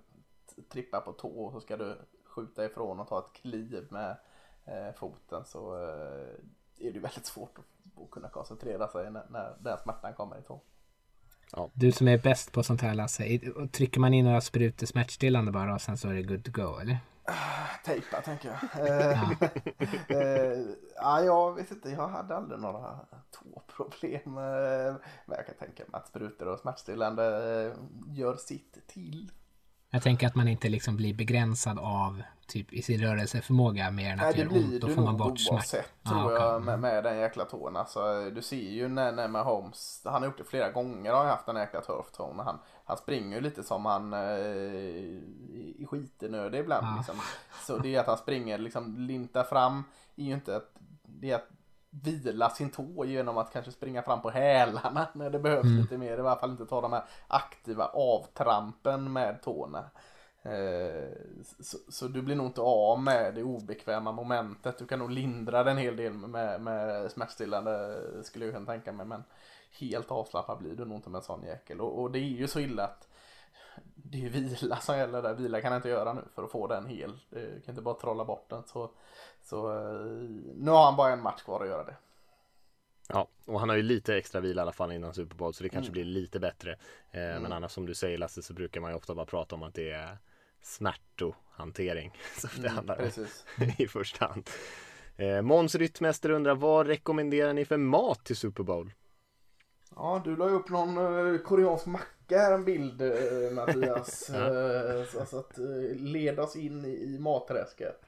[0.69, 1.97] trippar på tå och så ska du
[2.37, 4.17] skjuta ifrån och ta ett kliv med
[4.65, 9.57] eh, foten så eh, är det väldigt svårt att, att kunna koncentrera sig när, när
[9.61, 10.61] den smärtan kommer i tån.
[11.75, 13.39] du som är bäst på sånt här Lasse.
[13.73, 16.79] Trycker man in några sprutor smärtstillande bara och sen så är det good to go
[16.79, 16.99] eller?
[17.87, 18.59] tejpa tänker jag.
[18.87, 19.33] Eh,
[20.09, 20.59] eh,
[20.97, 23.01] ja, jag vet inte, jag hade aldrig några
[23.31, 24.39] tåproblem.
[24.39, 24.95] Eh,
[25.27, 27.23] men jag kan tänka mig att sprutor och smärtstillande
[28.09, 29.31] gör sitt till.
[29.97, 34.21] Jag tänker att man inte liksom blir begränsad av typ i sin rörelseförmåga mer än
[34.21, 34.81] att Nej, det det gör ont.
[34.81, 35.55] Då får man bort smärta.
[35.55, 36.37] oavsett tror okej.
[36.37, 37.77] jag med, med den jäkla tån.
[37.77, 41.25] Alltså, du ser ju när, när med Holmes, han har gjort det flera gånger har
[41.25, 44.21] jag haft den jäkla turf toe, men han, han springer ju lite som han eh,
[44.21, 46.87] i i skitenödig ibland.
[46.87, 46.95] Ja.
[46.97, 47.21] Liksom.
[47.67, 49.85] Så det är att han springer liksom lintar fram
[50.17, 50.71] är ju inte att
[51.03, 51.49] det är att
[52.03, 55.81] vila sin tå genom att kanske springa fram på hälarna när det behövs Mm.
[55.81, 56.17] lite mer.
[56.17, 59.91] I alla fall inte ta de här aktiva avtrampen med tårna.
[60.43, 61.09] Eh,
[61.61, 64.79] Så, så du blir nog inte av med det obekväma momentet.
[64.79, 68.93] Du kan nog lindra det en hel del med, med smärtstillande skulle jag kunna tänka
[68.93, 69.07] mig.
[69.07, 69.25] Men
[69.81, 71.81] helt avslappnad blir du nog inte med en sån jäkel.
[71.81, 73.09] Och, och det är ju så illa att
[73.95, 75.35] det är vila som gäller där.
[75.35, 77.13] Vila kan jag inte göra nu för att få den hel.
[77.31, 78.63] Jag kan inte bara trolla bort den.
[78.67, 78.91] Så,
[79.49, 80.07] så eh,
[80.57, 81.95] nu har han bara en match kvar att göra det.
[83.09, 85.63] Ja, och han har ju lite extra vila i alla fall innan Super Bowl så
[85.63, 85.73] det Mm.
[85.75, 86.73] kanske blir lite bättre.
[87.11, 89.63] Eh, Men annars som du säger Lasse så brukar man ju ofta bara prata om
[89.63, 90.19] att det är
[90.63, 93.11] smärtohantering som det handlar om
[93.59, 94.51] Mm, i första hand.
[95.17, 98.93] Eh, Måns Ryttmäster undrar vad rekommenderar ni för mat till Super Bowl?
[99.97, 100.97] Ja, du la ju upp någon
[101.35, 104.31] eh, koreansk macka här, en bild eh, Mattias.
[104.35, 105.65] Eh, så, så att eh,
[105.97, 108.01] leda oss in i, i matträsket.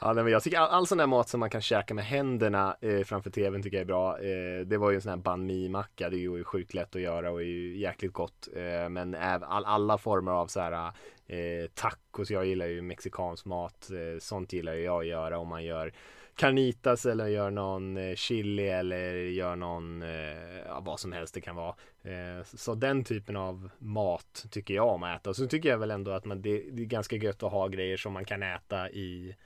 [0.00, 2.04] Ja, nej, men jag tycker all, all sån där mat som man kan käka med
[2.04, 4.18] händerna eh, framför tvn tycker jag är bra.
[4.18, 6.96] Eh, det var ju en sån här banh mi macka, det är ju sjukt lätt
[6.96, 8.48] att göra och är ju jäkligt gott.
[8.56, 10.92] Eh, men äv, all, alla former av så här
[11.26, 15.64] eh, tacos, jag gillar ju mexikansk mat, eh, sånt gillar jag att göra om man
[15.64, 15.92] gör
[16.36, 21.40] carnitas eller gör någon eh, chili eller gör någon, eh, ja, vad som helst det
[21.40, 21.74] kan vara.
[22.02, 25.30] Eh, så den typen av mat tycker jag om att äta.
[25.30, 27.96] Och så tycker jag väl ändå att man, det, är ganska gött att ha grejer
[27.96, 29.36] som man kan äta i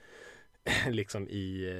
[0.89, 1.73] liksom i,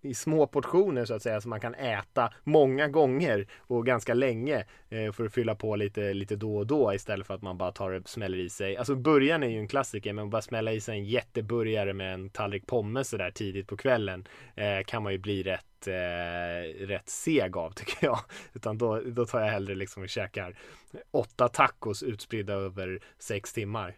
[0.00, 4.64] i små portioner så att säga som man kan äta många gånger och ganska länge
[4.88, 7.72] eh, för att fylla på lite, lite då och då istället för att man bara
[7.72, 8.76] tar och smäller i sig.
[8.76, 12.14] Alltså början är ju en klassiker men att bara smälla i sig en jätteburgare med
[12.14, 17.08] en tallrik pommes sådär tidigt på kvällen eh, kan man ju bli rätt, eh, rätt
[17.08, 18.18] seg av tycker jag.
[18.52, 20.58] Utan då, då tar jag hellre liksom och käkar
[21.10, 23.96] åtta tacos utspridda över sex timmar.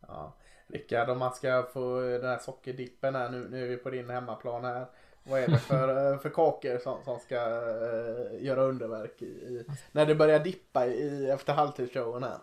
[0.00, 0.36] Ja.
[0.72, 4.10] Rickard, om man ska få den här sockerdippen här nu, nu är vi på din
[4.10, 4.86] hemmaplan här.
[5.22, 9.64] Vad är det för, eh, för kakor som, som ska eh, göra underverk i, i,
[9.92, 12.38] när det börjar dippa i, efter halvtidsshowen här?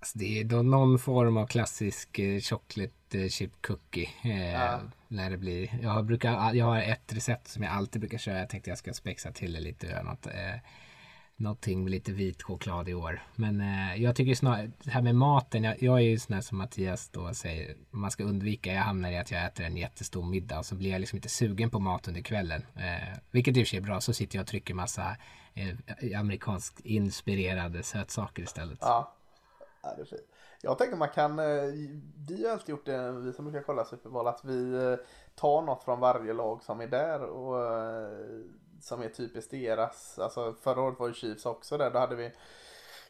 [0.00, 4.08] Alltså det är då någon form av klassisk eh, chocolate eh, chip cookie.
[4.24, 4.80] Eh, Ja.
[5.08, 5.78] När det blir.
[5.82, 8.38] Jag, brukar, jag har ett recept som jag alltid brukar köra.
[8.38, 10.02] Jag tänkte jag ska spexa till det lite.
[10.02, 10.32] Något, eh,
[11.42, 13.22] någonting med lite vit choklad i år.
[13.34, 15.64] Men eh, jag tycker snarare, det här med maten.
[15.64, 17.76] Jag, jag är ju sån här som Mattias då säger.
[17.90, 18.72] Man ska undvika.
[18.72, 20.58] Jag hamnar i att jag äter en jättestor middag.
[20.58, 22.62] Och så blir jag liksom inte sugen på mat under kvällen.
[22.74, 24.00] Eh, vilket i och för sig är bra.
[24.00, 25.16] Så sitter jag och trycker massa
[25.54, 28.78] eh, amerikanskt inspirerade sötsaker istället.
[28.80, 29.14] Ja,
[29.82, 30.22] ja det är fint.
[30.64, 31.44] Jag tänker man kan, eh,
[32.28, 34.96] vi har alltid gjort det, vi som brukar kolla Superbowl, att vi eh,
[35.34, 38.40] tar något från varje lag som är där och eh,
[38.82, 40.18] som är typiskt deras.
[40.18, 42.32] Alltså förra året var ju Chiefs också där, då hade vi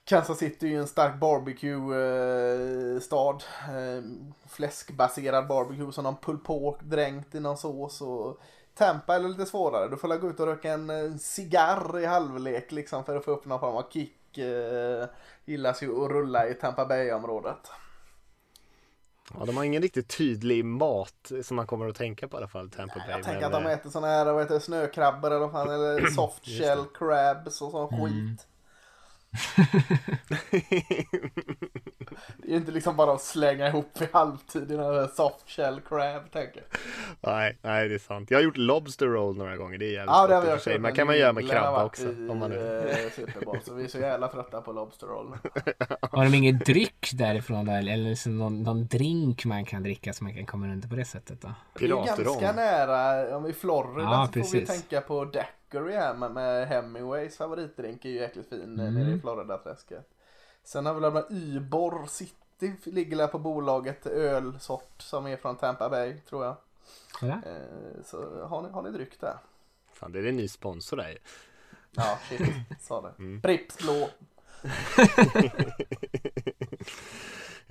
[0.04, 3.44] Kansas City är ju en stark barbecue-stad.
[3.68, 8.00] Eh, ehm, fläskbaserad barbecue som någon pulled pork dränkt i någon sås.
[8.00, 8.40] Och
[8.74, 9.88] Tampa är lite svårare.
[9.88, 13.24] Du får väl gå ut och röka en eh, cigarr i halvlek liksom för att
[13.24, 14.38] få upp någon form av kick.
[14.38, 15.06] Eh,
[15.44, 17.70] gillas ju att rulla i Tampa Bay-området.
[19.38, 22.48] Ja, de har ingen riktigt tydlig mat som man kommer att tänka på i alla
[22.48, 23.10] fall, Tampa Bay.
[23.10, 25.70] Jag tänker men, att de eh, äter såna här vad heter, det, snökrabbor eller, fan,
[25.70, 26.66] eller soft Just det.
[26.66, 28.46] shell crabs och sån skit.
[32.36, 35.80] Det är ju inte liksom bara att slänga ihop vid halvtid i någon soft shell
[35.88, 36.62] crab tänker
[37.20, 38.30] nej, nej, det är sant.
[38.30, 39.78] Jag har gjort lobster roll några gånger.
[39.78, 40.70] Det är jävligt Ja det har i vi också.
[40.78, 42.02] Man kan man göra med krabba också.
[42.02, 42.88] I, Om man nu...
[42.88, 45.36] eh, så vi är så jävla trötta på lobster roll.
[46.00, 47.72] Har de ingen dryck därifrån då?
[47.72, 51.04] Eller liksom någon, någon drink man kan dricka så man kan komma runt på det
[51.04, 51.54] sättet då?
[51.78, 54.68] Det är ganska nära, om vi är i Florida Ja, så får vi precis.
[54.68, 55.24] tänka på
[55.72, 58.94] Daiquiri här med, med Hemingways favoritdrink är ju jäkligt fin mm.
[58.94, 60.08] nere i Florida-träsket.
[60.64, 65.88] Sen har vi väl Ybor City ligger där på bolaget ölsort som är från Tampa
[65.88, 66.56] Bay tror jag.
[67.20, 67.40] Sådär.
[67.46, 69.36] Eh, så har ni, har ni dryck där?
[69.92, 71.18] Fan, det är en ny sponsor där.
[71.90, 72.40] Ja, shit,
[72.80, 73.14] sa det.
[73.18, 73.42] Mm.
[73.42, 74.08] Pripps blå.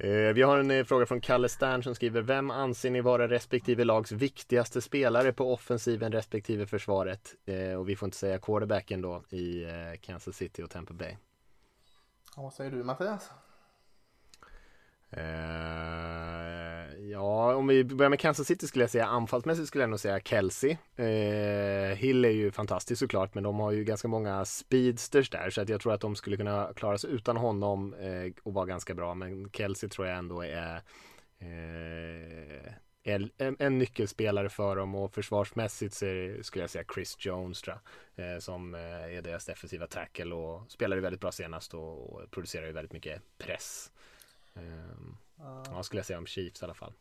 [0.04, 3.28] Eh, vi har en eh, fråga från Kalle Stern som skriver Vem anser ni vara
[3.28, 7.36] respektive lags viktigaste spelare på offensiven respektive försvaret?
[7.46, 9.66] Eh, och vi får inte säga quarterbacken då i
[10.02, 11.16] Kansas City och Tampa Bay.
[12.36, 13.32] Ja, Vad säger du Mattias?
[15.10, 16.61] Eh,
[17.12, 20.20] ja, om vi börjar med Kansas City skulle jag säga anfallsmässigt skulle jag nog säga
[20.20, 20.78] Kelsey.
[20.96, 25.62] Eh, Hill är ju fantastisk såklart, men de har ju ganska många speedsters där så
[25.62, 28.94] att jag tror att de skulle kunna klara sig utan honom eh, och vara ganska
[28.94, 29.14] bra.
[29.14, 30.82] Men Kelsey tror jag ändå är
[31.40, 32.74] eh,
[33.04, 36.06] en, en nyckelspelare för dem och försvarsmässigt så
[36.42, 37.78] skulle jag säga Chris Jones tror
[38.16, 42.32] jag, eh, som eh, är deras defensiva tackle och spelade väldigt bra senast och, och
[42.32, 43.92] producerar ju väldigt mycket press.
[44.54, 45.18] Um,
[45.72, 46.94] Ja, skulle jag säga om Chiefs i alla fall.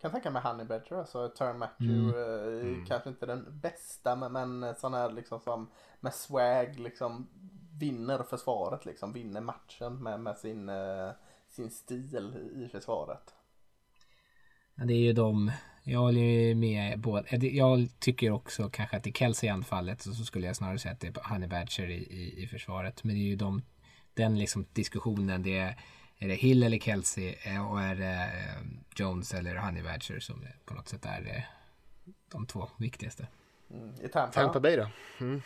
[0.00, 2.22] Kan tänka mig Honey Badger, alltså Turn Matthew.
[2.22, 2.60] Mm.
[2.60, 2.86] Mm.
[2.86, 7.28] Kanske inte den bästa men, men sån här liksom som med swag liksom
[7.80, 9.12] vinner försvaret liksom.
[9.12, 11.12] Vinner matchen med, med sin, uh,
[11.48, 13.34] sin stil i försvaret.
[14.74, 15.52] Ja, det är ju de.
[15.82, 17.36] Jag håller ju med båda.
[17.36, 20.02] Jag tycker också kanske att det är Kelsey i anfallet.
[20.02, 23.04] Så skulle jag snarare säga att det är Honey Badger i, i, i försvaret.
[23.04, 23.62] Men det är ju de,
[24.14, 25.42] den liksom diskussionen.
[25.42, 25.80] Det är
[26.18, 28.62] är det Hill eller Kelsey eh, och är det eh,
[28.96, 31.44] Jones eller Honey Badger som på något sätt är det
[32.32, 33.26] de två viktigaste.
[33.70, 33.94] Mm.
[34.02, 34.32] I Tampa?
[34.32, 34.88] Tampa Bay då?
[35.20, 35.42] Mm.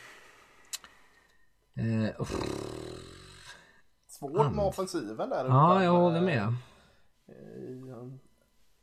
[1.78, 2.10] Uh,
[4.09, 5.44] Svårt med offensiven där.
[5.44, 6.55] Ja, jag håller med.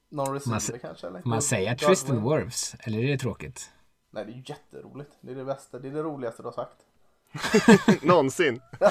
[0.09, 1.07] Någon receiver man, kanske?
[1.07, 1.22] Eller?
[1.22, 2.76] Får man säga Tristan Wirfs?
[2.80, 3.72] Eller är det tråkigt?
[4.09, 5.11] Nej, det är ju jätteroligt.
[5.22, 5.80] Det är det bästa.
[5.80, 6.86] Det är det roligaste du har sagt.
[8.01, 8.61] Någonsin.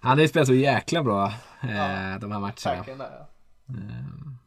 [0.00, 1.26] Han har ju spelat så jäkla bra
[1.62, 2.84] eh, de här matcherna.
[2.86, 3.28] Där, ja.
[3.68, 4.38] mm.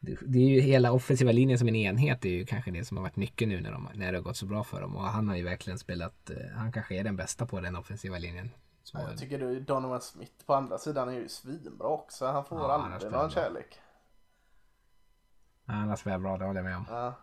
[0.00, 2.20] det, är ju hela offensiva linjen som en enhet.
[2.20, 4.22] Det är ju kanske det som har varit nyckeln nu när, de, när det har
[4.22, 4.96] gått så bra för dem.
[4.96, 6.30] Och han har ju verkligen spelat.
[6.30, 8.50] Eh, han kanske är den bästa på den offensiva linjen.
[8.82, 12.26] Så, jag tycker du Donovan Smith på andra sidan är ju svinbra också.
[12.26, 13.80] Han får ja, aldrig någon kärlek.
[15.66, 16.86] Ja, han har spelat bra, det håller jag med om.
[16.88, 17.14] Ja.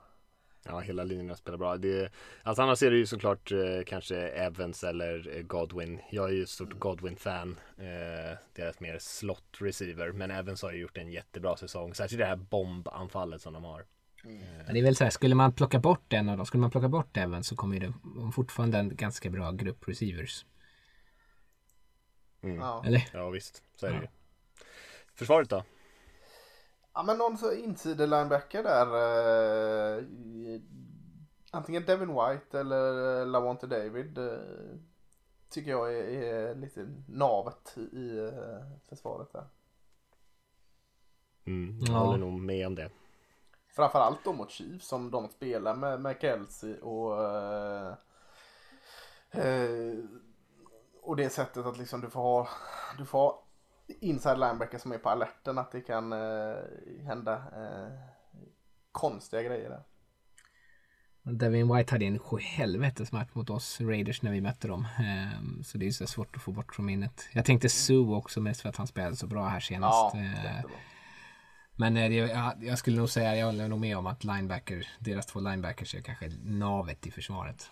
[0.63, 1.77] Ja, hela linjen spelar bra.
[1.77, 2.11] Det,
[2.43, 5.99] alltså annars är det ju såklart eh, kanske Evans eller eh, Godwin.
[6.09, 7.59] Jag är ju ett stort Godwin-fan.
[7.77, 10.11] Eh, deras mer slot receiver.
[10.11, 11.93] Men Evans har ju gjort en jättebra säsong.
[11.95, 13.85] Särskilt det här bombanfallet som de har.
[14.23, 14.43] Mm.
[14.73, 16.87] det är väl så här, skulle man plocka bort en av dem, skulle man plocka
[16.87, 17.93] bort Evans så kommer det
[18.33, 20.45] fortfarande en ganska bra grupp receivers.
[22.41, 22.57] Mm.
[22.57, 22.83] Ja.
[22.85, 23.09] Eller?
[23.13, 24.01] Ja visst, så är det ja.
[24.01, 24.07] ju.
[25.15, 25.63] Försvaret då?
[26.93, 28.87] Ja men någon insider-linebacker där.
[29.97, 30.03] Eh,
[31.51, 34.17] antingen Devin White eller Lavonte David.
[34.17, 34.39] Eh,
[35.49, 39.45] tycker jag är, är, lite navet i eh, försvaret där.
[41.45, 41.99] Mm, jag ja.
[41.99, 42.91] håller nog med om det.
[43.67, 47.93] Framförallt då mot Chiefs som de spelar med, med Kelsey och eh,
[49.31, 49.97] eh,
[51.01, 52.49] och det sättet att liksom du får ha,
[52.97, 53.43] du får ha
[53.99, 56.55] inside linebacker som är på alerten att det kan eh,
[57.05, 57.93] hända eh,
[58.91, 59.83] konstiga grejer där.
[61.23, 64.87] Devin White hade en helvetes match mot oss Raiders när vi mötte dem.
[65.39, 67.29] Um, så det är så svårt att få bort från minnet.
[67.31, 70.15] Jag tänkte Sue också mest för att han spelade så bra här senast.
[70.15, 70.71] Ja, uh,
[71.75, 75.25] men uh, jag, jag, skulle nog säga, jag håller nog med om att linebacker, deras
[75.25, 77.71] två linebackers är kanske navet i försvaret.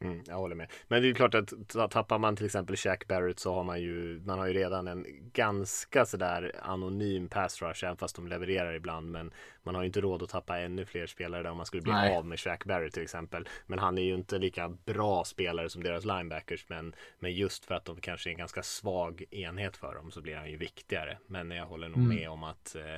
[0.00, 0.72] Mm, jag håller med.
[0.88, 1.52] Men det är ju klart att
[1.90, 5.06] tappar man till exempel Shaq Barrett så har man ju, man har ju redan en
[5.32, 9.10] ganska sådär anonym pass rush, även fast de levererar ibland.
[9.10, 11.82] Men man har ju inte råd att tappa ännu fler spelare där om man skulle
[11.82, 12.16] bli Nej.
[12.16, 13.48] av med Shaq Barrett till exempel.
[13.66, 16.68] Men han är ju inte lika bra spelare som deras linebackers.
[16.68, 20.20] Men, men just för att de kanske är en ganska svag enhet för dem så
[20.20, 21.18] blir han ju viktigare.
[21.26, 22.16] Men jag håller nog mm.
[22.16, 22.94] med om att, eh,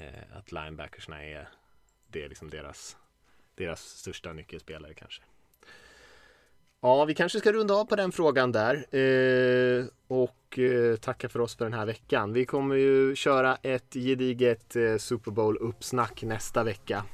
[0.00, 1.48] eh att linebackersna är,
[2.06, 2.96] det är liksom deras,
[3.54, 5.22] deras största nyckelspelare kanske.
[6.84, 11.40] Ja, vi kanske ska runda av på den frågan där eh, och eh, tacka för
[11.40, 12.32] oss för den här veckan.
[12.32, 17.04] Vi kommer ju köra ett gediget eh, Super Bowl uppsnack nästa vecka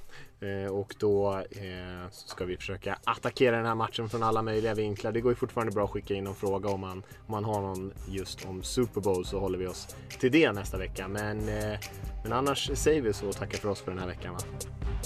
[0.41, 5.13] eh, och då eh, ska vi försöka attackera den här matchen från alla möjliga vinklar.
[5.13, 7.61] Det går ju fortfarande bra att skicka in någon fråga om man, om man har
[7.61, 11.09] någon just om Super Bowl så håller vi oss till det nästa vecka.
[11.09, 11.79] Men, eh,
[12.23, 14.35] men annars säger vi så och tackar för oss för den här veckan.
[14.35, 14.41] Va?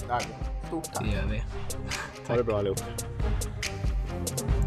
[0.09, 0.19] Ja,
[0.67, 1.05] stort tack.
[1.05, 1.43] Det gör vi.
[2.27, 2.79] Ha det bra allihop.
[4.13, 4.62] you